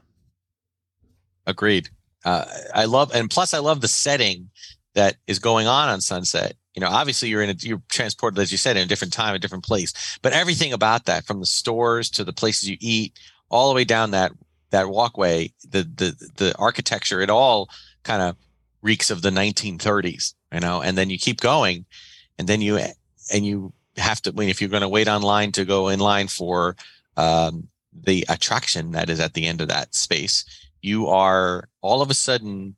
Agreed. 1.47 1.89
Uh, 2.23 2.45
I 2.73 2.85
love, 2.85 3.11
and 3.13 3.29
plus, 3.29 3.53
I 3.53 3.59
love 3.59 3.81
the 3.81 3.87
setting 3.87 4.49
that 4.95 5.15
is 5.27 5.39
going 5.39 5.67
on 5.67 5.89
on 5.89 6.01
Sunset. 6.01 6.55
You 6.73 6.81
know, 6.81 6.89
obviously, 6.89 7.29
you're 7.29 7.43
in 7.43 7.51
a, 7.51 7.55
you're 7.59 7.81
transported, 7.89 8.39
as 8.39 8.51
you 8.51 8.57
said, 8.57 8.77
in 8.77 8.83
a 8.83 8.87
different 8.87 9.13
time, 9.13 9.35
a 9.35 9.39
different 9.39 9.63
place. 9.63 10.17
But 10.21 10.33
everything 10.33 10.73
about 10.73 11.05
that, 11.05 11.25
from 11.25 11.39
the 11.39 11.45
stores 11.45 12.09
to 12.11 12.23
the 12.23 12.33
places 12.33 12.69
you 12.69 12.77
eat, 12.81 13.13
all 13.49 13.69
the 13.69 13.75
way 13.75 13.83
down 13.83 14.11
that 14.11 14.31
that 14.71 14.89
walkway, 14.89 15.53
the 15.69 15.83
the 15.83 16.31
the 16.35 16.55
architecture, 16.57 17.21
it 17.21 17.29
all 17.29 17.69
kind 18.03 18.21
of 18.21 18.35
reeks 18.81 19.09
of 19.09 19.21
the 19.21 19.29
1930s, 19.29 20.33
you 20.55 20.61
know, 20.61 20.81
and 20.81 20.97
then 20.97 21.09
you 21.09 21.19
keep 21.19 21.41
going 21.41 21.85
and 22.39 22.47
then 22.47 22.61
you, 22.61 22.79
and 23.33 23.45
you 23.45 23.73
have 23.97 24.21
to, 24.23 24.31
when 24.31 24.49
if 24.49 24.61
you're 24.61 24.69
going 24.69 24.81
to 24.81 24.89
wait 24.89 25.07
online 25.07 25.51
to 25.51 25.65
go 25.65 25.89
in 25.89 25.99
line 25.99 26.27
for, 26.27 26.75
um, 27.17 27.67
the 27.93 28.25
attraction 28.27 28.91
that 28.91 29.09
is 29.09 29.19
at 29.19 29.33
the 29.33 29.45
end 29.45 29.61
of 29.61 29.67
that 29.67 29.95
space, 29.95 30.43
you 30.81 31.07
are 31.07 31.69
all 31.81 32.01
of 32.01 32.09
a 32.09 32.13
sudden 32.13 32.75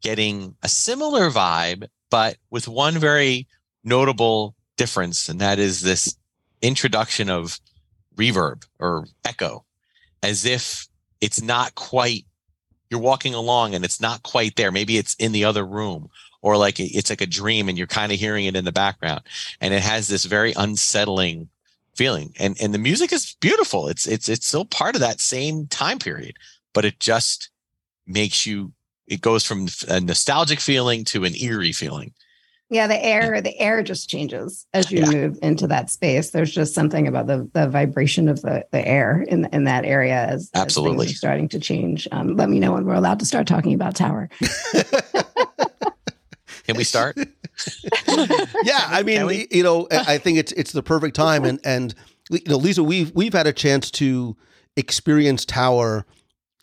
getting 0.00 0.54
a 0.62 0.68
similar 0.68 1.30
vibe, 1.30 1.88
but 2.10 2.36
with 2.50 2.68
one 2.68 2.98
very 2.98 3.46
notable 3.82 4.54
difference. 4.76 5.28
And 5.28 5.40
that 5.40 5.58
is 5.58 5.80
this 5.80 6.16
introduction 6.62 7.28
of 7.28 7.60
reverb 8.16 8.64
or 8.78 9.06
echo 9.24 9.64
as 10.22 10.44
if 10.44 10.88
it's 11.20 11.42
not 11.42 11.74
quite 11.74 12.24
you're 12.90 13.00
walking 13.00 13.34
along 13.34 13.74
and 13.74 13.84
it's 13.84 14.00
not 14.00 14.22
quite 14.22 14.56
there 14.56 14.70
maybe 14.70 14.96
it's 14.96 15.14
in 15.14 15.32
the 15.32 15.44
other 15.44 15.66
room 15.66 16.08
or 16.44 16.58
like 16.58 16.78
it's 16.78 17.08
like 17.08 17.22
a 17.22 17.26
dream 17.26 17.70
and 17.70 17.78
you're 17.78 17.86
kind 17.86 18.12
of 18.12 18.18
hearing 18.18 18.44
it 18.44 18.54
in 18.54 18.66
the 18.66 18.70
background 18.70 19.22
and 19.62 19.72
it 19.72 19.82
has 19.82 20.08
this 20.08 20.26
very 20.26 20.52
unsettling 20.56 21.48
feeling 21.96 22.34
and 22.38 22.56
and 22.60 22.74
the 22.74 22.78
music 22.78 23.12
is 23.12 23.34
beautiful 23.40 23.88
it's 23.88 24.06
it's 24.06 24.28
it's 24.28 24.46
still 24.46 24.66
part 24.66 24.94
of 24.94 25.00
that 25.00 25.20
same 25.20 25.66
time 25.68 25.98
period 25.98 26.36
but 26.74 26.84
it 26.84 27.00
just 27.00 27.48
makes 28.06 28.44
you 28.44 28.72
it 29.06 29.22
goes 29.22 29.44
from 29.44 29.66
a 29.88 30.00
nostalgic 30.00 30.60
feeling 30.60 31.02
to 31.02 31.24
an 31.24 31.34
eerie 31.34 31.72
feeling 31.72 32.12
yeah, 32.70 32.86
the 32.86 33.04
air, 33.04 33.40
the 33.42 33.56
air 33.60 33.82
just 33.82 34.08
changes 34.08 34.66
as 34.72 34.90
you 34.90 35.00
yeah. 35.00 35.10
move 35.10 35.38
into 35.42 35.66
that 35.66 35.90
space. 35.90 36.30
There's 36.30 36.50
just 36.50 36.74
something 36.74 37.06
about 37.06 37.26
the 37.26 37.48
the 37.52 37.68
vibration 37.68 38.26
of 38.26 38.40
the, 38.40 38.66
the 38.72 38.84
air 38.84 39.20
in 39.20 39.44
in 39.52 39.64
that 39.64 39.84
area 39.84 40.24
as 40.26 40.50
absolutely 40.54 41.06
as 41.06 41.16
starting 41.18 41.46
to 41.50 41.60
change. 41.60 42.08
Um, 42.10 42.36
let 42.36 42.48
me 42.48 42.58
know 42.58 42.72
when 42.72 42.86
we're 42.86 42.94
allowed 42.94 43.20
to 43.20 43.26
start 43.26 43.46
talking 43.46 43.74
about 43.74 43.94
Tower. 43.94 44.30
Can 46.64 46.76
we 46.76 46.84
start? 46.84 47.16
yeah, 48.64 48.86
I 48.88 49.02
mean, 49.04 49.46
you 49.50 49.62
know, 49.62 49.86
I 49.90 50.18
think 50.18 50.38
it's 50.38 50.52
it's 50.52 50.72
the 50.72 50.82
perfect 50.82 51.14
time, 51.14 51.44
and 51.44 51.60
and 51.64 51.94
you 52.30 52.40
know, 52.46 52.56
Lisa, 52.56 52.82
we've 52.82 53.12
we've 53.14 53.32
had 53.32 53.46
a 53.46 53.52
chance 53.52 53.90
to 53.92 54.36
experience 54.76 55.44
Tower 55.44 56.06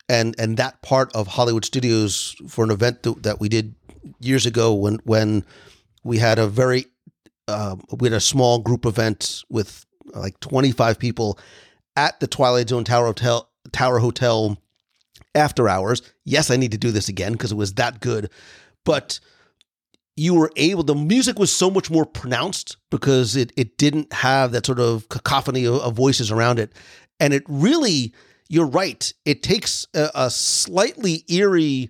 and 0.10 0.36
and 0.38 0.58
that 0.58 0.82
part 0.82 1.16
of 1.16 1.28
Hollywood 1.28 1.66
Studios 1.66 2.36
for 2.48 2.66
an 2.66 2.72
event 2.72 3.04
that 3.24 3.40
we 3.40 3.48
did 3.48 3.76
years 4.20 4.46
ago 4.46 4.74
when 4.74 4.96
when 5.04 5.46
we 6.04 6.18
had 6.18 6.40
a 6.40 6.48
very 6.48 6.86
uh, 7.48 7.76
we 8.00 8.08
had 8.08 8.18
a 8.18 8.22
small 8.22 8.60
group 8.60 8.86
event 8.86 9.44
with 9.50 9.86
like 10.14 10.40
25 10.40 11.00
people 11.00 11.40
at 11.96 12.20
the 12.20 12.28
Twilight 12.28 12.70
Zone 12.70 12.84
Tower 12.84 13.06
Hotel 13.06 13.50
Tower 13.72 14.00
Hotel 14.00 14.58
after 15.36 15.70
hours. 15.70 16.02
Yes, 16.26 16.50
I 16.52 16.58
need 16.58 16.72
to 16.72 16.78
do 16.78 16.92
this 16.92 17.08
again 17.10 17.34
because 17.34 17.52
it 17.52 17.58
was 17.58 17.74
that 17.76 18.00
good. 18.00 18.30
But 18.84 19.20
you 20.16 20.34
were 20.34 20.52
able 20.56 20.84
the 20.84 20.96
music 20.96 21.40
was 21.40 21.52
so 21.56 21.70
much 21.70 21.90
more 21.90 22.06
pronounced 22.06 22.78
because 22.90 23.36
it 23.36 23.52
it 23.56 23.78
didn't 23.78 24.12
have 24.14 24.52
that 24.52 24.66
sort 24.66 24.80
of 24.80 25.08
cacophony 25.10 25.66
of, 25.66 25.76
of 25.76 25.96
voices 25.96 26.32
around 26.32 26.60
it. 26.60 26.74
And 27.20 27.34
it 27.34 27.44
really, 27.48 28.14
you're 28.50 28.66
right, 28.66 29.14
it 29.26 29.44
takes 29.44 29.86
a, 29.94 30.10
a 30.16 30.30
slightly 30.30 31.24
eerie 31.30 31.90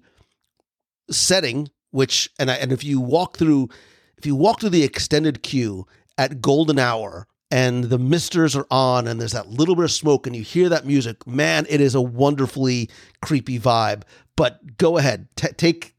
setting, 1.10 1.70
which 1.92 2.30
and 2.38 2.52
I, 2.52 2.56
and 2.56 2.72
if 2.72 2.84
you 2.84 3.00
walk 3.00 3.38
through 3.38 3.70
if 4.18 4.26
you 4.26 4.36
walk 4.36 4.60
through 4.60 4.70
the 4.70 4.84
extended 4.84 5.42
queue 5.42 5.88
at 6.18 6.42
golden 6.42 6.78
hour 6.78 7.28
and 7.50 7.86
the 7.86 7.98
misters 7.98 8.56
are 8.56 8.68
on 8.70 9.08
and 9.08 9.20
there's 9.20 9.32
that 9.32 9.50
little 9.50 9.76
bit 9.76 9.86
of 9.86 9.92
smoke 9.92 10.28
and 10.28 10.36
you 10.36 10.44
hear 10.44 10.70
that 10.70 10.86
music, 10.86 11.26
man, 11.26 11.66
it 11.70 11.82
is 11.82 11.96
a 11.96 12.02
wonderfully 12.02 12.90
creepy 13.22 13.60
vibe. 13.60 14.04
But 14.36 14.78
go 14.78 14.98
ahead, 14.98 15.28
t- 15.36 15.50
take 15.58 15.96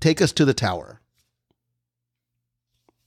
take 0.00 0.20
us 0.20 0.32
to 0.32 0.44
the 0.44 0.54
tower. 0.54 0.95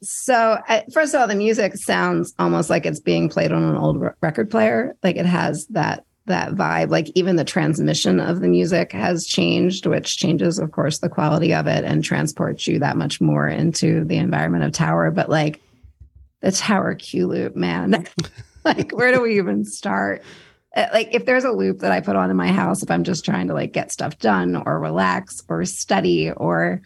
So, 0.01 0.57
first 0.93 1.13
of 1.13 1.19
all, 1.19 1.27
the 1.27 1.35
music 1.35 1.75
sounds 1.75 2.33
almost 2.39 2.69
like 2.69 2.85
it's 2.85 3.01
being 3.01 3.27
played 3.27 3.51
on 3.51 3.63
an 3.63 3.75
old 3.75 4.01
record 4.21 4.49
player. 4.49 4.95
Like 5.03 5.17
it 5.17 5.25
has 5.25 5.67
that 5.67 6.05
that 6.29 6.53
vibe. 6.53 6.89
Like 6.89 7.11
even 7.15 7.35
the 7.35 7.43
transmission 7.43 8.19
of 8.19 8.39
the 8.39 8.47
music 8.47 8.93
has 8.93 9.25
changed, 9.25 9.85
which 9.85 10.17
changes, 10.17 10.57
of 10.57 10.71
course, 10.71 10.99
the 10.99 11.09
quality 11.09 11.53
of 11.53 11.67
it 11.67 11.83
and 11.83 12.03
transports 12.03 12.65
you 12.67 12.79
that 12.79 12.97
much 12.97 13.19
more 13.19 13.47
into 13.47 14.05
the 14.05 14.17
environment 14.17 14.63
of 14.63 14.71
Tower. 14.71 15.11
But 15.11 15.29
like 15.29 15.59
the 16.41 16.51
Tower 16.51 16.95
Q 16.95 17.27
loop, 17.27 17.55
man, 17.55 18.07
like 18.63 18.91
where 18.91 19.11
do 19.11 19.21
we 19.21 19.37
even 19.37 19.65
start? 19.65 20.23
Uh, 20.75 20.87
like 20.93 21.13
if 21.13 21.25
there's 21.25 21.43
a 21.43 21.51
loop 21.51 21.79
that 21.79 21.91
I 21.91 21.99
put 21.99 22.15
on 22.15 22.29
in 22.29 22.37
my 22.37 22.51
house, 22.51 22.83
if 22.83 22.91
I'm 22.91 23.03
just 23.03 23.25
trying 23.25 23.47
to 23.47 23.53
like 23.53 23.73
get 23.73 23.91
stuff 23.91 24.17
done 24.19 24.55
or 24.55 24.79
relax 24.79 25.43
or 25.49 25.65
study 25.65 26.31
or 26.31 26.81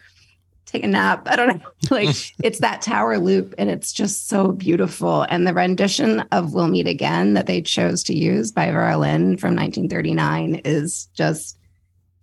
take 0.74 0.84
a 0.84 0.88
nap. 0.88 1.26
I 1.26 1.36
don't 1.36 1.48
know. 1.48 1.70
like 1.90 2.08
it's 2.42 2.58
that 2.58 2.82
tower 2.82 3.18
loop 3.18 3.54
and 3.58 3.70
it's 3.70 3.92
just 3.92 4.28
so 4.28 4.52
beautiful. 4.52 5.22
And 5.22 5.46
the 5.46 5.54
rendition 5.54 6.20
of 6.32 6.52
We'll 6.52 6.68
Meet 6.68 6.86
Again 6.86 7.34
that 7.34 7.46
they 7.46 7.62
chose 7.62 8.02
to 8.04 8.16
use 8.16 8.52
by 8.52 8.70
Vera 8.70 8.98
Lynn 8.98 9.36
from 9.36 9.54
1939 9.54 10.62
is 10.64 11.06
just 11.14 11.58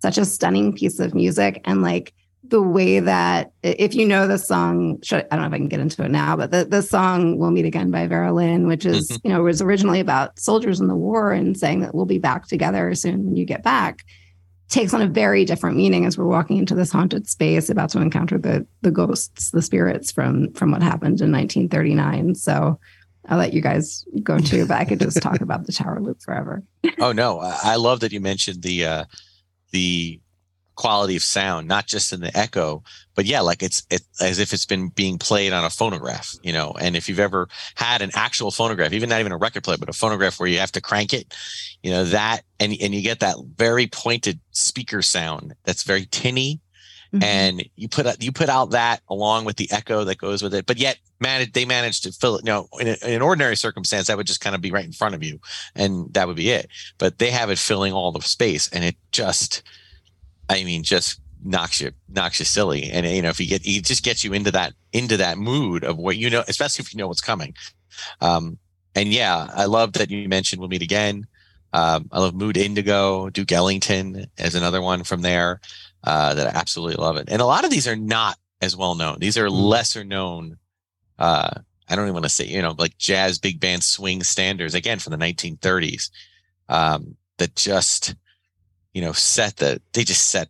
such 0.00 0.18
a 0.18 0.24
stunning 0.24 0.72
piece 0.72 0.98
of 0.98 1.14
music. 1.14 1.60
And 1.64 1.82
like 1.82 2.12
the 2.44 2.62
way 2.62 3.00
that 3.00 3.52
if 3.62 3.94
you 3.94 4.06
know 4.06 4.26
the 4.26 4.36
song, 4.36 5.00
should, 5.02 5.26
I 5.30 5.36
don't 5.36 5.42
know 5.42 5.46
if 5.46 5.54
I 5.54 5.58
can 5.58 5.68
get 5.68 5.80
into 5.80 6.04
it 6.04 6.10
now, 6.10 6.36
but 6.36 6.50
the, 6.50 6.64
the 6.64 6.82
song 6.82 7.38
We'll 7.38 7.52
Meet 7.52 7.64
Again 7.64 7.90
by 7.90 8.06
Vera 8.06 8.32
Lynn, 8.32 8.66
which 8.66 8.84
is, 8.84 9.08
mm-hmm. 9.08 9.28
you 9.28 9.32
know, 9.32 9.42
was 9.42 9.62
originally 9.62 10.00
about 10.00 10.38
soldiers 10.38 10.80
in 10.80 10.88
the 10.88 10.96
war 10.96 11.32
and 11.32 11.56
saying 11.56 11.80
that 11.80 11.94
we'll 11.94 12.04
be 12.04 12.18
back 12.18 12.46
together 12.48 12.94
soon 12.94 13.24
when 13.24 13.36
you 13.36 13.44
get 13.44 13.62
back 13.62 14.04
takes 14.72 14.94
on 14.94 15.02
a 15.02 15.06
very 15.06 15.44
different 15.44 15.76
meaning 15.76 16.06
as 16.06 16.16
we're 16.16 16.26
walking 16.26 16.56
into 16.56 16.74
this 16.74 16.90
haunted 16.90 17.28
space 17.28 17.68
about 17.68 17.90
to 17.90 18.00
encounter 18.00 18.38
the 18.38 18.66
the 18.80 18.90
ghosts 18.90 19.50
the 19.50 19.60
spirits 19.60 20.10
from 20.10 20.50
from 20.54 20.70
what 20.70 20.82
happened 20.82 21.20
in 21.20 21.30
1939 21.30 22.34
so 22.34 22.80
i'll 23.28 23.38
let 23.38 23.52
you 23.52 23.60
guys 23.60 24.04
go 24.22 24.38
too 24.38 24.66
but 24.66 24.78
i 24.78 24.84
could 24.84 24.98
just 24.98 25.20
talk 25.20 25.42
about 25.42 25.66
the 25.66 25.72
tower 25.72 26.00
loop 26.00 26.20
forever. 26.22 26.62
Oh 26.98 27.12
no. 27.12 27.38
I 27.40 27.76
love 27.76 28.00
that 28.00 28.12
you 28.12 28.20
mentioned 28.20 28.62
the 28.62 28.86
uh 28.86 29.04
the 29.72 30.20
quality 30.74 31.16
of 31.16 31.22
sound, 31.22 31.68
not 31.68 31.86
just 31.86 32.12
in 32.12 32.20
the 32.20 32.36
echo, 32.36 32.82
but 33.14 33.26
yeah, 33.26 33.40
like 33.40 33.62
it's 33.62 33.82
it, 33.90 34.02
as 34.20 34.38
if 34.38 34.52
it's 34.52 34.64
been 34.64 34.88
being 34.88 35.18
played 35.18 35.52
on 35.52 35.64
a 35.64 35.70
phonograph, 35.70 36.34
you 36.42 36.52
know. 36.52 36.72
And 36.80 36.96
if 36.96 37.08
you've 37.08 37.20
ever 37.20 37.48
had 37.74 38.02
an 38.02 38.10
actual 38.14 38.50
phonograph, 38.50 38.92
even 38.92 39.08
not 39.08 39.20
even 39.20 39.32
a 39.32 39.36
record 39.36 39.64
player, 39.64 39.78
but 39.78 39.88
a 39.88 39.92
phonograph 39.92 40.40
where 40.40 40.48
you 40.48 40.58
have 40.58 40.72
to 40.72 40.80
crank 40.80 41.12
it, 41.12 41.34
you 41.82 41.90
know 41.90 42.04
that, 42.04 42.42
and 42.58 42.74
and 42.80 42.94
you 42.94 43.02
get 43.02 43.20
that 43.20 43.36
very 43.56 43.86
pointed 43.86 44.40
speaker 44.52 45.02
sound 45.02 45.54
that's 45.64 45.82
very 45.82 46.06
tinny, 46.10 46.60
mm-hmm. 47.12 47.22
and 47.22 47.68
you 47.76 47.88
put 47.88 48.06
out 48.06 48.22
you 48.22 48.32
put 48.32 48.48
out 48.48 48.70
that 48.70 49.00
along 49.08 49.44
with 49.44 49.56
the 49.56 49.70
echo 49.70 50.04
that 50.04 50.18
goes 50.18 50.42
with 50.42 50.54
it. 50.54 50.64
But 50.64 50.78
yet, 50.78 50.98
man, 51.20 51.46
they 51.52 51.66
managed 51.66 52.04
to 52.04 52.12
fill 52.12 52.36
it. 52.36 52.46
You 52.46 52.52
know, 52.52 52.68
in, 52.80 52.88
a, 52.88 52.96
in 53.06 53.14
an 53.14 53.22
ordinary 53.22 53.56
circumstance, 53.56 54.06
that 54.06 54.16
would 54.16 54.26
just 54.26 54.40
kind 54.40 54.54
of 54.54 54.62
be 54.62 54.72
right 54.72 54.86
in 54.86 54.92
front 54.92 55.14
of 55.14 55.22
you, 55.22 55.38
and 55.74 56.12
that 56.14 56.26
would 56.26 56.36
be 56.36 56.50
it. 56.50 56.68
But 56.96 57.18
they 57.18 57.30
have 57.30 57.50
it 57.50 57.58
filling 57.58 57.92
all 57.92 58.10
the 58.10 58.22
space, 58.22 58.68
and 58.68 58.84
it 58.84 58.96
just 59.10 59.62
I 60.48 60.64
mean, 60.64 60.82
just 60.82 61.20
knocks 61.44 61.80
you 61.80 61.92
knocks 62.08 62.38
you 62.38 62.44
silly. 62.44 62.90
And 62.90 63.06
you 63.06 63.22
know, 63.22 63.30
if 63.30 63.40
you 63.40 63.46
get 63.46 63.62
he 63.62 63.80
just 63.80 64.04
gets 64.04 64.24
you 64.24 64.32
into 64.32 64.50
that 64.52 64.74
into 64.92 65.16
that 65.16 65.38
mood 65.38 65.84
of 65.84 65.98
what 65.98 66.16
you 66.16 66.30
know, 66.30 66.44
especially 66.48 66.82
if 66.82 66.92
you 66.92 66.98
know 66.98 67.08
what's 67.08 67.20
coming. 67.20 67.54
Um, 68.20 68.58
and 68.94 69.12
yeah, 69.12 69.48
I 69.54 69.66
love 69.66 69.94
that 69.94 70.10
you 70.10 70.28
mentioned 70.28 70.60
we'll 70.60 70.68
meet 70.68 70.82
again. 70.82 71.26
Um, 71.72 72.08
I 72.12 72.20
love 72.20 72.34
Mood 72.34 72.56
Indigo, 72.56 73.30
Duke 73.30 73.52
Ellington 73.52 74.26
as 74.36 74.54
another 74.54 74.82
one 74.82 75.04
from 75.04 75.22
there 75.22 75.60
uh, 76.04 76.34
that 76.34 76.54
I 76.54 76.58
absolutely 76.58 76.96
love 76.96 77.16
it. 77.16 77.28
And 77.30 77.40
a 77.40 77.46
lot 77.46 77.64
of 77.64 77.70
these 77.70 77.88
are 77.88 77.96
not 77.96 78.36
as 78.60 78.76
well 78.76 78.94
known. 78.94 79.18
These 79.20 79.38
are 79.38 79.46
mm. 79.46 79.52
lesser 79.52 80.04
known. 80.04 80.58
Uh, 81.18 81.50
I 81.88 81.96
don't 81.96 82.04
even 82.04 82.14
want 82.14 82.24
to 82.24 82.30
say, 82.30 82.46
you 82.46 82.60
know, 82.60 82.74
like 82.78 82.98
jazz 82.98 83.38
big 83.38 83.58
band 83.58 83.82
swing 83.84 84.22
standards 84.22 84.74
again 84.74 84.98
from 84.98 85.12
the 85.12 85.24
1930s 85.24 86.10
um, 86.68 87.16
that 87.38 87.56
just 87.56 88.14
you 88.92 89.02
know 89.02 89.12
set 89.12 89.56
the 89.56 89.80
they 89.92 90.04
just 90.04 90.28
set 90.28 90.48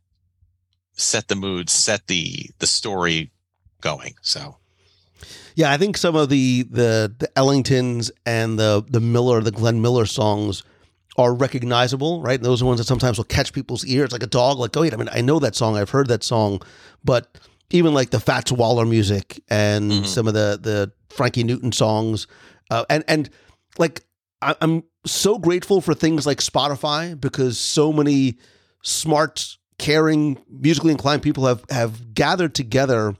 set 0.92 1.28
the 1.28 1.36
mood 1.36 1.70
set 1.70 2.06
the 2.06 2.50
the 2.58 2.66
story 2.66 3.30
going 3.80 4.14
so. 4.22 4.56
Yeah 5.54 5.70
i 5.70 5.76
think 5.76 5.96
some 5.96 6.16
of 6.16 6.28
the 6.28 6.62
the 6.70 7.14
the 7.18 7.28
ellingtons 7.36 8.10
and 8.24 8.58
the 8.58 8.84
the 8.88 9.00
miller 9.00 9.40
the 9.40 9.50
glenn 9.50 9.82
miller 9.82 10.06
songs 10.06 10.62
are 11.18 11.34
recognizable 11.34 12.22
right? 12.22 12.40
Those 12.40 12.62
are 12.62 12.66
ones 12.66 12.78
that 12.78 12.86
sometimes 12.86 13.18
will 13.18 13.24
catch 13.24 13.52
people's 13.52 13.84
ears 13.84 14.12
like 14.12 14.22
a 14.22 14.26
dog 14.26 14.58
like 14.58 14.76
oh 14.76 14.80
wait 14.80 14.94
i 14.94 14.96
mean 14.96 15.10
i 15.12 15.20
know 15.20 15.38
that 15.40 15.54
song 15.54 15.76
i've 15.76 15.90
heard 15.90 16.08
that 16.08 16.24
song. 16.24 16.60
But 17.04 17.36
even 17.70 17.94
like 17.94 18.10
the 18.10 18.20
fats 18.20 18.52
waller 18.52 18.86
music 18.86 19.42
and 19.48 19.90
mm-hmm. 19.90 20.04
some 20.04 20.28
of 20.28 20.34
the 20.34 20.58
the 20.60 20.92
frankie 21.14 21.44
newton 21.44 21.72
songs 21.72 22.26
uh, 22.70 22.84
and 22.88 23.04
and 23.08 23.28
like 23.78 24.04
I'm 24.42 24.84
so 25.06 25.38
grateful 25.38 25.80
for 25.80 25.94
things 25.94 26.26
like 26.26 26.38
Spotify 26.38 27.18
because 27.18 27.58
so 27.58 27.92
many 27.92 28.38
smart, 28.82 29.56
caring, 29.78 30.38
musically 30.48 30.92
inclined 30.92 31.22
people 31.22 31.46
have 31.46 31.64
have 31.70 32.14
gathered 32.14 32.54
together 32.54 33.16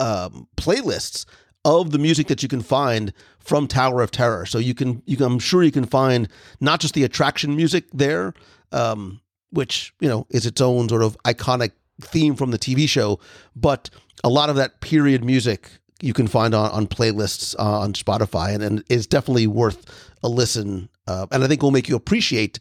um, 0.00 0.48
playlists 0.56 1.26
of 1.64 1.92
the 1.92 1.98
music 1.98 2.26
that 2.28 2.42
you 2.42 2.48
can 2.48 2.60
find 2.62 3.12
from 3.38 3.66
Tower 3.66 4.02
of 4.02 4.10
Terror. 4.10 4.46
So 4.46 4.58
you 4.58 4.74
can, 4.74 5.02
you 5.06 5.16
can, 5.16 5.26
I'm 5.26 5.38
sure 5.38 5.62
you 5.62 5.72
can 5.72 5.86
find 5.86 6.28
not 6.60 6.80
just 6.80 6.94
the 6.94 7.04
attraction 7.04 7.56
music 7.56 7.84
there, 7.92 8.34
um, 8.72 9.20
which 9.50 9.94
you 10.00 10.08
know 10.08 10.26
is 10.30 10.46
its 10.46 10.60
own 10.60 10.88
sort 10.88 11.02
of 11.02 11.16
iconic 11.24 11.72
theme 12.00 12.34
from 12.34 12.50
the 12.50 12.58
TV 12.58 12.88
show, 12.88 13.20
but 13.54 13.88
a 14.22 14.28
lot 14.28 14.50
of 14.50 14.56
that 14.56 14.80
period 14.80 15.24
music 15.24 15.70
you 16.00 16.12
can 16.12 16.26
find 16.26 16.54
on, 16.54 16.70
on 16.70 16.86
playlists 16.86 17.54
uh, 17.58 17.80
on 17.80 17.92
Spotify, 17.92 18.54
and, 18.54 18.62
and 18.62 18.84
is 18.88 19.06
definitely 19.06 19.46
worth 19.46 20.12
a 20.22 20.28
listen. 20.28 20.88
Uh, 21.06 21.26
and 21.30 21.44
I 21.44 21.46
think 21.46 21.62
will 21.62 21.70
make 21.70 21.88
you 21.88 21.96
appreciate 21.96 22.58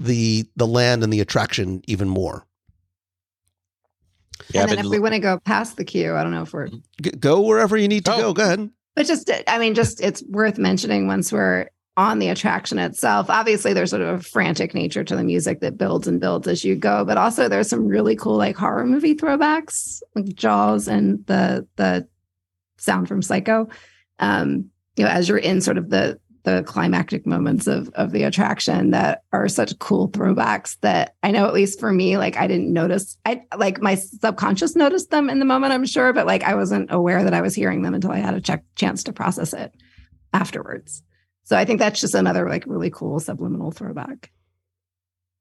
the 0.00 0.44
the 0.56 0.66
land 0.66 1.02
and 1.02 1.12
the 1.12 1.20
attraction 1.20 1.82
even 1.86 2.08
more. 2.08 2.46
Yeah, 4.52 4.62
and 4.62 4.70
then 4.70 4.78
if 4.80 4.86
we 4.86 4.98
want 4.98 5.14
to 5.14 5.20
go 5.20 5.38
past 5.38 5.76
the 5.76 5.84
queue, 5.84 6.14
I 6.14 6.22
don't 6.22 6.32
know 6.32 6.42
if 6.42 6.52
we're 6.52 6.68
G- 7.00 7.10
go 7.18 7.40
wherever 7.40 7.76
you 7.76 7.88
need 7.88 8.04
to 8.06 8.14
oh. 8.14 8.18
go. 8.18 8.32
Go 8.34 8.42
ahead. 8.42 8.70
But 8.96 9.06
just, 9.06 9.30
I 9.48 9.58
mean, 9.58 9.74
just 9.74 10.00
it's 10.00 10.22
worth 10.28 10.56
mentioning 10.56 11.08
once 11.08 11.32
we're 11.32 11.68
on 11.96 12.18
the 12.18 12.28
attraction 12.28 12.78
itself. 12.78 13.30
Obviously, 13.30 13.72
there's 13.72 13.90
sort 13.90 14.02
of 14.02 14.20
a 14.20 14.22
frantic 14.22 14.74
nature 14.74 15.04
to 15.04 15.16
the 15.16 15.24
music 15.24 15.60
that 15.60 15.78
builds 15.78 16.06
and 16.06 16.20
builds 16.20 16.48
as 16.48 16.64
you 16.64 16.76
go, 16.76 17.04
but 17.04 17.16
also 17.16 17.48
there's 17.48 17.68
some 17.68 17.86
really 17.86 18.16
cool 18.16 18.36
like 18.36 18.56
horror 18.56 18.86
movie 18.86 19.14
throwbacks, 19.14 20.00
like 20.14 20.26
Jaws 20.34 20.88
and 20.88 21.24
the 21.26 21.66
the 21.76 22.06
sound 22.84 23.08
from 23.08 23.22
Psycho. 23.22 23.68
Um, 24.18 24.70
you 24.96 25.04
know, 25.04 25.10
as 25.10 25.28
you're 25.28 25.38
in 25.38 25.60
sort 25.60 25.78
of 25.78 25.90
the 25.90 26.18
the 26.44 26.62
climactic 26.66 27.26
moments 27.26 27.66
of 27.66 27.88
of 27.94 28.12
the 28.12 28.22
attraction 28.22 28.90
that 28.90 29.22
are 29.32 29.48
such 29.48 29.78
cool 29.78 30.10
throwbacks 30.10 30.76
that 30.82 31.14
I 31.22 31.30
know 31.30 31.46
at 31.46 31.54
least 31.54 31.80
for 31.80 31.90
me, 31.90 32.18
like 32.18 32.36
I 32.36 32.46
didn't 32.46 32.72
notice. 32.72 33.16
I 33.24 33.42
like 33.56 33.80
my 33.80 33.94
subconscious 33.94 34.76
noticed 34.76 35.10
them 35.10 35.30
in 35.30 35.38
the 35.38 35.46
moment, 35.46 35.72
I'm 35.72 35.86
sure, 35.86 36.12
but 36.12 36.26
like 36.26 36.44
I 36.44 36.54
wasn't 36.54 36.92
aware 36.92 37.24
that 37.24 37.34
I 37.34 37.40
was 37.40 37.54
hearing 37.54 37.82
them 37.82 37.94
until 37.94 38.12
I 38.12 38.18
had 38.18 38.34
a 38.34 38.40
check, 38.40 38.62
chance 38.76 39.04
to 39.04 39.12
process 39.12 39.52
it 39.54 39.74
afterwards. 40.32 41.02
So 41.44 41.56
I 41.56 41.64
think 41.64 41.78
that's 41.78 42.00
just 42.00 42.14
another 42.14 42.48
like 42.48 42.64
really 42.66 42.90
cool 42.90 43.20
subliminal 43.20 43.70
throwback. 43.70 44.30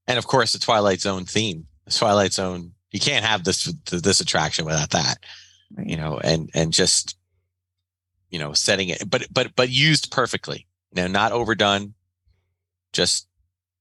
And 0.07 0.17
of 0.17 0.27
course, 0.27 0.53
the 0.53 0.59
Twilight 0.59 1.01
Zone 1.01 1.25
theme. 1.25 1.67
The 1.85 1.91
Twilight 1.91 2.33
Zone. 2.33 2.73
You 2.91 2.99
can't 2.99 3.25
have 3.25 3.43
this 3.43 3.73
this 3.89 4.21
attraction 4.21 4.65
without 4.65 4.91
that. 4.91 5.17
Right. 5.75 5.87
You 5.87 5.97
know, 5.97 6.19
and 6.23 6.49
and 6.53 6.71
just 6.71 7.17
you 8.33 8.39
know 8.39 8.51
setting 8.51 8.89
it, 8.89 9.09
but 9.09 9.27
but 9.31 9.55
but 9.55 9.69
used 9.69 10.11
perfectly. 10.11 10.65
You 10.91 11.03
know, 11.03 11.07
not 11.07 11.31
overdone. 11.31 11.93
Just 12.91 13.27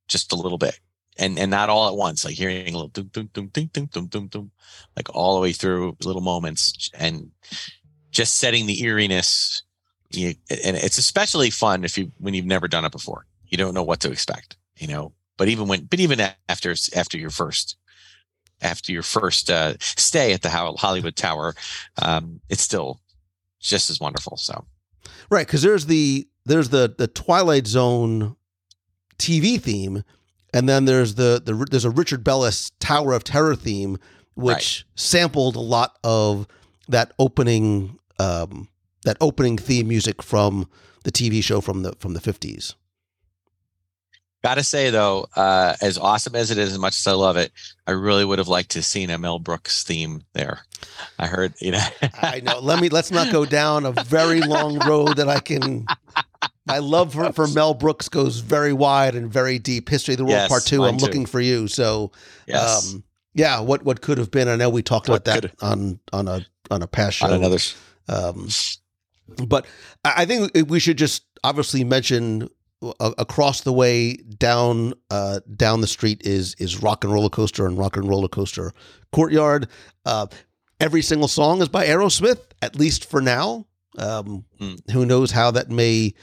just 0.08 0.32
a 0.32 0.36
little 0.36 0.58
bit, 0.58 0.78
and 1.18 1.38
and 1.38 1.50
not 1.50 1.70
all 1.70 1.88
at 1.88 1.96
once. 1.96 2.24
Like 2.24 2.34
hearing 2.34 2.68
a 2.68 2.78
little 2.78 2.88
dum 2.88 3.10
dum 3.12 3.30
dum 3.32 3.48
dum 3.52 3.70
dum 3.72 3.86
dum 3.86 4.06
dum 4.06 4.28
dum, 4.28 4.50
like 4.94 5.08
all 5.14 5.34
the 5.34 5.40
way 5.40 5.52
through 5.52 5.96
little 6.04 6.20
moments, 6.20 6.90
and 6.92 7.30
just 8.10 8.36
setting 8.36 8.66
the 8.66 8.82
eeriness 8.82 9.62
you, 10.10 10.34
and 10.50 10.76
it's 10.76 10.98
especially 10.98 11.48
fun 11.48 11.82
if 11.82 11.96
you 11.96 12.12
when 12.18 12.34
you've 12.34 12.44
never 12.44 12.68
done 12.68 12.84
it 12.84 12.92
before. 12.92 13.26
You 13.46 13.56
don't 13.56 13.74
know 13.74 13.82
what 13.82 14.00
to 14.00 14.10
expect, 14.10 14.56
you 14.76 14.86
know. 14.86 15.12
But 15.38 15.48
even 15.48 15.66
when, 15.66 15.84
but 15.84 15.98
even 15.98 16.20
after 16.48 16.74
after 16.94 17.16
your 17.16 17.30
first 17.30 17.76
after 18.60 18.92
your 18.92 19.02
first 19.02 19.50
uh, 19.50 19.74
stay 19.80 20.32
at 20.32 20.42
the 20.42 20.50
Hollywood 20.50 21.16
Tower, 21.16 21.54
um, 22.00 22.40
it's 22.48 22.62
still 22.62 23.00
just 23.68 23.90
as 23.90 24.00
wonderful. 24.00 24.36
So, 24.36 24.64
right, 25.30 25.46
because 25.46 25.62
there's 25.62 25.86
the 25.86 26.28
there's 26.44 26.68
the 26.68 26.94
the 26.96 27.06
Twilight 27.06 27.66
Zone 27.66 28.36
TV 29.18 29.60
theme, 29.60 30.04
and 30.52 30.68
then 30.68 30.84
there's 30.84 31.14
the 31.14 31.40
the 31.44 31.54
there's 31.70 31.84
a 31.84 31.90
Richard 31.90 32.24
Bellis 32.24 32.70
Tower 32.80 33.12
of 33.12 33.24
Terror 33.24 33.56
theme, 33.56 33.98
which 34.34 34.54
right. 34.54 34.84
sampled 34.94 35.56
a 35.56 35.60
lot 35.60 35.98
of 36.04 36.46
that 36.88 37.12
opening 37.18 37.98
um, 38.18 38.68
that 39.04 39.16
opening 39.20 39.56
theme 39.56 39.88
music 39.88 40.22
from 40.22 40.68
the 41.04 41.12
TV 41.12 41.42
show 41.42 41.60
from 41.60 41.82
the 41.82 41.92
from 41.98 42.14
the 42.14 42.20
fifties. 42.20 42.74
Gotta 44.42 44.64
say 44.64 44.90
though, 44.90 45.26
uh, 45.36 45.76
as 45.80 45.98
awesome 45.98 46.34
as 46.34 46.50
it 46.50 46.58
is, 46.58 46.72
as 46.72 46.78
much 46.78 46.98
as 46.98 47.06
I 47.06 47.12
love 47.12 47.36
it, 47.36 47.52
I 47.86 47.92
really 47.92 48.24
would 48.24 48.38
have 48.38 48.48
liked 48.48 48.70
to 48.72 48.78
have 48.78 48.84
seen 48.84 49.08
a 49.10 49.18
Mel 49.18 49.38
Brooks 49.38 49.84
theme 49.84 50.24
there. 50.32 50.62
I 51.18 51.26
heard, 51.26 51.54
you 51.60 51.70
know. 51.70 51.84
I 52.20 52.40
know. 52.40 52.58
Let 52.58 52.80
me 52.80 52.88
let's 52.88 53.12
not 53.12 53.30
go 53.30 53.44
down 53.44 53.86
a 53.86 53.92
very 54.04 54.40
long 54.40 54.78
road 54.80 55.16
that 55.18 55.28
I 55.28 55.38
can. 55.38 55.86
My 56.66 56.78
love 56.78 57.12
for, 57.12 57.32
for 57.32 57.46
Mel 57.46 57.74
Brooks 57.74 58.08
goes 58.08 58.38
very 58.38 58.72
wide 58.72 59.14
and 59.14 59.32
very 59.32 59.58
deep. 59.58 59.88
History 59.88 60.14
of 60.14 60.18
the 60.18 60.24
World 60.24 60.32
yes, 60.32 60.48
Part 60.48 60.64
Two. 60.64 60.84
I'm 60.84 60.96
too. 60.96 61.04
looking 61.04 61.26
for 61.26 61.40
you. 61.40 61.68
So, 61.68 62.12
yes. 62.46 62.92
um, 62.94 63.04
yeah. 63.34 63.60
What 63.60 63.84
what 63.84 64.00
could 64.00 64.18
have 64.18 64.30
been? 64.30 64.48
I 64.48 64.56
know 64.56 64.70
we 64.70 64.82
talked 64.82 65.08
what 65.08 65.26
about 65.26 65.42
that 65.42 65.54
on 65.62 66.00
on 66.12 66.26
a 66.26 66.44
on 66.70 66.82
a 66.82 66.86
past 66.88 67.18
show. 67.18 67.26
On 67.26 67.32
another. 67.32 67.58
Um, 68.08 68.48
but 69.46 69.66
I 70.04 70.24
think 70.24 70.68
we 70.68 70.80
should 70.80 70.98
just 70.98 71.24
obviously 71.44 71.84
mention 71.84 72.48
across 73.00 73.60
the 73.60 73.72
way 73.72 74.14
down 74.16 74.94
uh, 75.10 75.40
down 75.56 75.80
the 75.80 75.86
street 75.86 76.22
is 76.24 76.54
is 76.58 76.82
Rock 76.82 77.04
and 77.04 77.12
Roller 77.12 77.28
Coaster 77.28 77.66
and 77.66 77.78
Rock 77.78 77.96
and 77.96 78.08
Roller 78.08 78.28
Coaster 78.28 78.72
Courtyard. 79.12 79.68
Uh, 80.04 80.26
every 80.80 81.02
single 81.02 81.28
song 81.28 81.62
is 81.62 81.68
by 81.68 81.86
Aerosmith, 81.86 82.40
at 82.60 82.76
least 82.76 83.08
for 83.08 83.20
now. 83.20 83.66
Um, 83.98 84.44
mm. 84.60 84.90
Who 84.90 85.06
knows 85.06 85.30
how 85.30 85.50
that 85.52 85.70
may 85.70 86.14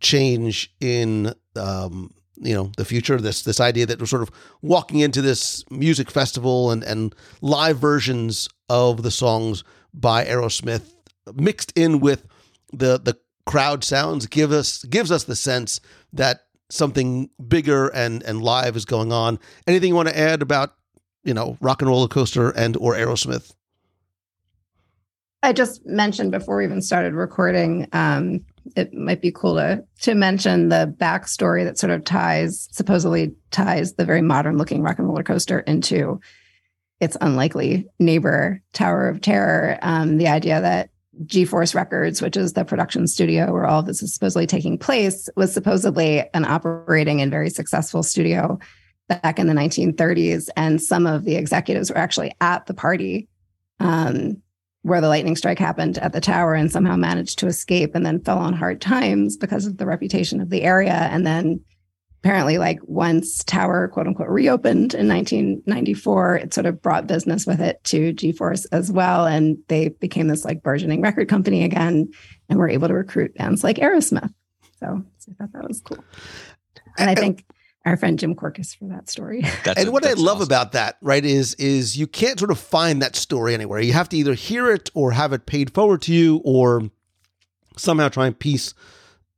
change 0.00 0.74
in 0.80 1.34
um, 1.56 2.12
you 2.36 2.54
know 2.54 2.72
the 2.76 2.84
future? 2.84 3.18
This 3.18 3.42
this 3.42 3.60
idea 3.60 3.86
that 3.86 4.00
we're 4.00 4.06
sort 4.06 4.22
of 4.22 4.30
walking 4.62 5.00
into 5.00 5.22
this 5.22 5.64
music 5.70 6.10
festival 6.10 6.70
and 6.70 6.82
and 6.82 7.14
live 7.40 7.78
versions 7.78 8.48
of 8.68 9.02
the 9.02 9.10
songs 9.10 9.62
by 9.94 10.24
Aerosmith 10.24 10.94
mixed 11.34 11.72
in 11.76 12.00
with 12.00 12.26
the 12.72 12.98
the 12.98 13.18
crowd 13.48 13.82
sounds 13.82 14.26
give 14.26 14.52
us 14.52 14.84
gives 14.84 15.10
us 15.10 15.24
the 15.24 15.34
sense 15.34 15.80
that 16.12 16.42
something 16.68 17.30
bigger 17.48 17.88
and 17.88 18.22
and 18.24 18.42
live 18.42 18.76
is 18.76 18.84
going 18.84 19.10
on. 19.10 19.38
Anything 19.66 19.88
you 19.88 19.94
want 19.94 20.08
to 20.08 20.18
add 20.18 20.42
about 20.42 20.74
you 21.24 21.32
know 21.32 21.56
rock 21.60 21.80
and 21.80 21.88
roller 21.88 22.08
coaster 22.08 22.50
and 22.50 22.76
or 22.76 22.94
Aerosmith? 22.94 23.54
I 25.42 25.54
just 25.54 25.86
mentioned 25.86 26.30
before 26.30 26.58
we 26.58 26.64
even 26.64 26.82
started 26.82 27.14
recording, 27.14 27.86
um, 27.92 28.44
it 28.76 28.92
might 28.92 29.22
be 29.22 29.32
cool 29.32 29.54
to 29.54 29.82
to 30.02 30.14
mention 30.14 30.68
the 30.68 30.94
backstory 30.98 31.64
that 31.64 31.78
sort 31.78 31.90
of 31.90 32.04
ties 32.04 32.68
supposedly 32.70 33.34
ties 33.50 33.94
the 33.94 34.04
very 34.04 34.20
modern 34.20 34.58
looking 34.58 34.82
rock 34.82 34.98
and 34.98 35.08
roller 35.08 35.22
coaster 35.22 35.60
into 35.60 36.20
its 37.00 37.16
unlikely 37.22 37.88
neighbor 37.98 38.60
Tower 38.74 39.08
of 39.08 39.22
Terror. 39.22 39.78
Um, 39.80 40.18
the 40.18 40.28
idea 40.28 40.60
that 40.60 40.90
G 41.26 41.44
Force 41.44 41.74
Records, 41.74 42.22
which 42.22 42.36
is 42.36 42.52
the 42.52 42.64
production 42.64 43.06
studio 43.06 43.52
where 43.52 43.66
all 43.66 43.80
of 43.80 43.86
this 43.86 44.02
is 44.02 44.14
supposedly 44.14 44.46
taking 44.46 44.78
place, 44.78 45.28
was 45.36 45.52
supposedly 45.52 46.28
an 46.34 46.44
operating 46.44 47.20
and 47.20 47.30
very 47.30 47.50
successful 47.50 48.02
studio 48.02 48.58
back 49.08 49.38
in 49.38 49.46
the 49.46 49.54
1930s. 49.54 50.48
And 50.56 50.80
some 50.80 51.06
of 51.06 51.24
the 51.24 51.36
executives 51.36 51.90
were 51.90 51.98
actually 51.98 52.34
at 52.40 52.66
the 52.66 52.74
party 52.74 53.28
um, 53.80 54.42
where 54.82 55.00
the 55.00 55.08
lightning 55.08 55.36
strike 55.36 55.58
happened 55.58 55.98
at 55.98 56.12
the 56.12 56.20
tower 56.20 56.54
and 56.54 56.70
somehow 56.70 56.96
managed 56.96 57.38
to 57.38 57.46
escape 57.46 57.94
and 57.94 58.04
then 58.06 58.20
fell 58.20 58.38
on 58.38 58.52
hard 58.52 58.80
times 58.80 59.36
because 59.36 59.66
of 59.66 59.78
the 59.78 59.86
reputation 59.86 60.40
of 60.40 60.50
the 60.50 60.62
area. 60.62 61.08
And 61.10 61.26
then 61.26 61.60
apparently 62.22 62.58
like 62.58 62.78
once 62.84 63.44
tower 63.44 63.88
quote 63.88 64.06
unquote 64.06 64.28
reopened 64.28 64.94
in 64.94 65.08
1994 65.08 66.36
it 66.36 66.54
sort 66.54 66.66
of 66.66 66.82
brought 66.82 67.06
business 67.06 67.46
with 67.46 67.60
it 67.60 67.82
to 67.84 68.12
g-force 68.12 68.64
as 68.66 68.90
well 68.90 69.26
and 69.26 69.56
they 69.68 69.88
became 69.88 70.26
this 70.26 70.44
like 70.44 70.62
burgeoning 70.62 71.00
record 71.00 71.28
company 71.28 71.64
again 71.64 72.08
and 72.48 72.58
were 72.58 72.68
able 72.68 72.88
to 72.88 72.94
recruit 72.94 73.34
bands 73.34 73.62
like 73.62 73.76
aerosmith 73.76 74.32
so, 74.80 75.02
so 75.18 75.32
i 75.32 75.34
thought 75.34 75.52
that 75.52 75.68
was 75.68 75.80
cool 75.80 76.02
and 76.98 77.08
i 77.08 77.14
think 77.14 77.44
our 77.84 77.96
friend 77.96 78.18
Jim 78.18 78.34
Korkis 78.34 78.76
for 78.76 78.86
that 78.88 79.08
story. 79.08 79.40
That's 79.64 79.80
and 79.80 79.88
a, 79.88 79.92
what 79.92 80.04
I 80.04 80.12
love 80.12 80.38
awesome. 80.38 80.48
about 80.48 80.72
that, 80.72 80.98
right, 81.00 81.24
is 81.24 81.54
is 81.54 81.96
you 81.96 82.06
can't 82.06 82.38
sort 82.38 82.50
of 82.50 82.58
find 82.58 83.00
that 83.00 83.16
story 83.16 83.54
anywhere. 83.54 83.80
You 83.80 83.94
have 83.94 84.10
to 84.10 84.16
either 84.16 84.34
hear 84.34 84.70
it 84.70 84.90
or 84.92 85.12
have 85.12 85.32
it 85.32 85.46
paid 85.46 85.72
forward 85.72 86.02
to 86.02 86.12
you, 86.12 86.42
or 86.44 86.90
somehow 87.78 88.08
try 88.08 88.26
and 88.26 88.38
piece 88.38 88.74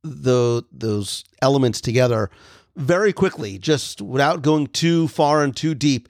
the 0.03 0.63
those 0.71 1.23
elements 1.41 1.79
together 1.79 2.29
very 2.75 3.13
quickly, 3.13 3.57
just 3.57 4.01
without 4.01 4.41
going 4.41 4.67
too 4.67 5.07
far 5.07 5.43
and 5.43 5.55
too 5.55 5.73
deep, 5.73 6.09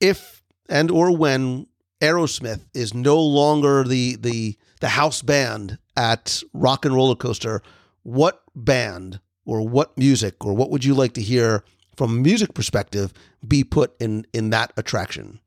if 0.00 0.42
and 0.68 0.90
or 0.90 1.16
when 1.16 1.66
Aerosmith 2.00 2.60
is 2.74 2.94
no 2.94 3.20
longer 3.20 3.84
the 3.84 4.16
the 4.16 4.56
the 4.80 4.88
house 4.88 5.22
band 5.22 5.78
at 5.96 6.42
Rock 6.52 6.84
and 6.84 6.94
Roller 6.94 7.14
Coaster, 7.14 7.62
what 8.02 8.42
band 8.54 9.20
or 9.44 9.66
what 9.66 9.96
music 9.96 10.44
or 10.44 10.54
what 10.54 10.70
would 10.70 10.84
you 10.84 10.94
like 10.94 11.14
to 11.14 11.22
hear 11.22 11.64
from 11.96 12.10
a 12.10 12.20
music 12.20 12.54
perspective 12.54 13.12
be 13.46 13.64
put 13.64 13.94
in 14.00 14.26
in 14.32 14.50
that 14.50 14.72
attraction? 14.76 15.40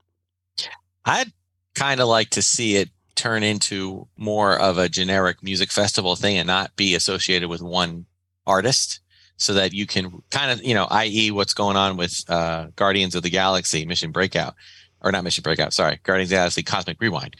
I'd 1.03 1.31
kind 1.75 1.99
of 1.99 2.07
like 2.07 2.29
to 2.31 2.41
see 2.41 2.77
it 2.77 2.89
turn 3.15 3.43
into 3.43 4.07
more 4.17 4.57
of 4.57 4.77
a 4.77 4.89
generic 4.89 5.41
music 5.41 5.71
festival 5.71 6.15
thing 6.15 6.37
and 6.37 6.47
not 6.47 6.75
be 6.75 6.95
associated 6.95 7.49
with 7.49 7.61
one 7.61 8.05
artist 8.45 8.99
so 9.37 9.53
that 9.53 9.73
you 9.73 9.85
can 9.85 10.21
kind 10.31 10.51
of, 10.51 10.63
you 10.63 10.73
know, 10.73 10.87
i.e., 10.91 11.31
what's 11.31 11.53
going 11.53 11.75
on 11.77 11.97
with 11.97 12.23
uh, 12.29 12.67
Guardians 12.75 13.15
of 13.15 13.23
the 13.23 13.29
Galaxy 13.29 13.85
Mission 13.85 14.11
Breakout, 14.11 14.55
or 15.01 15.11
not 15.11 15.23
Mission 15.23 15.41
Breakout, 15.41 15.73
sorry, 15.73 15.99
Guardians 16.03 16.29
of 16.29 16.31
the 16.31 16.35
Galaxy 16.37 16.63
Cosmic 16.63 16.97
Rewind. 16.99 17.35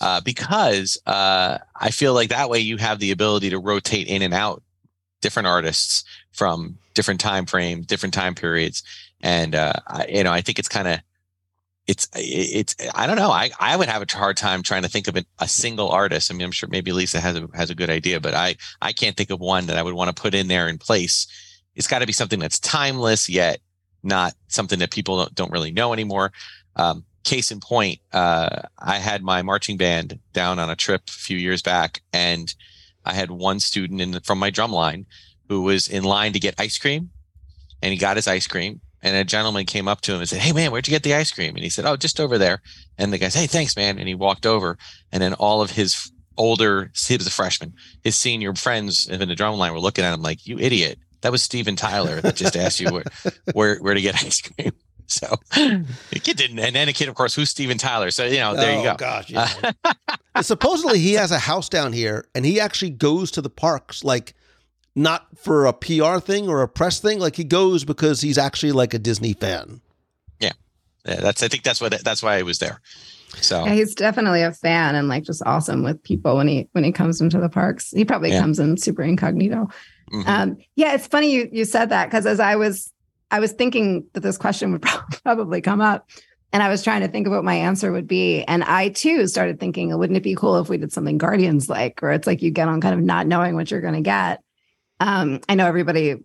Uh, 0.00 0.20
because 0.20 0.96
uh, 1.06 1.58
I 1.78 1.90
feel 1.90 2.14
like 2.14 2.30
that 2.30 2.48
way 2.48 2.58
you 2.58 2.78
have 2.78 3.00
the 3.00 3.10
ability 3.10 3.50
to 3.50 3.58
rotate 3.58 4.06
in 4.06 4.22
and 4.22 4.32
out 4.32 4.62
different 5.20 5.46
artists 5.46 6.04
from 6.32 6.78
different 6.94 7.20
time 7.20 7.44
frames, 7.44 7.86
different 7.86 8.14
time 8.14 8.34
periods, 8.34 8.82
and 9.20 9.54
uh, 9.54 9.74
I, 9.86 10.06
you 10.06 10.24
know 10.24 10.32
I 10.32 10.40
think 10.40 10.58
it's 10.58 10.68
kind 10.68 10.88
of 10.88 11.00
it's 11.86 12.08
it's 12.14 12.76
I 12.94 13.06
don't 13.06 13.16
know. 13.16 13.30
I 13.30 13.50
I 13.58 13.76
would 13.76 13.88
have 13.88 14.02
a 14.02 14.16
hard 14.16 14.36
time 14.36 14.62
trying 14.62 14.82
to 14.82 14.88
think 14.88 15.08
of 15.08 15.16
a 15.38 15.48
single 15.48 15.88
artist. 15.88 16.30
I 16.30 16.34
mean, 16.34 16.44
I'm 16.44 16.52
sure 16.52 16.68
maybe 16.68 16.92
Lisa 16.92 17.20
has 17.20 17.36
a 17.36 17.48
has 17.54 17.70
a 17.70 17.74
good 17.74 17.90
idea, 17.90 18.20
but 18.20 18.34
I 18.34 18.56
I 18.80 18.92
can't 18.92 19.16
think 19.16 19.30
of 19.30 19.40
one 19.40 19.66
that 19.66 19.76
I 19.76 19.82
would 19.82 19.94
want 19.94 20.14
to 20.14 20.22
put 20.22 20.34
in 20.34 20.48
there 20.48 20.68
in 20.68 20.78
place. 20.78 21.26
It's 21.74 21.88
got 21.88 22.00
to 22.00 22.06
be 22.06 22.12
something 22.12 22.38
that's 22.38 22.58
timeless 22.58 23.28
yet 23.28 23.60
not 24.02 24.34
something 24.48 24.78
that 24.78 24.90
people 24.90 25.18
don't, 25.18 25.34
don't 25.34 25.52
really 25.52 25.70
know 25.70 25.92
anymore. 25.92 26.32
Um, 26.76 27.04
case 27.24 27.50
in 27.50 27.60
point, 27.60 28.00
uh, 28.12 28.62
I 28.78 28.96
had 28.96 29.22
my 29.22 29.42
marching 29.42 29.76
band 29.76 30.18
down 30.32 30.58
on 30.58 30.70
a 30.70 30.76
trip 30.76 31.02
a 31.08 31.12
few 31.12 31.36
years 31.36 31.62
back, 31.62 32.02
and 32.12 32.52
I 33.04 33.14
had 33.14 33.30
one 33.30 33.60
student 33.60 34.00
in 34.00 34.12
the, 34.12 34.20
from 34.20 34.38
my 34.38 34.50
drum 34.50 34.72
line 34.72 35.06
who 35.48 35.62
was 35.62 35.88
in 35.88 36.04
line 36.04 36.32
to 36.32 36.40
get 36.40 36.54
ice 36.58 36.78
cream, 36.78 37.10
and 37.82 37.92
he 37.92 37.98
got 37.98 38.16
his 38.16 38.28
ice 38.28 38.46
cream, 38.46 38.80
and 39.02 39.16
a 39.16 39.24
gentleman 39.24 39.66
came 39.66 39.88
up 39.88 40.00
to 40.02 40.12
him 40.12 40.20
and 40.20 40.28
said, 40.28 40.40
Hey 40.40 40.52
man, 40.52 40.70
where'd 40.70 40.86
you 40.86 40.92
get 40.92 41.02
the 41.02 41.14
ice 41.14 41.30
cream? 41.30 41.54
And 41.54 41.64
he 41.64 41.70
said, 41.70 41.86
Oh, 41.86 41.96
just 41.96 42.20
over 42.20 42.38
there. 42.38 42.60
And 42.98 43.12
the 43.12 43.18
guy 43.18 43.28
said, 43.28 43.40
Hey, 43.40 43.46
thanks, 43.46 43.76
man. 43.76 43.98
And 43.98 44.08
he 44.08 44.14
walked 44.14 44.46
over 44.46 44.78
and 45.12 45.22
then 45.22 45.34
all 45.34 45.62
of 45.62 45.70
his 45.70 46.12
older, 46.36 46.90
he 46.94 47.16
was 47.16 47.26
a 47.26 47.30
freshman, 47.30 47.74
his 48.02 48.16
senior 48.16 48.54
friends 48.54 49.06
in 49.08 49.26
the 49.28 49.34
drum 49.34 49.56
line 49.56 49.72
were 49.72 49.80
looking 49.80 50.04
at 50.04 50.14
him 50.14 50.22
like, 50.22 50.46
You 50.46 50.58
idiot. 50.58 50.98
That 51.22 51.32
was 51.32 51.42
Steven 51.42 51.76
Tyler 51.76 52.20
that 52.22 52.36
just 52.36 52.56
asked 52.56 52.80
you 52.80 52.90
where, 52.90 53.04
where, 53.52 53.76
where 53.78 53.94
to 53.94 54.00
get 54.00 54.22
ice 54.22 54.40
cream. 54.40 54.72
So 55.10 55.26
the 55.50 56.20
kid 56.22 56.36
didn't. 56.36 56.60
And 56.60 56.76
then 56.76 56.88
a 56.88 56.92
kid, 56.92 57.08
of 57.08 57.16
course, 57.16 57.34
who's 57.34 57.50
Steven 57.50 57.78
Tyler. 57.78 58.12
So, 58.12 58.26
you 58.26 58.38
know, 58.38 58.54
there 58.54 58.76
oh, 58.76 58.78
you 58.78 58.84
go. 58.84 58.92
Oh 58.92 58.96
gosh. 58.96 59.28
Yeah. 60.36 60.42
supposedly 60.42 61.00
he 61.00 61.14
has 61.14 61.32
a 61.32 61.38
house 61.40 61.68
down 61.68 61.92
here 61.92 62.26
and 62.32 62.46
he 62.46 62.60
actually 62.60 62.90
goes 62.90 63.32
to 63.32 63.42
the 63.42 63.50
parks 63.50 64.04
like 64.04 64.34
not 64.94 65.26
for 65.36 65.66
a 65.66 65.72
PR 65.72 66.18
thing 66.18 66.48
or 66.48 66.62
a 66.62 66.68
press 66.68 67.00
thing. 67.00 67.18
Like 67.18 67.36
he 67.36 67.44
goes 67.44 67.84
because 67.84 68.20
he's 68.20 68.38
actually 68.38 68.72
like 68.72 68.94
a 68.94 68.98
Disney 68.98 69.32
fan. 69.32 69.80
Yeah, 70.40 70.52
yeah 71.04 71.20
that's 71.20 71.42
I 71.42 71.48
think 71.48 71.62
that's 71.62 71.80
what 71.80 71.92
that's 72.04 72.22
why 72.22 72.38
I 72.38 72.42
was 72.42 72.58
there. 72.58 72.80
So 73.36 73.64
yeah, 73.64 73.74
he's 73.74 73.94
definitely 73.94 74.42
a 74.42 74.52
fan 74.52 74.94
and 74.94 75.08
like 75.08 75.22
just 75.22 75.42
awesome 75.46 75.82
with 75.82 76.02
people 76.02 76.36
when 76.36 76.48
he 76.48 76.68
when 76.72 76.84
he 76.84 76.92
comes 76.92 77.20
into 77.20 77.38
the 77.38 77.48
parks. 77.48 77.90
He 77.90 78.04
probably 78.04 78.30
yeah. 78.30 78.40
comes 78.40 78.58
in 78.58 78.76
super 78.76 79.02
incognito. 79.02 79.68
Mm-hmm. 80.12 80.28
Um, 80.28 80.56
yeah, 80.74 80.94
it's 80.94 81.06
funny 81.06 81.32
you 81.32 81.48
you 81.52 81.64
said 81.64 81.90
that 81.90 82.06
because 82.06 82.26
as 82.26 82.40
I 82.40 82.56
was 82.56 82.92
I 83.30 83.40
was 83.40 83.52
thinking 83.52 84.04
that 84.12 84.20
this 84.20 84.36
question 84.36 84.72
would 84.72 84.82
probably 85.22 85.60
come 85.60 85.80
up. 85.80 86.08
And 86.52 86.64
I 86.64 86.68
was 86.68 86.82
trying 86.82 87.02
to 87.02 87.08
think 87.08 87.28
of 87.28 87.32
what 87.32 87.44
my 87.44 87.54
answer 87.54 87.92
would 87.92 88.08
be. 88.08 88.42
And 88.42 88.64
I 88.64 88.88
too 88.88 89.28
started 89.28 89.60
thinking, 89.60 89.96
wouldn't 89.96 90.16
it 90.16 90.24
be 90.24 90.34
cool 90.34 90.58
if 90.58 90.68
we 90.68 90.78
did 90.78 90.92
something 90.92 91.16
Guardians 91.16 91.68
like, 91.68 92.02
where 92.02 92.10
it's 92.10 92.26
like 92.26 92.42
you 92.42 92.50
get 92.50 92.66
on 92.66 92.80
kind 92.80 92.92
of 92.92 93.00
not 93.00 93.28
knowing 93.28 93.54
what 93.54 93.70
you're 93.70 93.80
going 93.80 93.94
to 93.94 94.00
get. 94.00 94.42
Um, 95.00 95.40
I 95.48 95.54
know 95.54 95.66
everybody, 95.66 96.16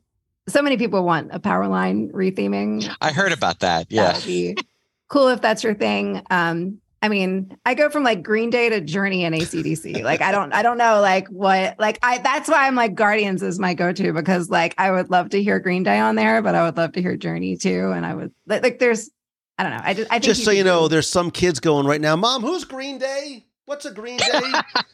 so 0.47 0.61
many 0.61 0.77
people 0.77 1.03
want 1.03 1.29
a 1.31 1.39
power 1.39 1.67
line 1.67 2.11
retheming. 2.11 2.93
I 3.01 3.11
heard 3.11 3.31
about 3.31 3.61
that. 3.61 3.87
Yeah. 3.89 4.11
That 4.11 4.15
would 4.17 4.25
be 4.25 4.57
cool 5.07 5.29
if 5.29 5.41
that's 5.41 5.63
your 5.63 5.73
thing. 5.73 6.21
Um, 6.29 6.79
I 7.01 7.07
mean, 7.07 7.55
I 7.65 7.75
go 7.75 7.89
from 7.89 8.03
like 8.03 8.23
Green 8.23 8.49
Day 8.49 8.69
to 8.69 8.81
Journey 8.81 9.25
and 9.25 9.35
ACDC. 9.35 10.03
like 10.03 10.21
I 10.21 10.31
don't, 10.31 10.51
I 10.53 10.61
don't 10.61 10.77
know 10.77 11.01
like 11.01 11.27
what, 11.27 11.79
like 11.79 11.99
I, 12.01 12.17
that's 12.17 12.49
why 12.49 12.67
I'm 12.67 12.75
like 12.75 12.95
Guardians 12.95 13.43
is 13.43 13.59
my 13.59 13.73
go-to 13.75 14.11
because 14.11 14.49
like 14.49 14.73
I 14.77 14.91
would 14.91 15.09
love 15.09 15.29
to 15.29 15.41
hear 15.41 15.59
Green 15.59 15.83
Day 15.83 15.99
on 15.99 16.15
there, 16.15 16.41
but 16.41 16.55
I 16.55 16.63
would 16.65 16.77
love 16.77 16.93
to 16.93 17.01
hear 17.01 17.15
Journey 17.15 17.57
too. 17.57 17.91
And 17.91 18.05
I 18.05 18.15
would 18.15 18.33
like, 18.47 18.63
like 18.63 18.79
there's, 18.79 19.09
I 19.57 19.63
don't 19.63 19.71
know. 19.71 19.81
I 19.83 19.93
just, 19.93 20.11
I 20.11 20.19
just 20.19 20.43
so 20.43 20.51
you 20.51 20.63
know, 20.63 20.87
there's 20.87 21.07
some 21.07 21.31
kids 21.31 21.59
going 21.59 21.85
right 21.85 22.01
now, 22.01 22.15
mom, 22.15 22.41
who's 22.41 22.65
Green 22.65 22.97
Day? 22.97 23.45
What's 23.65 23.85
a 23.85 23.91
Green 23.91 24.17
Day? 24.17 24.51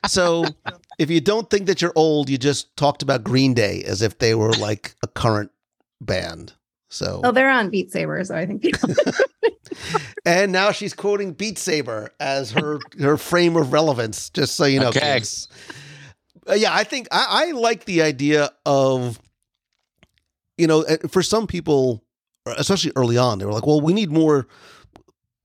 so 0.07 0.45
if 0.97 1.09
you 1.09 1.21
don't 1.21 1.49
think 1.49 1.67
that 1.67 1.81
you're 1.81 1.93
old, 1.95 2.29
you 2.29 2.37
just 2.37 2.75
talked 2.77 3.01
about 3.01 3.23
Green 3.23 3.53
Day 3.53 3.83
as 3.83 4.01
if 4.01 4.17
they 4.19 4.35
were 4.35 4.53
like 4.53 4.95
a 5.03 5.07
current 5.07 5.51
band. 5.99 6.53
So 6.89 7.21
Oh, 7.23 7.31
they're 7.31 7.49
on 7.49 7.69
Beat 7.69 7.91
Saber, 7.91 8.23
so 8.23 8.35
I 8.35 8.45
think 8.45 8.61
people 8.61 8.89
And 10.25 10.51
now 10.51 10.71
she's 10.71 10.93
quoting 10.93 11.33
Beat 11.33 11.57
Saber 11.57 12.11
as 12.19 12.51
her 12.51 12.79
her 12.99 13.17
frame 13.17 13.55
of 13.55 13.71
relevance, 13.73 14.29
just 14.29 14.55
so 14.55 14.65
you 14.65 14.79
know. 14.79 14.89
Okay. 14.89 15.21
Uh, 16.49 16.53
yeah, 16.53 16.73
I 16.73 16.83
think 16.83 17.07
I, 17.11 17.47
I 17.47 17.51
like 17.51 17.85
the 17.85 18.01
idea 18.01 18.51
of 18.65 19.19
you 20.57 20.67
know, 20.67 20.83
uh, 20.83 20.97
for 21.09 21.23
some 21.23 21.47
people, 21.47 22.03
especially 22.45 22.91
early 22.95 23.17
on, 23.17 23.39
they 23.39 23.45
were 23.45 23.53
like, 23.53 23.65
well, 23.65 23.81
we 23.81 23.93
need 23.93 24.11
more 24.11 24.47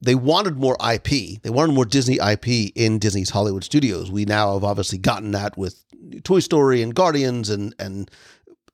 they 0.00 0.14
wanted 0.14 0.58
more 0.58 0.76
IP. 0.92 1.42
They 1.42 1.50
wanted 1.50 1.72
more 1.74 1.84
Disney 1.84 2.16
IP 2.16 2.72
in 2.74 2.98
Disney's 2.98 3.30
Hollywood 3.30 3.64
studios. 3.64 4.10
We 4.10 4.24
now 4.24 4.54
have 4.54 4.64
obviously 4.64 4.98
gotten 4.98 5.30
that 5.32 5.56
with 5.56 5.84
Toy 6.22 6.40
Story 6.40 6.82
and 6.82 6.94
Guardians 6.94 7.48
and 7.48 7.74
and 7.78 8.10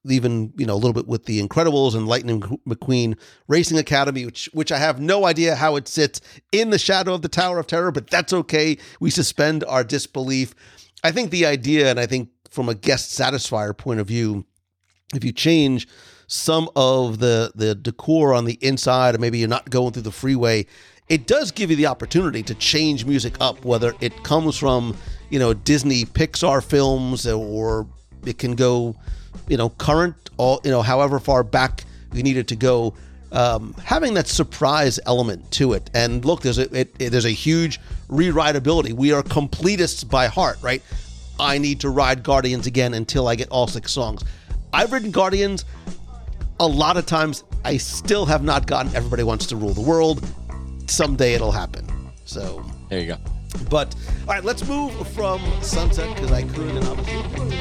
even 0.08 0.52
you 0.56 0.66
know 0.66 0.74
a 0.74 0.76
little 0.76 0.92
bit 0.92 1.06
with 1.06 1.26
the 1.26 1.40
Incredibles 1.40 1.94
and 1.94 2.08
Lightning 2.08 2.40
McQueen 2.66 3.16
Racing 3.46 3.78
Academy, 3.78 4.24
which 4.24 4.48
which 4.52 4.72
I 4.72 4.78
have 4.78 5.00
no 5.00 5.24
idea 5.24 5.54
how 5.54 5.76
it 5.76 5.86
sits 5.86 6.20
in 6.50 6.70
the 6.70 6.78
shadow 6.78 7.14
of 7.14 7.22
the 7.22 7.28
Tower 7.28 7.58
of 7.58 7.66
Terror, 7.66 7.92
but 7.92 8.10
that's 8.10 8.32
okay. 8.32 8.78
We 9.00 9.10
suspend 9.10 9.64
our 9.64 9.84
disbelief. 9.84 10.54
I 11.04 11.12
think 11.12 11.30
the 11.30 11.46
idea, 11.46 11.90
and 11.90 12.00
I 12.00 12.06
think 12.06 12.30
from 12.50 12.68
a 12.68 12.74
guest 12.74 13.18
satisfier 13.18 13.76
point 13.76 14.00
of 14.00 14.06
view, 14.06 14.44
if 15.14 15.24
you 15.24 15.32
change 15.32 15.86
some 16.26 16.68
of 16.74 17.18
the 17.18 17.52
the 17.54 17.74
decor 17.74 18.34
on 18.34 18.44
the 18.44 18.58
inside, 18.60 19.14
or 19.14 19.18
maybe 19.18 19.38
you're 19.38 19.48
not 19.48 19.70
going 19.70 19.92
through 19.92 20.02
the 20.02 20.10
freeway, 20.10 20.66
it 21.12 21.26
does 21.26 21.50
give 21.50 21.68
you 21.68 21.76
the 21.76 21.84
opportunity 21.84 22.42
to 22.42 22.54
change 22.54 23.04
music 23.04 23.36
up, 23.38 23.66
whether 23.66 23.92
it 24.00 24.24
comes 24.24 24.56
from, 24.56 24.96
you 25.28 25.38
know, 25.38 25.52
Disney 25.52 26.06
Pixar 26.06 26.64
films 26.64 27.26
or 27.26 27.86
it 28.24 28.38
can 28.38 28.54
go, 28.54 28.96
you 29.46 29.58
know, 29.58 29.68
current, 29.68 30.30
all, 30.38 30.62
you 30.64 30.70
know, 30.70 30.80
however 30.80 31.18
far 31.18 31.44
back 31.44 31.84
you 32.14 32.22
need 32.22 32.38
it 32.38 32.48
to 32.48 32.56
go. 32.56 32.94
Um, 33.30 33.74
having 33.84 34.14
that 34.14 34.26
surprise 34.26 34.98
element 35.04 35.50
to 35.52 35.74
it. 35.74 35.90
And 35.92 36.24
look, 36.24 36.40
there's 36.40 36.56
a 36.56 36.74
it, 36.74 36.96
it, 36.98 37.10
there's 37.10 37.26
a 37.26 37.30
huge 37.30 37.78
rerideability. 38.08 38.94
We 38.94 39.12
are 39.12 39.22
completists 39.22 40.08
by 40.08 40.28
heart, 40.28 40.56
right? 40.62 40.82
I 41.38 41.58
need 41.58 41.80
to 41.80 41.90
ride 41.90 42.22
Guardians 42.22 42.66
again 42.66 42.94
until 42.94 43.28
I 43.28 43.34
get 43.34 43.50
all 43.50 43.66
six 43.66 43.92
songs. 43.92 44.24
I've 44.72 44.90
ridden 44.90 45.10
Guardians 45.10 45.66
a 46.58 46.66
lot 46.66 46.96
of 46.96 47.04
times. 47.04 47.44
I 47.66 47.76
still 47.76 48.24
have 48.24 48.42
not 48.42 48.66
gotten 48.66 48.96
Everybody 48.96 49.24
Wants 49.24 49.44
to 49.48 49.56
Rule 49.56 49.74
the 49.74 49.82
World 49.82 50.26
someday 50.86 51.34
it'll 51.34 51.52
happen. 51.52 51.86
So 52.24 52.64
there 52.88 53.00
you 53.00 53.06
go. 53.06 53.18
But 53.68 53.94
all 54.22 54.34
right, 54.34 54.44
let's 54.44 54.66
move 54.66 54.92
from 55.08 55.40
Sunset 55.62 56.14
because 56.14 56.32
I 56.32 56.42
could 56.42 56.76
and 56.76 56.84
obviously. 56.84 57.58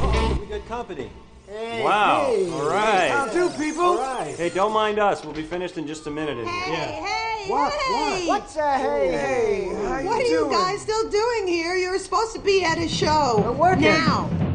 Oh, 0.00 0.46
good 0.48 0.66
company. 0.66 1.10
Hey, 1.48 1.82
wow. 1.82 2.26
Hey, 2.26 2.50
All 2.50 2.68
right. 2.68 3.10
How 3.10 3.26
do, 3.26 3.48
people? 3.50 3.82
All 3.82 3.96
right. 3.96 4.36
Hey, 4.36 4.50
don't 4.50 4.72
mind 4.72 4.98
us. 4.98 5.24
We'll 5.24 5.32
be 5.32 5.42
finished 5.42 5.78
in 5.78 5.86
just 5.86 6.06
a 6.06 6.10
minute 6.10 6.36
in 6.36 6.44
here. 6.44 6.54
Hey, 6.54 6.72
yeah. 6.72 7.06
hey, 7.06 7.50
what? 7.50 7.72
Hey. 7.72 8.26
What? 8.26 8.42
What's 8.42 8.56
a 8.56 8.78
hey, 8.78 9.10
hey? 9.12 9.68
How 9.74 10.04
what 10.04 10.26
you 10.28 10.44
are 10.44 10.44
you 10.44 10.50
guys 10.50 10.82
still 10.82 11.08
doing 11.08 11.48
here? 11.48 11.74
You're 11.74 11.98
supposed 11.98 12.34
to 12.34 12.40
be 12.40 12.64
at 12.64 12.76
a 12.76 12.86
show. 12.86 13.42
We're 13.42 13.52
working. 13.52 13.84
Now. 13.84 14.47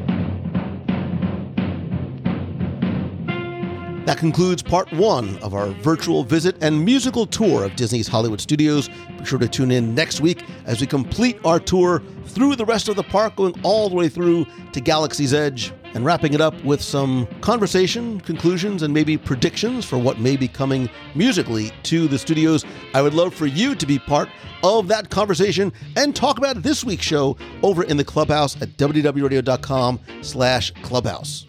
That 4.06 4.18
concludes 4.18 4.62
part 4.62 4.91
one 4.91 5.38
of 5.38 5.54
our 5.54 5.68
virtual 5.68 6.26
visit 6.26 6.62
and 6.62 6.84
musical 6.84 7.26
tour 7.26 7.64
of 7.64 7.78
Disney's 7.78 8.06
Hollywood 8.06 8.41
Studios. 8.41 8.89
Be 9.18 9.24
sure 9.24 9.39
to 9.39 9.47
tune 9.47 9.72
in 9.72 9.95
next 9.95 10.20
week 10.20 10.43
as 10.66 10.82
we 10.82 10.88
complete 10.88 11.39
our 11.45 11.58
tour 11.58 12.04
through 12.26 12.58
the 12.58 12.66
rest 12.66 12.89
of 12.89 12.97
the 12.97 13.04
park, 13.04 13.38
going 13.38 13.56
all 13.64 13.88
the 13.88 13.95
way 13.95 14.10
through 14.10 14.45
to 14.74 14.82
Galaxy's 14.82 15.34
Edge, 15.34 15.72
and 15.93 16.04
wrapping 16.04 16.34
it 16.34 16.41
up 16.41 16.62
with 16.66 16.82
some 16.82 17.28
conversation, 17.39 18.20
conclusions, 18.20 18.84
and 18.84 18.93
maybe 18.93 19.18
predictions 19.18 19.86
for 19.86 19.97
what 19.97 20.20
may 20.20 20.36
be 20.36 20.49
coming 20.49 20.89
musically 21.16 21.72
to 21.84 22.10
the 22.10 22.20
studios. 22.20 22.66
I 22.93 23.01
would 23.01 23.14
love 23.14 23.34
for 23.34 23.45
you 23.45 23.74
to 23.74 23.86
be 23.86 23.99
part 23.99 24.28
of 24.64 24.89
that 24.89 25.12
conversation 25.12 25.72
and 25.95 26.14
talk 26.14 26.38
about 26.38 26.62
this 26.62 26.84
week's 26.84 27.06
show 27.06 27.38
over 27.62 27.84
in 27.84 27.95
the 27.95 28.04
clubhouse 28.04 28.62
at 28.62 28.76
wdwradio.com 28.76 29.99
slash 30.22 30.72
clubhouse. 30.82 31.45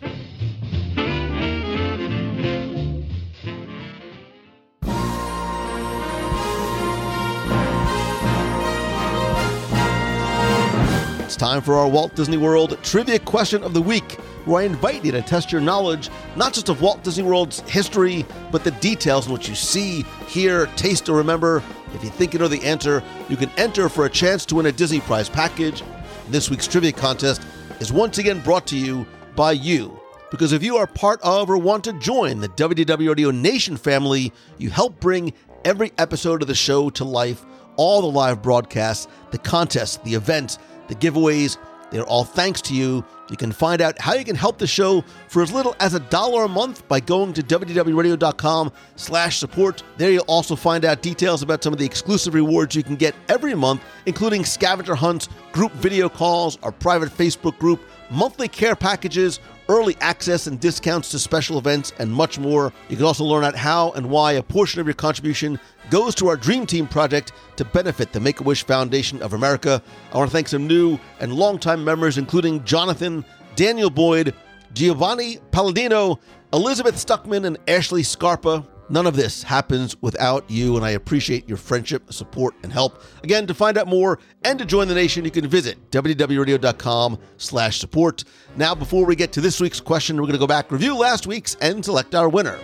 It's 11.25 11.37
time 11.37 11.63
for 11.63 11.77
our 11.77 11.89
Walt 11.89 12.15
Disney 12.15 12.37
World 12.37 12.77
Trivia 12.83 13.19
Question 13.19 13.65
of 13.65 13.73
the 13.73 13.81
Week, 13.81 14.13
where 14.45 14.61
I 14.61 14.67
invite 14.67 15.03
you 15.03 15.11
to 15.13 15.23
test 15.23 15.51
your 15.51 15.63
knowledge 15.63 16.11
not 16.37 16.53
just 16.53 16.69
of 16.69 16.83
Walt 16.83 17.03
Disney 17.03 17.25
World's 17.25 17.61
history, 17.61 18.27
but 18.53 18.63
the 18.63 18.73
details 18.73 19.27
in 19.27 19.33
which 19.33 19.49
you 19.49 19.55
see, 19.55 20.03
hear, 20.29 20.67
taste, 20.77 21.09
or 21.09 21.17
remember. 21.17 21.63
If 21.95 22.05
you 22.05 22.11
think 22.11 22.35
you 22.35 22.39
know 22.39 22.47
the 22.47 22.63
answer, 22.63 23.03
you 23.31 23.39
can 23.39 23.49
enter 23.57 23.89
for 23.89 24.05
a 24.05 24.11
chance 24.11 24.45
to 24.45 24.57
win 24.57 24.67
a 24.67 24.73
Disney 24.73 25.01
Prize 25.01 25.31
package. 25.31 25.83
This 26.29 26.51
week's 26.51 26.67
trivia 26.67 26.93
contest 26.93 27.41
is 27.81 27.91
once 27.91 28.19
again 28.19 28.41
brought 28.41 28.67
to 28.67 28.77
you 28.77 29.07
by 29.35 29.53
you. 29.53 29.99
Because 30.31 30.53
if 30.53 30.63
you 30.63 30.77
are 30.77 30.87
part 30.87 31.23
of 31.23 31.49
or 31.49 31.57
want 31.57 31.85
to 31.85 31.95
join 31.95 32.41
the 32.41 32.51
WDW 32.51 33.09
Radio 33.09 33.31
Nation 33.31 33.79
family, 33.79 34.31
you 34.59 34.69
help 34.69 35.01
bring 35.01 35.33
every 35.65 35.91
episode 35.97 36.43
of 36.43 36.49
the 36.49 36.55
show 36.55 36.91
to 36.91 37.05
life, 37.05 37.47
all 37.77 38.03
the 38.03 38.07
live 38.09 38.43
broadcasts, 38.43 39.09
the 39.31 39.39
contests, 39.39 39.97
the 40.05 40.13
events, 40.13 40.59
the 40.89 40.95
giveaways, 40.95 41.57
They're 41.91 42.03
all 42.05 42.25
thanks 42.25 42.61
to 42.63 42.75
you. 42.75 43.05
You 43.31 43.37
can 43.37 43.53
find 43.53 43.81
out 43.81 43.99
how 44.01 44.15
you 44.15 44.25
can 44.25 44.35
help 44.35 44.59
the 44.59 44.67
show 44.67 45.05
for 45.29 45.43
as 45.43 45.53
little 45.53 45.77
as 45.79 45.95
a 45.95 46.01
dollar 46.01 46.45
a 46.45 46.49
month 46.49 46.87
by 46.89 46.99
going 46.99 47.33
to 47.35 47.43
WDWRadio.com 47.43 48.73
slash 48.97 49.39
support. 49.39 49.83
There 49.97 50.11
you'll 50.11 50.25
also 50.27 50.57
find 50.57 50.85
out 50.85 51.03
details 51.03 51.43
about 51.43 51.63
some 51.63 51.73
of 51.73 51.79
the 51.79 51.87
exclusive 51.87 52.35
rewards 52.35 52.75
you 52.75 52.83
can 52.83 52.97
get 52.97 53.15
every 53.29 53.55
month, 53.55 53.83
including 54.07 54.45
scavenger 54.45 54.95
hunts, 54.97 55.29
group 55.53 55.73
video 55.73 56.09
calls, 56.09 56.59
our 56.63 56.73
private 56.73 57.11
Facebook 57.11 57.59
group, 57.59 57.81
monthly 58.11 58.49
care 58.49 58.75
packages, 58.75 59.39
early 59.69 59.97
access 60.01 60.47
and 60.47 60.61
discounts 60.61 61.11
to 61.11 61.19
special 61.19 61.59
events, 61.59 61.93
and 61.99 62.13
much 62.13 62.39
more. 62.39 62.73
You 62.89 62.97
can 62.97 63.05
also 63.05 63.25
learn 63.25 63.45
out 63.45 63.57
how 63.57 63.93
and 63.93 64.11
why 64.11 64.33
a 64.33 64.43
portion 64.43 64.81
of 64.81 64.87
your 64.87 64.95
contribution 64.95 65.59
goes 65.91 66.15
to 66.17 66.29
our 66.29 66.37
Dream 66.37 66.67
Team 66.67 66.87
project 66.87 67.33
to 67.57 67.65
benefit 67.65 68.13
the 68.13 68.21
Make 68.21 68.41
a 68.41 68.43
Wish 68.43 68.65
Foundation 68.65 69.23
of 69.23 69.33
America. 69.33 69.83
I 70.13 70.19
want 70.19 70.31
to 70.31 70.33
thank 70.33 70.49
some 70.49 70.67
new 70.67 70.99
and 71.21 71.33
longtime 71.33 71.85
members, 71.85 72.19
including 72.19 72.65
Jonathan, 72.65 73.25
Daniel 73.57 73.91
Boyd, 73.91 74.35
Giovanni 74.73 75.39
Palladino, 75.53 76.19
Elizabeth 76.53 76.97
Stuckman, 76.97 77.47
and 77.47 77.59
Ashley 77.69 78.03
Scarpa. 78.03 78.67
None 78.91 79.07
of 79.07 79.17
this 79.17 79.43
happens 79.43 80.01
without 80.03 80.51
you, 80.51 80.77
and 80.77 80.85
I 80.85 80.91
appreciate 80.91 81.49
your 81.49 81.57
friendship, 81.57 82.13
support, 82.13 82.55
and 82.63 82.71
help. 82.71 83.03
Again, 83.23 83.47
to 83.47 83.55
find 83.55 83.79
out 83.79 83.89
more 83.89 84.19
and 84.43 84.59
to 84.59 84.67
join 84.67 84.89
the 84.89 84.95
nation, 84.95 85.25
you 85.25 85.31
can 85.31 85.49
visit 85.49 85.91
WDWRadio.com 85.91 87.19
slash 87.39 87.81
support. 87.81 88.25
Now, 88.57 88.75
before 88.75 89.07
we 89.07 89.17
get 89.17 89.33
to 89.33 89.41
this 89.41 89.59
week's 89.59 89.81
question, 89.81 90.17
we're 90.17 90.23
going 90.23 90.33
to 90.33 90.39
go 90.39 90.47
back, 90.47 90.71
review 90.71 90.95
last 90.97 91.27
week's, 91.27 91.55
and 91.63 91.83
select 91.83 92.15
our 92.15 92.29
winner. 92.29 92.59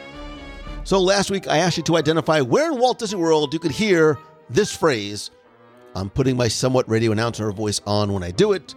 So 0.85 1.01
last 1.01 1.31
week, 1.31 1.49
I 1.49 1.59
asked 1.59 1.79
you 1.79 1.83
to 1.85 1.97
identify 1.97 2.43
where 2.43 2.71
in 2.71 2.79
Walt 2.79 2.99
Disney 2.99 3.18
World 3.18 3.55
you 3.55 3.59
could 3.59 3.71
hear 3.71 4.18
this 4.51 4.75
phrase. 4.77 5.31
I'm 5.95 6.11
putting 6.11 6.37
my 6.37 6.49
somewhat 6.49 6.89
radio 6.89 7.12
announcer 7.12 7.51
voice 7.51 7.81
on 7.87 8.12
when 8.12 8.23
I 8.23 8.31
do 8.31 8.53
it. 8.53 8.75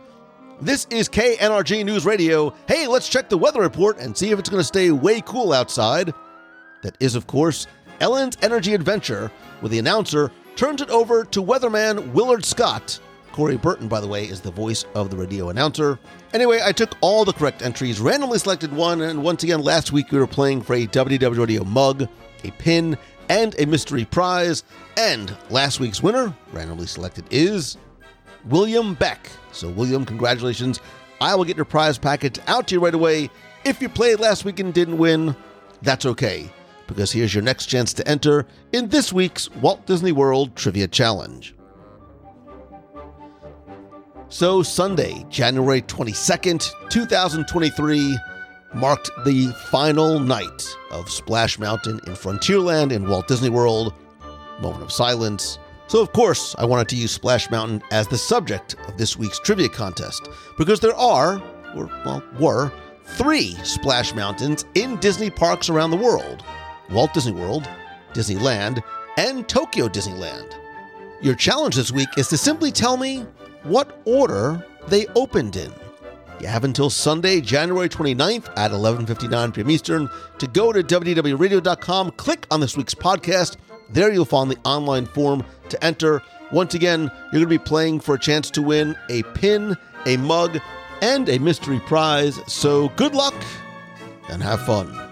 This 0.62 0.88
is 0.90 1.10
KNRG 1.10 1.84
News 1.84 2.06
Radio. 2.06 2.54
Hey, 2.68 2.88
let's 2.88 3.10
check 3.10 3.28
the 3.28 3.38
weather 3.38 3.60
report 3.60 3.98
and 3.98 4.18
see 4.18 4.32
if 4.32 4.40
it's 4.40 4.50
going 4.50 4.62
to 4.62 4.66
stay 4.66 4.92
way 4.92 5.20
cool 5.22 5.52
outside 5.52 6.14
that 6.84 6.96
is, 7.00 7.16
of 7.16 7.26
course, 7.26 7.68
Ellen's 8.00 8.38
Energy 8.42 8.74
Adventure, 8.74 9.32
where 9.60 9.70
the 9.70 9.80
announcer 9.80 10.32
turns 10.56 10.82
it 10.82 10.90
over 10.90 11.24
to 11.26 11.42
weatherman 11.42 12.12
Willard 12.14 12.46
Scott. 12.46 13.00
Corey 13.32 13.58
Burton, 13.58 13.88
by 13.88 14.00
the 14.00 14.08
way, 14.08 14.26
is 14.26 14.42
the 14.42 14.52
voice 14.52 14.86
of 14.94 15.10
the 15.10 15.18
radio 15.18 15.50
announcer. 15.50 15.98
Anyway, 16.34 16.62
I 16.64 16.72
took 16.72 16.96
all 17.02 17.26
the 17.26 17.34
correct 17.34 17.64
entries, 17.64 18.00
randomly 18.00 18.38
selected 18.38 18.72
one, 18.72 19.02
and 19.02 19.24
once 19.24 19.42
again, 19.42 19.62
last 19.62 19.92
week 19.92 20.12
we 20.12 20.20
were 20.20 20.28
playing 20.28 20.62
for 20.62 20.76
a 20.76 20.86
WDW 20.86 21.40
Radio 21.40 21.64
mug, 21.64 22.08
a 22.44 22.52
pin, 22.52 22.96
and 23.30 23.60
a 23.60 23.66
mystery 23.66 24.06
prize. 24.06 24.64
And 24.98 25.36
last 25.50 25.80
week's 25.80 26.04
winner, 26.04 26.32
randomly 26.52 26.86
selected, 26.86 27.26
is 27.32 27.78
William 28.46 28.94
Beck. 28.94 29.30
So, 29.52 29.70
William, 29.70 30.06
congratulations. 30.06 30.80
I 31.20 31.34
will 31.34 31.46
get 31.46 31.56
your 31.56 31.66
prize 31.66 31.98
package 31.98 32.38
out 32.46 32.68
to 32.68 32.76
you 32.76 32.82
right 32.82 32.94
away. 32.94 33.32
If 33.64 33.82
you 33.82 33.90
played 33.90 34.20
last 34.20 34.46
week 34.46 34.60
and 34.60 34.74
didn't 34.74 34.98
win, 34.98 35.36
that's 35.82 36.06
okay 36.06 36.52
because 36.94 37.12
here's 37.12 37.34
your 37.34 37.44
next 37.44 37.66
chance 37.66 37.92
to 37.94 38.08
enter 38.08 38.46
in 38.72 38.88
this 38.90 39.12
week's 39.12 39.50
Walt 39.56 39.86
Disney 39.88 40.12
World 40.12 40.56
Trivia 40.56 40.88
Challenge. 40.88 41.56
So, 44.30 44.62
Sunday, 44.62 45.26
January 45.30 45.82
22nd, 45.82 46.70
2023, 46.90 48.18
marked 48.76 49.10
the 49.26 49.48
final 49.70 50.20
night 50.20 50.64
of 50.92 51.10
Splash 51.10 51.58
Mountain 51.58 52.00
in 52.06 52.14
Frontierland 52.14 52.92
in 52.92 53.08
Walt 53.08 53.28
Disney 53.28 53.50
World. 53.50 53.94
Moment 54.62 54.84
of 54.84 54.92
silence. 54.92 55.58
So, 55.88 56.00
of 56.00 56.14
course, 56.14 56.56
I 56.60 56.66
wanted 56.66 56.90
to 56.90 56.96
use 56.96 57.12
Splash 57.12 57.50
Mountain 57.50 57.82
as 57.92 58.08
the 58.08 58.18
subject 58.18 58.76
of 58.88 58.98
this 58.98 59.18
week's 59.18 59.40
trivia 59.40 59.70
contest 59.70 60.30
because 60.58 60.80
there 60.80 60.96
are, 60.96 61.42
or 61.76 61.88
well, 62.06 62.24
were, 62.40 62.72
three 63.04 63.56
Splash 63.64 64.14
Mountains 64.14 64.66
in 64.76 64.98
Disney 64.98 65.32
parks 65.32 65.70
around 65.70 65.92
the 65.92 65.98
world. 65.98 66.44
Walt 66.90 67.14
Disney 67.14 67.34
World, 67.34 67.68
Disneyland, 68.14 68.84
and 69.18 69.48
Tokyo 69.48 69.88
Disneyland. 69.88 70.54
Your 71.22 71.36
challenge 71.36 71.76
this 71.76 71.92
week 71.92 72.10
is 72.18 72.28
to 72.30 72.38
simply 72.38 72.72
tell 72.72 72.98
me 72.98 73.26
what 73.64 74.02
order 74.06 74.66
they 74.88 75.08
opened 75.16 75.56
in. 75.56 75.72
You 76.40 76.48
have 76.48 76.66
until 76.66 76.90
Sunday, 76.90 77.40
January 77.40 77.88
29th 77.88 78.52
at 78.58 78.72
11:59 78.72 79.54
p.m. 79.54 79.72
Eastern 79.72 80.10
to 80.40 80.48
go 80.48 80.74
to 80.74 80.84
WDWRadio.com, 80.84 82.12
click 82.12 82.46
on 82.52 82.60
this 82.60 82.76
week's 82.76 82.94
podcast. 82.94 83.56
There 83.90 84.12
you'll 84.12 84.26
find 84.26 84.52
the 84.52 84.58
online 84.66 85.06
form 85.06 85.46
to 85.70 85.84
enter. 85.84 86.22
Once 86.52 86.74
again, 86.74 87.04
you're 87.32 87.32
going 87.32 87.44
to 87.44 87.48
be 87.48 87.58
playing 87.58 88.00
for 88.00 88.16
a 88.16 88.20
chance 88.20 88.52
to 88.52 88.62
win 88.62 88.96
a 89.10 89.24
pin, 89.36 89.78
a 90.06 90.18
mug, 90.18 90.60
and 91.02 91.30
a 91.30 91.40
mystery 91.40 91.80
prize. 91.80 92.40
So 92.48 92.90
good 92.90 93.16
luck 93.16 93.36
and 94.30 94.42
have 94.44 94.66
fun. 94.66 95.03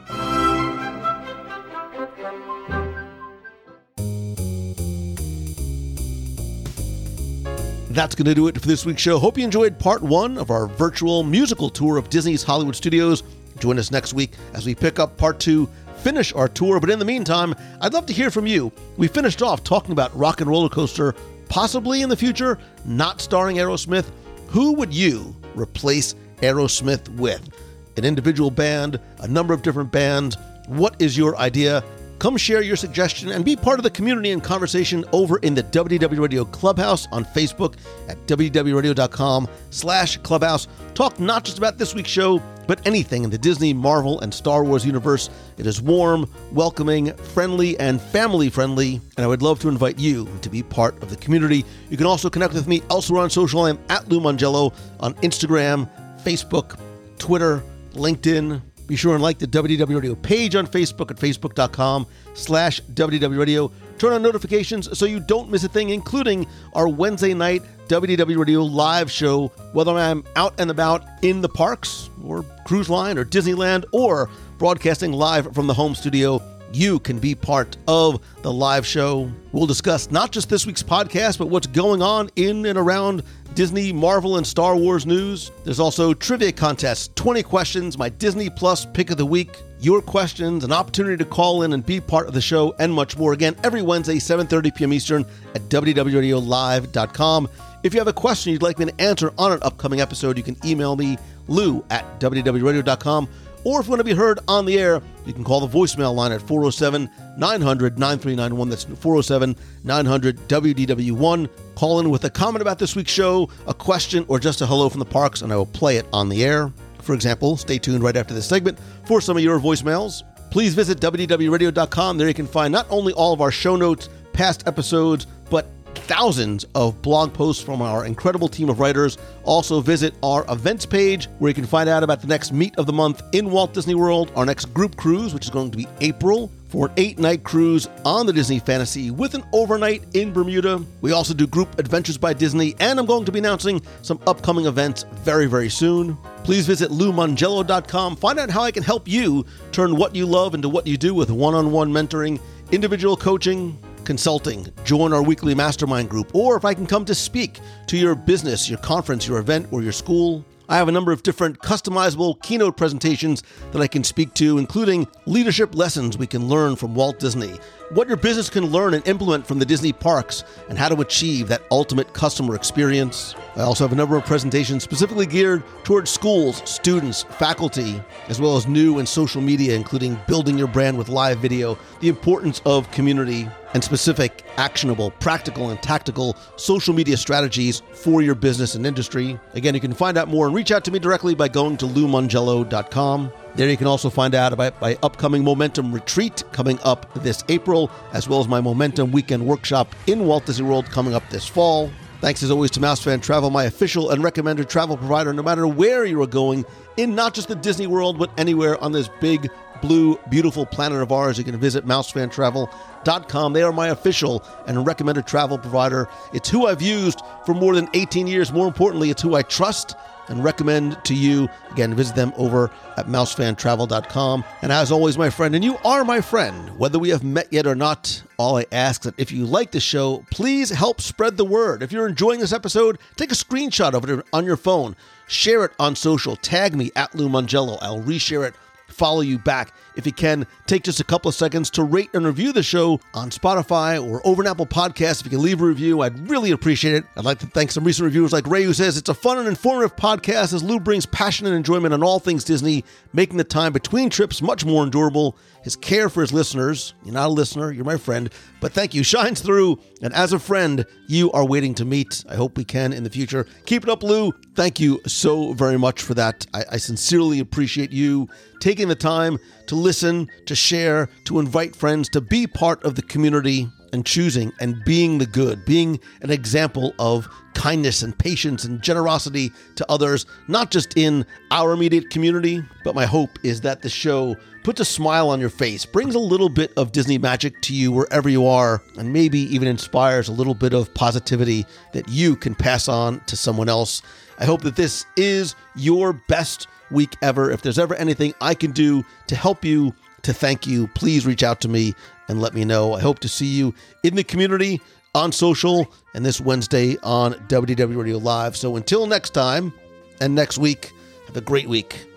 That's 7.94 8.16
going 8.16 8.26
to 8.26 8.34
do 8.34 8.48
it 8.48 8.58
for 8.58 8.68
this 8.68 8.86
week's 8.86 9.02
show. 9.02 9.20
Hope 9.20 9.38
you 9.38 9.44
enjoyed 9.44 9.78
part 9.78 10.02
one 10.02 10.38
of 10.38 10.50
our 10.50 10.66
virtual 10.66 11.24
musical 11.24 11.70
tour 11.70 11.98
of 11.98 12.10
Disney's 12.10 12.42
Hollywood 12.42 12.76
Studios. 12.76 13.24
Join 13.60 13.78
us 13.78 13.92
next 13.92 14.14
week 14.14 14.32
as 14.54 14.66
we 14.66 14.74
pick 14.74 14.98
up 14.98 15.18
part 15.18 15.42
two, 15.42 15.68
finish 15.98 16.32
our 16.32 16.48
tour. 16.48 16.80
But 16.80 16.90
in 16.90 17.00
the 17.00 17.06
meantime, 17.06 17.54
I'd 17.82 17.94
love 17.94 18.06
to 18.06 18.14
hear 18.14 18.32
from 18.32 18.48
you. 18.48 18.72
We 18.96 19.10
finished 19.10 19.42
off 19.42 19.66
talking 19.66 19.92
about 19.92 20.18
Rock 20.18 20.40
and 20.40 20.50
Roller 20.50 20.70
Coaster, 20.70 21.14
possibly 21.50 22.02
in 22.02 22.08
the 22.08 22.16
future, 22.16 22.58
not 22.86 23.20
starring 23.20 23.58
Aerosmith. 23.58 24.10
Who 24.48 24.72
would 24.74 24.94
you 24.94 25.36
replace 25.54 26.16
Aerosmith 26.38 27.10
with? 27.18 27.50
An 27.98 28.06
individual 28.06 28.52
band, 28.52 29.02
a 29.20 29.28
number 29.28 29.54
of 29.54 29.64
different 29.64 29.92
bands? 29.92 30.38
What 30.68 30.96
is 31.02 31.18
your 31.18 31.36
idea? 31.36 31.84
Come 32.22 32.38
share 32.38 32.62
your 32.62 32.76
suggestion 32.76 33.32
and 33.32 33.44
be 33.44 33.56
part 33.56 33.80
of 33.80 33.84
the 33.84 33.90
community 33.90 34.30
and 34.30 34.44
conversation 34.44 35.04
over 35.12 35.40
in 35.40 35.56
the 35.56 35.64
WDW 35.64 36.20
Radio 36.20 36.46
Clubhouse 36.46 37.08
on 37.12 37.26
Facebook 37.26 37.78
at 38.08 38.16
WDWRadio.com 38.28 39.48
slash 39.72 40.18
clubhouse. 40.18 40.68
Talk 40.94 41.20
not 41.20 41.46
just 41.46 41.58
about 41.58 41.80
this 41.80 41.96
week's 41.96 42.12
show, 42.12 42.40
but 42.68 42.80
anything 42.86 43.24
in 43.24 43.32
the 43.32 43.40
Disney, 43.40 43.74
Marvel, 43.74 44.20
and 44.20 44.32
Star 44.32 44.64
Wars 44.64 44.86
universe. 44.86 45.32
It 45.58 45.66
is 45.66 45.82
warm, 45.82 46.32
welcoming, 46.52 47.12
friendly, 47.16 47.80
and 47.80 48.00
family 48.00 48.52
friendly, 48.52 49.02
and 49.18 49.26
I 49.26 49.28
would 49.28 49.42
love 49.42 49.60
to 49.62 49.68
invite 49.68 49.98
you 49.98 50.30
to 50.44 50.50
be 50.52 50.62
part 50.62 51.02
of 51.02 51.10
the 51.10 51.16
community. 51.16 51.66
You 51.90 51.98
can 51.98 52.06
also 52.06 52.30
connect 52.30 52.54
with 52.54 52.68
me 52.68 52.84
elsewhere 52.92 53.24
on 53.24 53.32
social. 53.32 53.62
I 53.62 53.72
am 53.72 53.80
at 53.90 54.08
Lou 54.10 54.20
Mongello 54.20 54.76
on 55.00 55.16
Instagram, 55.16 55.90
Facebook, 56.22 56.80
Twitter, 57.18 57.64
LinkedIn, 57.94 58.62
be 58.92 58.98
sure 58.98 59.14
and 59.14 59.24
like 59.24 59.40
the 59.40 59.48
WDW 59.48 59.96
Radio 59.96 60.16
page 60.16 60.54
on 60.54 60.68
Facebook 60.68 61.12
at 61.12 61.16
facebook.com 61.16 62.06
slash 62.34 62.82
WDW 62.94 63.40
Radio. 63.40 63.72
Turn 63.98 64.12
on 64.12 64.22
notifications 64.22 64.98
so 65.00 65.06
you 65.06 65.22
don't 65.22 65.50
miss 65.50 65.64
a 65.64 65.70
thing, 65.70 65.92
including 65.92 66.46
our 66.74 66.90
Wednesday 66.90 67.34
night 67.34 67.64
WDW 67.88 68.38
Radio 68.38 68.64
live 68.64 69.10
show, 69.10 69.48
whether 69.72 69.94
I'm 69.94 70.26
out 70.36 70.60
and 70.60 70.70
about 70.70 71.06
in 71.22 71.40
the 71.40 71.48
parks 71.48 72.10
or 72.22 72.44
cruise 72.66 72.90
line 72.90 73.18
or 73.18 73.24
Disneyland 73.24 73.86
or 73.94 74.30
broadcasting 74.58 75.14
live 75.14 75.56
from 75.56 75.68
the 75.68 75.74
home 75.74 75.96
studio 75.96 76.42
you 76.74 77.00
can 77.00 77.20
be 77.20 77.36
part 77.36 77.76
of 77.88 78.22
the 78.44 78.52
live 78.52 78.86
show. 78.86 79.30
We'll 79.52 79.68
discuss 79.68 80.10
not 80.10 80.32
just 80.32 80.50
this 80.50 80.66
week's 80.66 80.84
podcast, 80.84 81.38
but 81.38 81.48
what's 81.48 81.68
going 81.68 82.02
on 82.02 82.30
in 82.36 82.66
and 82.66 82.78
around 82.78 83.24
Disney, 83.54 83.92
Marvel, 83.92 84.38
and 84.38 84.48
Star 84.48 84.76
Wars 84.76 85.06
news. 85.06 85.52
There's 85.64 85.80
also 85.80 86.14
trivia 86.14 86.52
contests, 86.52 87.10
20 87.16 87.44
questions, 87.44 87.98
my 87.98 88.10
Disney 88.10 88.50
Plus 88.50 88.86
pick 88.86 89.10
of 89.12 89.18
the 89.18 89.26
week, 89.26 89.58
your 89.80 90.02
questions, 90.02 90.64
an 90.64 90.72
opportunity 90.72 91.18
to 91.18 91.26
call 91.26 91.64
in 91.64 91.74
and 91.74 91.86
be 91.86 92.00
part 92.00 92.28
of 92.28 92.34
the 92.34 92.42
show, 92.42 92.74
and 92.80 92.94
much 92.94 93.18
more. 93.18 93.34
Again, 93.34 93.56
every 93.64 93.82
Wednesday, 93.82 94.16
7.30 94.16 94.76
p.m. 94.76 94.94
Eastern 94.94 95.26
at 95.54 95.62
WDWRadioLIVE.com. 95.64 97.50
If 97.84 97.94
you 97.94 98.00
have 98.00 98.08
a 98.08 98.14
question 98.14 98.54
you'd 98.54 98.62
like 98.62 98.80
me 98.80 98.86
to 98.86 99.02
answer 99.02 99.34
on 99.38 99.52
an 99.52 99.60
upcoming 99.64 100.02
episode, 100.02 100.38
you 100.38 100.44
can 100.44 100.56
email 100.66 100.96
me, 100.96 101.18
lou 101.48 101.84
at 101.90 102.20
WDWRadio.com 102.20 103.28
or 103.64 103.80
if 103.80 103.86
you 103.86 103.92
want 103.92 104.00
to 104.00 104.04
be 104.04 104.14
heard 104.14 104.40
on 104.48 104.66
the 104.66 104.80
air, 104.80 105.02
you 105.26 105.34
can 105.34 105.44
call 105.44 105.66
the 105.66 105.68
voicemail 105.68 106.14
line 106.14 106.32
at 106.32 106.42
407 106.42 107.10
900 107.38 108.00
9391. 108.00 108.70
That's 108.70 108.84
407 108.84 109.56
900 109.84 110.38
WDW1. 110.48 111.50
Call 111.76 112.00
in 112.00 112.10
with 112.10 112.24
a 112.26 112.30
comment 112.30 112.62
about 112.62 112.80
this 112.80 112.96
week's 112.96 113.12
show, 113.12 113.50
a 113.68 113.74
question, 113.74 114.26
or 114.28 114.40
just 114.40 114.62
a 114.62 114.66
hello 114.66 114.90
from 114.90 115.00
the 115.00 115.06
parks, 115.06 115.42
and 115.42 115.52
I 115.52 115.56
will 115.56 115.66
play 115.66 115.98
it 115.98 116.08
on 116.12 116.30
the 116.30 116.44
air. 116.44 116.72
For 117.02 117.14
example, 117.14 117.58
stay 117.58 117.78
tuned 117.78 118.04
right 118.04 118.16
after 118.16 118.34
this 118.34 118.48
segment 118.48 118.80
for 119.06 119.22
some 119.22 119.38
of 119.38 119.44
your 119.44 119.60
voicemails. 119.60 120.24
Please 120.52 120.76
visit 120.76 121.00
WDWRadio.com. 121.00 122.18
There 122.18 122.28
you 122.28 122.34
can 122.34 122.48
find 122.48 122.72
not 122.72 122.86
only 122.90 123.14
all 123.14 123.34
of 123.34 123.42
our 123.42 123.52
show 123.52 123.76
notes, 123.76 124.10
past 124.34 124.68
episodes, 124.68 125.28
but 125.50 125.68
thousands 125.96 126.66
of 126.76 127.02
blog 127.02 127.34
posts 127.34 127.64
from 127.64 127.82
our 127.82 128.06
incredible 128.06 128.48
team 128.48 128.70
of 128.70 128.80
writers. 128.80 129.18
Also, 129.44 129.82
visit 129.82 130.14
our 130.24 130.46
events 130.50 130.86
page 130.86 131.28
where 131.40 131.50
you 131.50 131.56
can 131.56 131.66
find 131.66 131.90
out 131.90 132.04
about 132.04 132.22
the 132.22 132.28
next 132.28 132.52
meet 132.52 132.78
of 132.78 132.86
the 132.86 132.94
month 132.94 133.24
in 133.34 133.50
Walt 133.50 133.74
Disney 133.74 133.96
World, 133.96 134.32
our 134.36 134.46
next 134.46 134.66
group 134.74 134.96
cruise, 134.96 135.34
which 135.34 135.46
is 135.46 135.50
going 135.50 135.72
to 135.72 135.78
be 135.78 135.88
April 136.02 136.52
for 136.72 136.88
an 136.88 136.94
eight 136.96 137.20
night 137.20 137.44
cruise 137.44 137.88
on 138.06 138.26
the 138.26 138.32
Disney 138.32 138.58
Fantasy 138.58 139.12
with 139.12 139.36
an 139.36 139.44
overnight 139.52 140.04
in 140.16 140.32
Bermuda. 140.32 140.84
We 141.02 141.12
also 141.12 141.34
do 141.34 141.46
group 141.46 141.78
adventures 141.78 142.18
by 142.18 142.34
Disney, 142.34 142.76
and 142.80 142.98
I'm 142.98 143.06
going 143.06 143.26
to 143.26 143.32
be 143.32 143.40
announcing 143.40 143.82
some 144.02 144.20
upcoming 144.26 144.66
events 144.66 145.04
very, 145.16 145.48
very 145.48 145.70
soon. 145.70 146.18
Please 146.44 146.66
visit 146.66 146.90
loumongello.com. 146.90 148.16
Find 148.16 148.40
out 148.40 148.50
how 148.50 148.64
I 148.64 148.72
can 148.72 148.84
help 148.84 149.08
you 149.08 149.46
turn 149.72 149.98
what 149.98 150.16
you 150.16 150.26
love 150.26 150.56
into 150.56 150.70
what 150.70 150.88
you 150.88 150.98
do 150.98 151.14
with 151.14 151.30
one 151.30 151.54
on 151.54 151.72
one 151.72 151.92
mentoring, 151.92 152.40
individual 152.72 153.18
coaching, 153.18 153.78
consulting. 154.04 154.68
Join 154.84 155.14
our 155.14 155.24
weekly 155.24 155.56
mastermind 155.56 156.10
group, 156.10 156.34
or 156.36 156.58
if 156.58 156.66
I 156.66 156.74
can 156.74 156.86
come 156.86 157.06
to 157.06 157.16
speak 157.16 157.60
to 157.88 157.98
your 157.98 158.16
business, 158.16 158.70
your 158.70 158.80
conference, 158.80 159.28
your 159.28 159.40
event, 159.40 159.68
or 159.72 159.82
your 159.82 159.92
school. 159.92 160.46
I 160.70 160.78
have 160.78 160.88
a 160.88 160.92
number 160.94 161.12
of 161.12 161.22
different 161.22 161.60
customizable 161.60 162.42
keynote 162.44 162.78
presentations 162.78 163.44
that 163.74 163.82
I 163.82 163.88
can 163.88 164.06
speak 164.06 164.34
to, 164.36 164.58
including 164.58 165.06
leadership 165.26 165.76
lessons 165.76 166.18
we 166.18 166.28
can 166.28 166.48
learn 166.48 166.78
from 166.78 166.96
Walt 166.96 167.20
Disney, 167.20 167.60
what 167.90 168.08
your 168.08 168.16
business 168.16 168.50
can 168.50 168.68
learn 168.68 168.94
and 168.94 169.06
implement 169.06 169.46
from 169.46 169.60
the 169.60 169.66
Disney 169.66 169.92
parks, 169.92 170.46
and 170.70 170.78
how 170.78 170.88
to 170.88 171.02
achieve 171.02 171.50
that 171.50 171.64
ultimate 171.72 172.14
customer 172.14 172.56
experience. 172.56 173.36
I 173.58 173.64
also 173.64 173.84
have 173.84 173.92
a 173.92 173.98
number 173.98 174.16
of 174.16 174.24
presentations 174.24 174.82
specifically 174.82 175.26
geared 175.26 175.62
towards 175.84 176.10
schools, 176.10 176.62
students, 176.64 177.24
faculty, 177.24 178.02
as 178.30 178.40
well 178.40 178.56
as 178.56 178.66
new 178.66 179.00
and 179.00 179.10
social 179.10 179.42
media, 179.42 179.76
including 179.76 180.18
building 180.26 180.58
your 180.58 180.68
brand 180.68 180.98
with 180.98 181.10
live 181.10 181.40
video, 181.40 181.78
the 182.00 182.08
importance 182.08 182.62
of 182.66 182.90
community, 182.92 183.46
and 183.74 183.84
specific, 183.84 184.44
actionable, 184.58 185.12
practical, 185.12 185.70
and 185.70 185.82
tactical 185.82 186.36
social 186.56 186.94
media 186.94 187.18
strategies 187.18 187.82
for 187.94 188.22
your 188.22 188.36
business 188.36 188.76
and 188.76 188.86
industry. 188.86 189.40
Again, 189.54 189.74
you 189.74 189.82
can 189.82 189.94
find 189.94 190.18
out 190.18 190.28
more 190.28 190.46
and 190.46 190.56
reach 190.56 190.72
out 190.72 190.84
to 190.86 190.92
me 190.92 191.00
directly 191.00 191.36
by 191.36 191.48
going 191.48 191.78
to 191.78 191.86
loumongello.com. 191.86 193.32
There 193.56 193.70
you 193.70 193.78
can 193.78 193.88
also 193.88 194.10
find 194.10 194.34
out 194.34 194.54
about 194.54 194.80
my 194.82 194.98
upcoming 195.04 195.44
Momentum 195.44 195.92
Retreat 195.92 196.44
coming 196.52 196.80
up 196.84 197.14
this 197.16 197.44
April, 197.50 197.92
as 198.14 198.30
well 198.30 198.40
as 198.40 198.48
my 198.48 198.62
Momentum 198.62 199.12
Weekend 199.12 199.46
Workshop 199.46 199.94
in 200.08 200.26
Walt 200.26 200.46
Disney 200.46 200.66
World 200.66 200.86
coming 200.86 201.14
up 201.14 201.30
this 201.30 201.46
fall. 201.46 201.92
Thanks 202.22 202.44
as 202.44 202.52
always 202.52 202.70
to 202.72 202.80
MouseFan 202.80 203.22
Travel, 203.22 203.50
my 203.50 203.64
official 203.64 204.12
and 204.12 204.24
recommended 204.24 204.70
travel 204.70 204.96
provider, 204.96 205.34
no 205.34 205.42
matter 205.42 205.66
where 205.66 206.06
you 206.06 206.22
are 206.22 206.28
going 206.28 206.66
in 206.96 207.16
not 207.16 207.34
just 207.34 207.48
the 207.48 207.56
Disney 207.56 207.88
World, 207.88 208.20
but 208.20 208.30
anywhere 208.38 208.82
on 208.82 208.92
this 208.92 209.10
big, 209.20 209.50
blue, 209.82 210.18
beautiful 210.30 210.66
planet 210.66 211.02
of 211.02 211.12
ours. 211.12 211.38
You 211.38 211.44
can 211.44 211.58
visit 211.58 211.86
mousefantravel.com. 211.86 213.54
They 213.54 213.64
are 213.64 213.72
my 213.72 213.88
official 213.88 214.44
and 214.68 214.86
recommended 214.86 215.28
travel 215.28 215.58
provider. 215.58 216.08
It's 216.34 216.50
who 216.50 216.68
I've 216.68 216.82
used 216.82 217.22
for 217.46 217.54
more 217.54 217.76
than 217.76 217.90
18 217.94 218.28
years. 218.28 218.52
More 218.52 218.68
importantly, 218.68 219.10
it's 219.10 219.22
who 219.22 219.36
I 219.36 219.42
trust 219.42 219.96
and 220.32 220.44
recommend 220.44 221.04
to 221.06 221.14
you. 221.14 221.50
Again, 221.72 221.94
visit 221.94 222.16
them 222.16 222.34
over 222.38 222.72
at 222.98 223.08
mousefantravel.com. 223.08 224.44
And 224.62 224.72
as 224.72 224.92
always, 224.92 225.18
my 225.18 225.30
friend, 225.30 225.54
and 225.56 225.64
you 225.64 225.78
are 225.84 226.06
my 226.06 226.22
friend, 226.22 226.78
whether 226.78 226.98
we 226.98 227.10
have 227.10 227.24
met 227.24 227.52
yet 227.52 227.68
or 227.68 227.76
not, 227.76 228.24
all 228.38 228.58
I 228.58 228.66
ask 228.72 229.02
is 229.02 229.12
that 229.12 229.20
if 229.20 229.32
you 229.32 229.46
like 229.46 229.72
the 229.72 229.80
show, 229.80 230.26
please 230.32 230.70
help 230.70 231.02
spread 231.02 231.38
the 231.38 231.46
word. 231.46 231.84
If 231.84 231.92
you're 231.92 232.08
enjoying 232.08 232.40
this 232.40 232.54
episode, 232.54 232.98
take 233.18 233.32
a 233.32 233.36
screenshot 233.36 233.94
of 233.94 234.10
it 234.10 234.26
on 234.32 234.46
your 234.46 234.58
phone, 234.58 234.96
share 235.28 235.66
it 235.66 235.72
on 235.80 235.96
social, 235.96 236.36
tag 236.38 236.76
me 236.76 236.92
at 236.96 237.14
Lou 237.14 237.28
Mongello. 237.28 237.78
I'll 237.82 238.02
reshare 238.02 238.48
it 238.48 238.56
follow 238.92 239.22
you 239.22 239.40
back. 239.40 239.74
If 239.96 240.06
you 240.06 240.12
can, 240.12 240.48
take 240.68 240.84
just 240.84 241.00
a 241.00 241.04
couple 241.04 241.30
of 241.30 241.36
seconds 241.36 241.70
to 241.72 241.84
rate 241.84 242.10
and 242.14 242.26
review 242.26 242.54
the 242.54 242.64
show 242.64 243.00
on 243.14 243.30
Spotify 243.30 244.02
or 244.02 244.26
over 244.26 244.42
an 244.42 244.48
Apple 244.48 244.66
Podcast. 244.66 245.20
If 245.20 245.26
you 245.26 245.32
can 245.32 245.42
leave 245.42 245.62
a 245.62 245.66
review, 245.66 246.02
I'd 246.02 246.30
really 246.30 246.52
appreciate 246.52 246.96
it. 246.96 247.04
I'd 247.18 247.26
like 247.26 247.40
to 247.40 247.48
thank 247.48 247.72
some 247.72 247.84
recent 247.84 248.06
reviewers 248.06 248.32
like 248.32 248.48
Ray, 248.48 248.64
who 248.64 248.74
says 248.74 248.98
it's 248.98 249.10
a 249.10 249.14
fun 249.14 249.38
and 249.38 249.48
informative 249.48 249.96
podcast 249.96 250.54
as 250.54 250.64
Lou 250.64 250.80
brings 250.80 251.06
passion 251.06 251.46
and 251.46 251.56
enjoyment 251.56 251.94
on 251.94 252.04
all 252.04 252.20
things 252.20 252.44
Disney, 252.44 252.84
making 253.14 253.38
the 253.38 253.44
time 253.44 253.74
between 253.74 254.10
trips 254.10 254.42
much 254.42 254.66
more 254.66 254.84
endurable. 254.84 255.36
His 255.64 255.76
care 255.76 256.10
for 256.10 256.22
his 256.22 256.34
listeners, 256.34 256.96
you're 257.04 257.14
not 257.14 257.28
a 257.28 257.34
listener, 257.34 257.72
you're 257.72 257.86
my 257.86 257.98
friend, 257.98 258.32
but 258.60 258.74
thank 258.74 258.94
you, 258.96 259.04
shines 259.12 259.42
through. 259.42 259.80
And 260.02 260.14
as 260.14 260.34
a 260.34 260.40
friend, 260.40 260.86
you 261.08 261.32
are 261.32 261.46
waiting 261.46 261.76
to 261.76 261.86
meet. 261.86 262.24
I 262.28 262.36
hope 262.36 262.58
we 262.58 262.64
can 262.64 262.94
in 262.94 263.04
the 263.04 263.10
future. 263.10 263.46
Keep 263.66 263.84
it 263.84 263.90
up, 263.90 264.02
Lou. 264.02 264.32
Thank 264.54 264.82
you 264.82 265.00
so 265.08 265.54
very 265.54 265.78
much 265.78 266.02
for 266.02 266.14
that. 266.16 266.46
I, 266.54 266.66
I 266.74 266.78
sincerely 266.78 267.40
appreciate 267.40 267.92
you 267.92 268.28
taking 268.60 268.90
the 268.90 268.96
time 268.96 269.40
to 269.68 269.76
listen, 269.76 270.30
to 270.46 270.56
share, 270.56 271.08
to 271.26 271.40
invite 271.40 271.74
friends, 271.74 272.10
to 272.10 272.22
be 272.22 272.48
part 272.48 272.84
of 272.84 272.96
the 272.96 273.02
community 273.02 273.70
and 273.94 274.06
choosing 274.06 274.52
and 274.60 274.84
being 274.84 275.18
the 275.18 275.26
good, 275.26 275.64
being 275.64 276.00
an 276.22 276.32
example 276.32 276.94
of 277.00 277.30
kindness 277.54 278.02
and 278.02 278.18
patience 278.18 278.64
and 278.64 278.82
generosity 278.82 279.52
to 279.76 279.90
others, 279.90 280.26
not 280.48 280.72
just 280.72 280.98
in 280.98 281.26
our 281.52 281.72
immediate 281.72 282.10
community, 282.10 282.62
but 282.84 282.96
my 282.96 283.06
hope 283.06 283.30
is 283.44 283.62
that 283.62 283.82
the 283.82 283.90
show 283.90 284.36
puts 284.64 284.80
a 284.80 284.86
smile 284.86 285.30
on 285.30 285.40
your 285.40 285.50
face, 285.50 285.86
brings 285.86 286.16
a 286.16 286.20
little 286.20 286.50
bit 286.50 286.72
of 286.78 286.92
Disney 286.92 287.18
magic 287.18 287.62
to 287.62 287.74
you 287.74 287.92
wherever 287.92 288.30
you 288.30 288.46
are, 288.46 288.84
and 288.98 289.12
maybe 289.12 289.40
even 289.40 289.68
inspires 289.68 290.28
a 290.28 290.34
little 290.34 290.54
bit 290.54 290.74
of 290.74 290.94
positivity 290.94 291.66
that 291.94 292.08
you 292.10 292.36
can 292.36 292.54
pass 292.54 292.88
on 292.88 293.20
to 293.26 293.36
someone 293.36 293.70
else. 293.70 294.02
I 294.42 294.46
hope 294.46 294.62
that 294.62 294.76
this 294.76 295.06
is 295.16 295.56
your 295.76 296.14
best 296.14 296.68
week 296.90 297.16
ever. 297.22 297.52
If 297.52 297.62
there's 297.62 297.78
ever 297.78 297.94
anything 297.94 298.34
I 298.42 298.56
can 298.56 298.72
do 298.72 299.06
to 299.28 299.36
help 299.36 299.64
you, 299.64 299.94
to 300.24 300.34
thank 300.34 300.66
you, 300.66 300.88
please 300.88 301.28
reach 301.28 301.44
out 301.44 301.62
to 301.62 301.68
me 301.68 301.94
and 302.28 302.42
let 302.42 302.56
me 302.56 302.66
know. 302.66 302.94
I 302.94 303.02
hope 303.02 303.20
to 303.20 303.30
see 303.30 303.46
you 303.46 303.76
in 304.04 304.16
the 304.16 304.24
community 304.24 304.82
on 305.14 305.32
social 305.32 305.94
and 306.16 306.26
this 306.26 306.42
Wednesday 306.42 306.98
on 307.04 307.34
WDW 307.50 307.96
Radio 307.96 308.18
Live. 308.18 308.58
So 308.58 308.78
until 308.78 309.06
next 309.06 309.30
time 309.30 309.74
and 310.20 310.34
next 310.34 310.58
week, 310.58 310.92
have 311.28 311.38
a 311.38 311.42
great 311.42 311.70
week. 311.70 312.08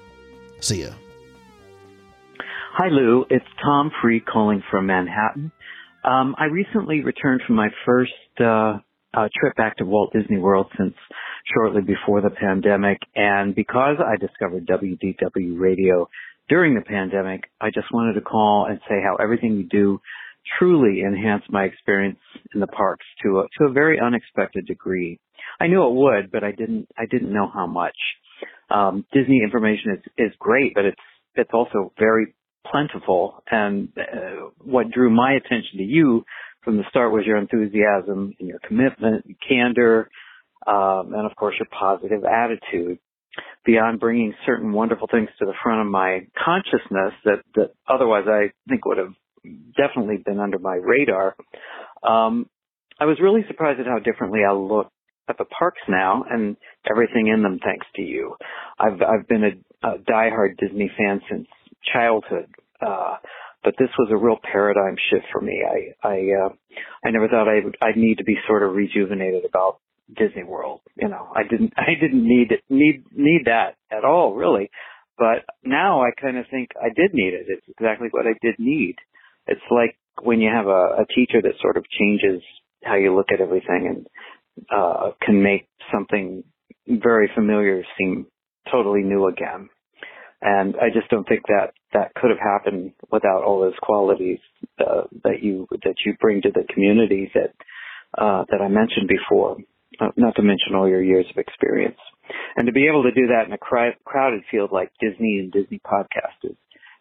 See 0.61 0.83
ya. 0.83 0.93
Hi, 2.73 2.89
Lou. 2.89 3.27
It's 3.29 3.45
Tom 3.63 3.91
Free 4.01 4.21
calling 4.21 4.63
from 4.71 4.87
Manhattan. 4.87 5.53
Um, 6.05 6.35
I 6.39 6.47
recently 6.47 7.03
returned 7.03 7.43
from 7.47 7.57
my 7.57 7.69
first 7.85 8.13
uh, 8.41 8.79
uh, 9.13 9.29
trip 9.39 9.57
back 9.57 9.77
to 9.77 9.85
Walt 9.85 10.13
Disney 10.15 10.39
World 10.39 10.73
since 10.79 10.95
shortly 11.53 11.83
before 11.83 12.21
the 12.21 12.31
pandemic. 12.31 12.99
And 13.15 13.55
because 13.55 13.97
I 14.01 14.17
discovered 14.17 14.67
WDW 14.67 15.59
radio 15.59 16.09
during 16.49 16.75
the 16.75 16.81
pandemic, 16.81 17.45
I 17.61 17.71
just 17.71 17.93
wanted 17.93 18.15
to 18.15 18.21
call 18.21 18.67
and 18.69 18.81
say 18.89 18.97
how 19.03 19.17
everything 19.17 19.57
you 19.57 19.65
do 19.65 20.01
truly 20.59 21.01
enhanced 21.01 21.51
my 21.51 21.65
experience 21.65 22.19
in 22.55 22.61
the 22.61 22.67
parks 22.67 23.05
to 23.23 23.41
a, 23.41 23.43
to 23.59 23.71
a 23.71 23.73
very 23.73 23.99
unexpected 23.99 24.67
degree. 24.67 25.19
I 25.61 25.69
knew 25.69 25.87
it 25.87 25.95
would, 25.95 26.31
but 26.31 26.45
I 26.45 26.53
didn't, 26.53 26.89
I 26.99 27.07
didn't 27.07 27.33
know 27.33 27.51
how 27.53 27.67
much. 27.67 27.97
Um, 28.71 29.05
Disney 29.13 29.41
information 29.43 29.93
is, 29.93 30.27
is 30.27 30.33
great, 30.39 30.75
but 30.75 30.85
it's, 30.85 31.01
it's 31.35 31.51
also 31.53 31.93
very 31.99 32.35
plentiful. 32.71 33.43
And 33.51 33.89
uh, 33.97 34.51
what 34.59 34.91
drew 34.91 35.11
my 35.11 35.33
attention 35.33 35.79
to 35.79 35.83
you 35.83 36.25
from 36.63 36.77
the 36.77 36.85
start 36.91 37.13
was 37.13 37.25
your 37.27 37.37
enthusiasm 37.37 38.35
and 38.39 38.49
your 38.49 38.59
commitment, 38.67 39.25
candor, 39.47 40.11
um, 40.67 41.15
and 41.15 41.27
of 41.27 41.37
course 41.37 41.55
your 41.59 41.69
positive 41.71 42.25
attitude. 42.25 42.99
Beyond 43.65 43.99
bringing 43.99 44.35
certain 44.47 44.73
wonderful 44.73 45.09
things 45.11 45.29
to 45.39 45.47
the 45.47 45.55
front 45.63 45.81
of 45.81 45.87
my 45.89 46.27
consciousness 46.45 47.15
that, 47.25 47.43
that 47.57 47.75
otherwise 47.89 48.25
I 48.29 48.53
think 48.69 48.85
would 48.85 48.99
have 48.99 49.15
definitely 49.77 50.19
been 50.25 50.39
under 50.39 50.59
my 50.59 50.77
radar, 50.77 51.35
um, 52.07 52.49
I 53.01 53.07
was 53.07 53.19
really 53.21 53.43
surprised 53.49 53.81
at 53.81 53.87
how 53.87 53.99
differently 53.99 54.41
I 54.49 54.53
look 54.53 54.93
at 55.29 55.39
the 55.39 55.47
parks 55.47 55.81
now 55.89 56.25
and 56.31 56.57
everything 56.89 57.27
in 57.29 57.43
them 57.43 57.59
thanks 57.65 57.87
to 57.97 58.03
you. 58.03 58.37
I've 58.79 59.01
I've 59.03 59.27
been 59.27 59.45
a, 59.45 59.89
a 59.89 59.99
diehard 59.99 60.59
Disney 60.59 60.91
fan 60.97 61.21
since 61.29 61.49
childhood. 61.93 62.55
Uh, 62.81 63.17
but 63.65 63.75
this 63.79 63.89
was 63.99 64.09
a 64.13 64.17
real 64.17 64.39
paradigm 64.43 64.97
shift 65.11 65.25
for 65.33 65.41
me. 65.41 65.65
I 65.65 66.07
I 66.07 66.17
uh, 66.45 66.49
I 67.05 67.11
never 67.11 67.29
thought 67.29 67.49
I 67.49 67.65
would 67.65 67.77
I'd 67.81 67.97
need 67.97 68.19
to 68.19 68.25
be 68.25 68.37
sort 68.47 68.63
of 68.63 68.75
rejuvenated 68.75 69.45
about 69.47 69.79
Disney 70.09 70.45
World. 70.45 70.81
You 70.97 71.09
know, 71.09 71.33
I 71.35 71.43
didn't 71.49 71.73
I 71.77 71.95
didn't 72.01 72.27
need 72.27 72.53
it, 72.53 72.63
need 72.69 73.05
need 73.13 73.43
that 73.47 73.77
at 73.91 74.05
all, 74.05 74.35
really. 74.35 74.71
But 75.17 75.45
now 75.63 76.03
I 76.03 76.11
kind 76.21 76.37
of 76.39 76.47
think 76.51 76.71
I 76.81 76.89
did 76.89 77.15
need 77.15 77.35
it. 77.35 77.47
It's 77.49 77.67
exactly 77.69 78.09
what 78.11 78.27
I 78.27 78.35
did 78.43 78.57
need. 78.59 78.97
It's 79.47 79.61
like 79.71 79.97
when 80.23 80.41
you 80.41 80.51
have 80.53 80.67
a, 80.67 81.03
a 81.03 81.07
teacher 81.15 81.41
that 81.43 81.61
sort 81.61 81.77
of 81.77 81.85
changes 81.89 82.43
how 82.83 82.97
you 82.97 83.15
look 83.15 83.29
at 83.33 83.41
everything 83.41 83.87
and 83.89 84.67
uh, 84.71 85.13
can 85.23 85.43
make 85.43 85.69
something 85.93 86.45
very 86.87 87.31
familiar 87.35 87.83
seem 87.99 88.27
totally 88.71 89.03
new 89.03 89.27
again. 89.27 89.69
And 90.43 90.75
I 90.77 90.91
just 90.93 91.09
don't 91.11 91.27
think 91.27 91.47
that 91.47 91.73
that 91.95 92.15
could 92.15 92.31
have 92.31 92.39
happened 92.39 92.93
without 93.11 93.43
all 93.45 93.61
those 93.61 93.79
qualities 93.81 94.39
uh, 94.79 95.03
that 95.23 95.43
you 95.43 95.67
that 95.85 95.95
you 96.05 96.15
bring 96.21 96.43
to 96.43 96.51
the 96.51 96.65
community 96.73 97.31
that 97.35 97.55
uh, 98.19 98.45
that 98.51 98.61
I 98.61 98.69
mentioned 98.69 99.09
before. 99.09 99.57
Uh, 100.01 100.09
not 100.17 100.35
to 100.37 100.43
mention 100.43 100.75
all 100.75 100.89
your 100.89 101.03
years 101.03 101.27
of 101.31 101.37
experience, 101.37 101.99
and 102.57 102.67
to 102.67 102.73
be 102.73 102.87
able 102.89 103.03
to 103.03 103.13
do 103.13 103.29
that 103.29 103.47
in 103.47 103.53
a 103.53 103.59
cri- 103.59 103.97
crowded 104.05 104.43
field 104.51 104.71
like 104.73 104.91
Disney 105.01 105.39
and 105.39 105.53
Disney 105.53 105.81
podcast 105.85 106.39
is 106.45 106.57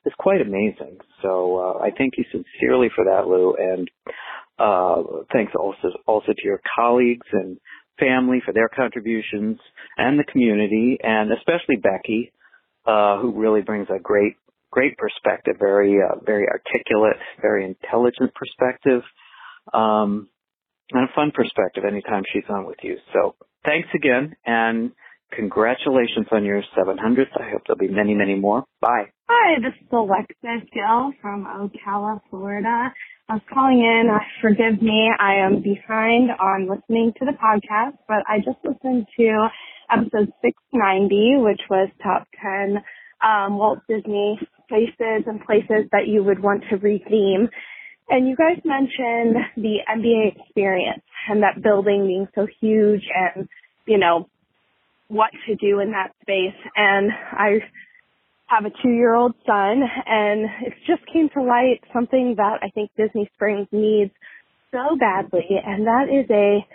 is 0.05 0.13
quite 0.17 0.41
amazing. 0.41 0.97
So 1.21 1.57
uh, 1.57 1.83
I 1.83 1.91
thank 1.97 2.15
you 2.17 2.25
sincerely 2.31 2.89
for 2.93 3.05
that, 3.05 3.27
Lou, 3.27 3.55
and 3.55 3.89
uh, 4.59 5.23
thanks 5.31 5.53
also 5.57 5.89
also 6.05 6.33
to 6.33 6.43
your 6.43 6.61
colleagues 6.75 7.27
and 7.31 7.57
family 7.99 8.41
for 8.45 8.53
their 8.53 8.69
contributions 8.69 9.59
and 9.97 10.19
the 10.19 10.23
community, 10.23 10.97
and 11.01 11.31
especially 11.31 11.77
Becky 11.77 12.31
uh, 12.85 13.19
who 13.19 13.31
really 13.31 13.61
brings 13.61 13.87
a 13.89 13.99
great 13.99 14.35
great 14.71 14.97
perspective, 14.97 15.55
very 15.59 15.97
uh, 16.01 16.15
very 16.25 16.47
articulate, 16.47 17.17
very 17.41 17.63
intelligent 17.65 18.33
perspective, 18.33 19.01
um, 19.73 20.27
and 20.93 21.09
a 21.09 21.13
fun 21.13 21.31
perspective 21.33 21.83
anytime 21.87 22.23
she's 22.31 22.43
on 22.49 22.65
with 22.65 22.77
you. 22.83 22.97
So 23.13 23.35
thanks 23.65 23.89
again, 23.95 24.35
and 24.45 24.91
congratulations 25.31 26.27
on 26.31 26.45
your 26.45 26.61
700th. 26.77 27.33
I 27.39 27.49
hope 27.51 27.63
there'll 27.67 27.79
be 27.79 27.87
many, 27.87 28.13
many 28.13 28.35
more. 28.35 28.63
Bye. 28.81 29.05
Hi, 29.29 29.59
this 29.59 29.73
is 29.81 29.87
Alexis 29.91 30.69
Gill 30.73 31.13
from 31.21 31.45
Ocala, 31.45 32.21
Florida. 32.29 32.93
I 33.29 33.33
was 33.33 33.41
calling 33.51 33.79
in. 33.79 34.09
Uh, 34.13 34.19
forgive 34.41 34.81
me, 34.81 35.09
I 35.17 35.35
am 35.35 35.61
behind 35.61 36.29
on 36.39 36.69
listening 36.69 37.13
to 37.19 37.25
the 37.25 37.31
podcast, 37.31 37.97
but 38.07 38.23
I 38.27 38.37
just 38.37 38.59
listened 38.63 39.07
to 39.17 39.47
episode 39.89 40.31
690, 40.41 41.37
which 41.37 41.61
was 41.69 41.89
top 42.03 42.27
10 42.41 42.83
um, 43.23 43.57
Walt 43.57 43.79
Disney 43.87 44.39
places 44.67 45.23
and 45.25 45.43
places 45.45 45.87
that 45.91 46.07
you 46.07 46.23
would 46.23 46.41
want 46.41 46.63
to 46.69 46.77
retheme. 46.77 47.47
And 48.09 48.27
you 48.27 48.35
guys 48.35 48.59
mentioned 48.65 49.37
the 49.55 49.77
NBA 49.89 50.35
experience 50.35 51.03
and 51.29 51.41
that 51.43 51.61
building 51.63 52.05
being 52.05 52.27
so 52.35 52.47
huge 52.59 53.03
and, 53.15 53.47
you 53.85 53.97
know, 53.97 54.29
what 55.07 55.31
to 55.47 55.55
do 55.55 55.79
in 55.79 55.91
that 55.91 56.11
space. 56.21 56.59
And 56.75 57.11
I 57.31 57.59
have 58.47 58.65
a 58.65 58.71
two 58.81 58.91
year 58.91 59.13
old 59.13 59.33
son 59.45 59.81
and 60.05 60.45
it 60.65 60.73
just 60.85 61.01
came 61.11 61.29
to 61.29 61.41
light 61.41 61.81
something 61.93 62.35
that 62.37 62.59
I 62.61 62.69
think 62.69 62.91
Disney 62.97 63.29
Springs 63.35 63.67
needs 63.71 64.11
so 64.71 64.97
badly 64.99 65.47
and 65.65 65.85
that 65.87 66.07
is 66.09 66.29
a 66.29 66.65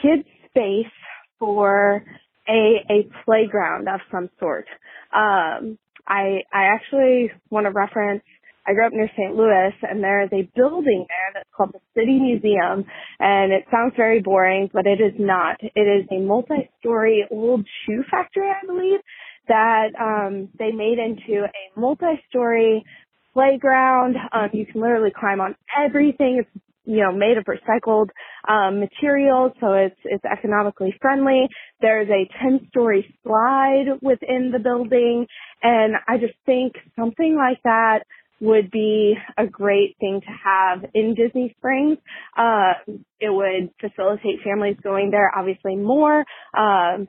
kids 0.00 0.26
space 0.48 0.92
for 1.38 2.02
a 2.48 2.84
a 2.90 3.08
playground 3.24 3.88
of 3.88 4.00
some 4.10 4.30
sort. 4.38 4.66
Um 5.14 5.78
I 6.06 6.42
I 6.52 6.64
actually 6.74 7.30
want 7.50 7.66
to 7.66 7.70
reference 7.70 8.22
I 8.68 8.74
grew 8.74 8.86
up 8.86 8.92
near 8.92 9.10
St. 9.16 9.34
Louis 9.34 9.72
and 9.82 10.04
there 10.04 10.22
is 10.22 10.30
a 10.32 10.48
building 10.54 11.06
there 11.08 11.30
that's 11.34 11.48
called 11.56 11.72
the 11.72 11.80
City 11.98 12.18
Museum 12.18 12.84
and 13.18 13.52
it 13.52 13.64
sounds 13.70 13.94
very 13.96 14.20
boring, 14.20 14.68
but 14.72 14.86
it 14.86 15.00
is 15.00 15.14
not. 15.18 15.56
It 15.62 15.80
is 15.80 16.06
a 16.10 16.20
multi-story 16.20 17.26
old 17.30 17.66
shoe 17.86 18.04
factory, 18.10 18.48
I 18.48 18.66
believe, 18.66 19.00
that 19.48 19.88
um, 19.98 20.48
they 20.58 20.70
made 20.70 20.98
into 20.98 21.44
a 21.44 21.80
multi-story 21.80 22.84
playground. 23.32 24.16
Um, 24.32 24.50
you 24.52 24.66
can 24.66 24.80
literally 24.80 25.12
climb 25.18 25.40
on 25.40 25.54
everything. 25.76 26.42
It's 26.44 26.64
you 26.84 27.02
know 27.02 27.12
made 27.12 27.36
of 27.36 27.44
recycled 27.44 28.08
um, 28.48 28.80
materials, 28.80 29.52
so 29.60 29.74
it's 29.74 30.00
it's 30.04 30.24
economically 30.24 30.94
friendly. 31.00 31.46
There's 31.80 32.08
a 32.08 32.28
10-story 32.42 33.14
slide 33.22 33.98
within 34.02 34.50
the 34.52 34.58
building, 34.58 35.26
and 35.62 35.94
I 36.06 36.16
just 36.18 36.34
think 36.46 36.74
something 36.98 37.36
like 37.36 37.62
that 37.64 38.00
would 38.40 38.70
be 38.70 39.14
a 39.36 39.46
great 39.46 39.96
thing 39.98 40.20
to 40.20 40.32
have 40.44 40.90
in 40.94 41.14
Disney 41.14 41.54
Springs. 41.58 41.98
Uh, 42.36 42.74
it 43.20 43.30
would 43.30 43.70
facilitate 43.80 44.42
families 44.44 44.76
going 44.82 45.10
there 45.10 45.30
obviously 45.36 45.76
more, 45.76 46.24
um, 46.56 47.08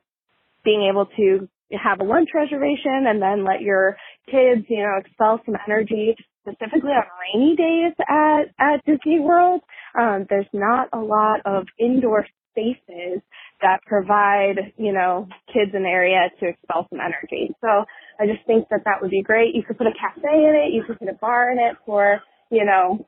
being 0.63 0.89
able 0.91 1.05
to 1.17 1.47
have 1.71 1.99
a 1.99 2.03
lunch 2.03 2.29
reservation 2.33 3.05
and 3.07 3.21
then 3.21 3.45
let 3.45 3.61
your 3.61 3.95
kids, 4.25 4.65
you 4.69 4.81
know, 4.81 4.97
expel 4.99 5.39
some 5.45 5.55
energy 5.67 6.15
specifically 6.41 6.91
on 6.91 7.03
rainy 7.35 7.55
days 7.55 7.93
at, 8.09 8.43
at 8.59 8.85
Disney 8.85 9.19
World. 9.19 9.61
Um, 9.97 10.25
there's 10.29 10.47
not 10.53 10.89
a 10.93 10.99
lot 10.99 11.41
of 11.45 11.67
indoor 11.77 12.25
spaces 12.51 13.21
that 13.61 13.81
provide, 13.85 14.73
you 14.77 14.93
know, 14.93 15.27
kids 15.53 15.71
an 15.73 15.85
area 15.85 16.29
to 16.39 16.47
expel 16.47 16.87
some 16.89 16.99
energy. 16.99 17.53
So 17.61 17.85
I 18.19 18.25
just 18.25 18.45
think 18.45 18.67
that 18.69 18.81
that 18.85 19.01
would 19.01 19.11
be 19.11 19.21
great. 19.21 19.55
You 19.55 19.63
could 19.63 19.77
put 19.77 19.87
a 19.87 19.93
cafe 19.95 20.27
in 20.27 20.53
it. 20.55 20.73
You 20.73 20.83
could 20.83 20.99
put 20.99 21.07
a 21.07 21.13
bar 21.13 21.51
in 21.51 21.59
it 21.59 21.77
for, 21.85 22.21
you 22.51 22.65
know, 22.65 23.05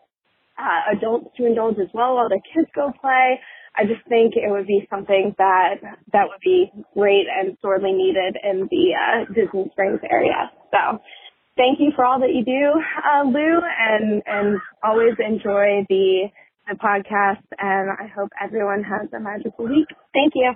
uh, 0.57 0.95
adults 0.95 1.35
to 1.37 1.45
indulge 1.45 1.77
as 1.79 1.89
well 1.93 2.15
while 2.15 2.29
their 2.29 2.41
kids 2.53 2.69
go 2.75 2.91
play. 3.01 3.39
I 3.75 3.83
just 3.85 4.07
think 4.07 4.35
it 4.35 4.49
would 4.49 4.67
be 4.67 4.87
something 4.89 5.33
that 5.37 5.75
that 6.11 6.27
would 6.27 6.41
be 6.43 6.71
great 6.93 7.25
and 7.27 7.57
sorely 7.61 7.93
needed 7.93 8.37
in 8.43 8.67
the 8.69 8.85
uh, 8.95 9.25
Disney 9.33 9.69
Springs 9.71 10.01
area. 10.09 10.51
So, 10.71 10.99
thank 11.55 11.79
you 11.79 11.91
for 11.95 12.05
all 12.05 12.19
that 12.19 12.33
you 12.33 12.43
do, 12.43 12.81
uh, 12.99 13.23
Lou, 13.23 13.59
and 13.63 14.21
and 14.25 14.59
always 14.83 15.15
enjoy 15.19 15.85
the 15.87 16.27
the 16.67 16.75
podcast. 16.75 17.43
And 17.59 17.91
I 17.91 18.07
hope 18.07 18.29
everyone 18.43 18.83
has 18.83 19.07
a 19.13 19.19
magical 19.19 19.65
week. 19.67 19.87
Thank 20.13 20.33
you. 20.35 20.53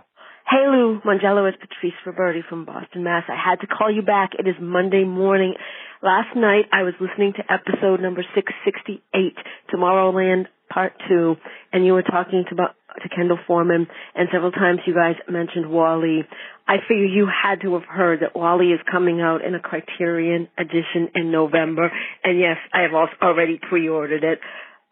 Hey 0.48 0.68
Lou, 0.70 1.02
Mongello 1.04 1.50
is 1.50 1.56
Patrice 1.60 1.98
Roberti 2.06 2.42
from 2.48 2.66
Boston, 2.66 3.04
Mass. 3.04 3.24
I 3.28 3.36
had 3.36 3.62
to 3.62 3.68
call 3.68 3.90
you 3.90 4.04
back. 4.04 4.34
It 4.38 4.48
is 4.48 4.54
Monday 4.62 5.04
morning. 5.04 5.56
Last 6.04 6.36
night 6.36 6.66
I 6.72 6.84
was 6.84 6.94
listening 7.02 7.34
to 7.38 7.52
episode 7.52 8.00
number 8.00 8.24
668, 8.36 9.34
Tomorrowland 9.74 10.46
Part 10.70 10.94
2, 11.10 11.36
and 11.74 11.84
you 11.84 11.94
were 11.94 12.04
talking 12.04 12.46
to, 12.48 12.56
to 12.56 13.16
Kendall 13.16 13.40
Foreman, 13.48 13.88
and 14.14 14.30
several 14.32 14.52
times 14.52 14.82
you 14.86 14.94
guys 14.94 15.16
mentioned 15.28 15.68
WALL-E. 15.68 16.22
I 16.68 16.76
figure 16.88 17.06
you 17.06 17.26
had 17.26 17.62
to 17.62 17.74
have 17.74 17.86
heard 17.90 18.20
that 18.22 18.36
WALL-E 18.36 18.68
is 18.68 18.80
coming 18.92 19.22
out 19.22 19.44
in 19.44 19.56
a 19.56 19.60
Criterion 19.60 20.48
edition 20.60 21.10
in 21.16 21.32
November, 21.32 21.92
and 22.24 22.38
yes, 22.40 22.58
I 22.72 22.82
have 22.84 22.94
also 22.94 23.14
already 23.20 23.60
pre-ordered 23.68 24.24
it. 24.24 24.40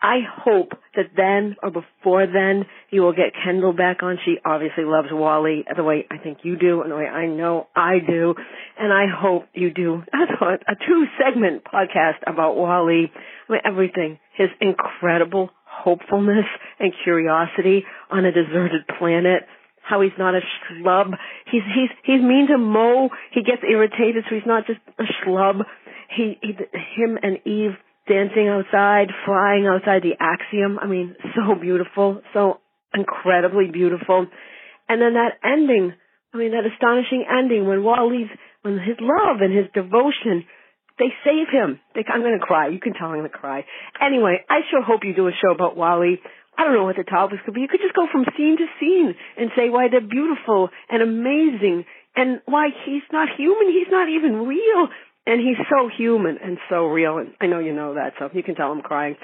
I 0.04 0.20
hope 0.43 0.74
that 0.95 1.12
then 1.16 1.56
or 1.64 1.72
before 1.72 2.28
then 2.28 2.66
you 2.91 3.01
will 3.04 3.14
get 3.14 3.32
Kendall 3.41 3.72
back 3.72 4.04
on. 4.04 4.20
She 4.26 4.36
obviously 4.45 4.84
loves 4.84 5.08
WALL-E 5.10 5.64
the 5.76 5.84
way 5.84 6.06
I 6.12 6.18
think 6.18 6.39
you 6.43 6.58
do 6.58 6.82
and 6.82 6.91
the 6.91 6.95
way 6.97 7.06
I 7.06 7.26
know 7.26 7.68
I 7.74 7.99
do. 8.06 8.36
And 8.78 8.91
I 8.91 9.06
hope 9.08 9.45
you 9.54 9.72
do 9.72 10.04
a 10.14 10.76
two 10.86 11.06
segment 11.18 11.64
podcast 11.64 12.20
about 12.28 12.58
WALL-E. 12.58 13.12
I 13.47 13.51
mean, 13.51 13.62
everything. 13.64 14.20
His 14.36 14.49
incredible 14.60 15.51
hopefulness 15.66 16.45
and 16.80 16.91
curiosity 17.06 17.86
on 18.12 18.26
a 18.26 18.32
deserted 18.34 18.82
planet. 18.99 19.43
How 19.82 20.01
he's 20.01 20.12
not 20.18 20.36
a 20.36 20.39
schlub. 20.39 21.12
He's 21.49 21.64
he's 21.74 21.89
he's 22.04 22.22
mean 22.22 22.47
to 22.47 22.54
M-O. 22.56 23.10
He 23.32 23.41
gets 23.41 23.64
irritated, 23.70 24.26
so 24.30 24.36
he's 24.36 24.45
not 24.45 24.66
just 24.66 24.80
a 24.99 25.04
schlub. 25.04 25.62
He, 26.16 26.38
he 26.41 26.54
him 26.95 27.18
and 27.22 27.39
Eve 27.45 27.78
dancing 28.08 28.47
outside, 28.47 29.08
flying 29.26 29.68
outside 29.68 30.04
the 30.04 30.16
axiom. 30.20 30.80
I 30.80 30.88
mean, 30.88 31.16
so 31.36 31.56
beautiful, 31.60 32.22
so 32.34 32.60
incredibly 32.93 33.68
beautiful. 33.72 34.28
And 34.89 35.01
then 35.01 35.14
that 35.14 35.39
ending, 35.43 35.93
I 36.34 36.38
mean, 36.38 36.51
that 36.51 36.68
astonishing 36.68 37.26
ending 37.30 37.68
when 37.68 37.84
WALL-E's, 37.84 38.30
when 38.62 38.76
his 38.80 38.97
love 38.99 39.41
and 39.41 39.56
his 39.56 39.66
devotion, 39.74 40.45
they 40.99 41.10
save 41.26 41.49
him. 41.49 41.80
They, 41.95 42.04
I'm 42.08 42.22
going 42.22 42.38
to 42.38 42.45
cry. 42.45 42.68
You 42.70 42.80
can 42.80 42.93
tell 42.93 43.08
I'm 43.08 43.20
going 43.20 43.30
to 43.30 43.36
cry. 43.36 43.66
Anyway, 43.99 44.38
I 44.49 44.62
sure 44.70 44.84
hope 44.84 45.01
you 45.04 45.16
do 45.16 45.28
a 45.28 45.32
show 45.41 45.51
about 45.51 45.76
WALL-E. 45.76 46.20
I 46.58 46.64
don't 46.64 46.74
know 46.74 46.86
what 46.86 46.97
the 46.97 47.04
topics 47.04 47.41
could 47.45 47.56
be. 47.56 47.62
You 47.62 47.68
could 47.68 47.82
just 47.82 47.95
go 47.95 48.06
from 48.12 48.26
scene 48.38 48.58
to 48.58 48.68
scene 48.80 49.16
and 49.38 49.49
say 49.58 49.70
why 49.70 49.88
they're 49.89 50.06
beautiful 50.06 50.70
and 50.89 51.01
amazing 51.01 51.86
and 52.16 52.41
why 52.45 52.70
he's 52.86 53.01
not 53.12 53.28
human. 53.36 53.74
He's 53.74 53.89
not 53.89 54.08
even 54.08 54.45
real. 54.45 54.89
And 55.26 55.40
he's 55.40 55.58
so 55.70 55.90
human 55.96 56.38
and 56.44 56.58
so 56.70 56.86
real. 56.86 57.18
And 57.18 57.32
I 57.40 57.48
know 57.48 57.60
you 57.60 57.74
know 57.74 57.96
that, 57.96 58.14
so 58.20 58.30
you 58.34 58.44
can 58.44 58.56
tell 58.56 58.72
I'm 58.72 58.82
crying. 58.82 59.16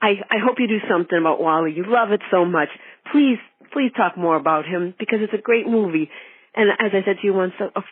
I, 0.00 0.14
I 0.30 0.38
hope 0.38 0.56
you 0.58 0.68
do 0.68 0.78
something 0.88 1.18
about 1.18 1.40
WALL-E. 1.40 1.72
You 1.74 1.84
love 1.86 2.12
it 2.12 2.20
so 2.30 2.44
much. 2.44 2.68
Please, 3.10 3.38
please 3.72 3.90
talk 3.96 4.16
more 4.16 4.36
about 4.36 4.64
him 4.64 4.94
because 4.98 5.18
it's 5.20 5.34
a 5.34 5.42
great 5.42 5.66
movie. 5.66 6.10
And 6.54 6.70
as 6.70 6.92
I 6.94 7.04
said 7.04 7.16
to 7.20 7.26
you 7.26 7.34
once 7.34 7.54
a, 7.60 7.64
a, 7.74 7.82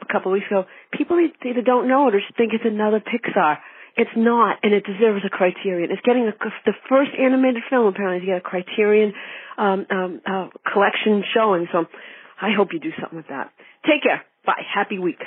a 0.00 0.12
couple 0.12 0.32
of 0.32 0.34
weeks 0.34 0.46
ago, 0.46 0.64
people 0.92 1.20
either 1.20 1.62
don't 1.62 1.88
know 1.88 2.08
it 2.08 2.14
or 2.14 2.20
just 2.20 2.36
think 2.36 2.52
it's 2.54 2.64
another 2.64 3.00
Pixar. 3.00 3.58
It's 3.96 4.10
not, 4.16 4.58
and 4.62 4.72
it 4.72 4.84
deserves 4.84 5.24
a 5.26 5.28
Criterion. 5.28 5.90
It's 5.90 6.00
getting 6.02 6.28
a, 6.28 6.32
the 6.64 6.72
first 6.88 7.10
animated 7.18 7.62
film 7.68 7.86
apparently 7.86 8.20
to 8.20 8.26
get 8.26 8.38
a 8.38 8.40
Criterion 8.40 9.12
um, 9.58 9.86
um, 9.90 10.20
uh, 10.24 10.48
collection 10.72 11.22
showing. 11.34 11.66
So 11.72 11.84
I 12.40 12.52
hope 12.56 12.72
you 12.72 12.80
do 12.80 12.92
something 13.00 13.16
with 13.16 13.28
that. 13.28 13.52
Take 13.84 14.02
care. 14.02 14.22
Bye. 14.46 14.62
Happy 14.72 14.98
week. 14.98 15.20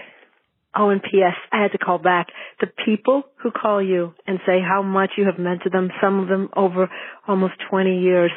Oh, 0.76 0.90
and 0.90 1.02
P.S. 1.02 1.36
I 1.52 1.62
had 1.62 1.72
to 1.74 1.78
call 1.78 2.00
back. 2.00 2.28
The 2.60 2.68
people 2.86 3.24
who 3.38 3.52
call 3.52 3.82
you 3.82 4.14
and 4.26 4.40
say 4.46 4.60
how 4.60 4.82
much 4.82 5.12
you 5.18 5.26
have 5.26 5.38
meant 5.38 5.64
to 5.64 5.70
them, 5.70 5.92
some 6.02 6.20
of 6.20 6.28
them 6.28 6.50
over 6.56 6.90
almost 7.28 7.54
20 7.70 8.02
years, 8.02 8.32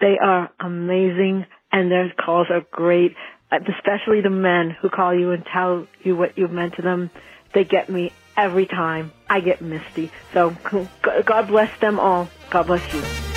they 0.00 0.16
are 0.22 0.50
amazing 0.58 1.46
and 1.70 1.90
their 1.90 2.12
calls 2.12 2.48
are 2.50 2.62
great. 2.70 3.14
Uh, 3.50 3.58
especially 3.76 4.22
the 4.22 4.30
men 4.30 4.74
who 4.80 4.88
call 4.88 5.14
you 5.14 5.32
and 5.32 5.44
tell 5.52 5.86
you 6.02 6.16
what 6.16 6.38
you've 6.38 6.50
meant 6.50 6.74
to 6.76 6.82
them. 6.82 7.10
They 7.54 7.64
get 7.64 7.90
me 7.90 8.12
every 8.36 8.66
time. 8.66 9.12
I 9.28 9.40
get 9.40 9.60
misty. 9.60 10.10
So 10.32 10.56
God 11.26 11.48
bless 11.48 11.78
them 11.80 12.00
all. 12.00 12.28
God 12.50 12.66
bless 12.66 12.94
you. 12.94 13.31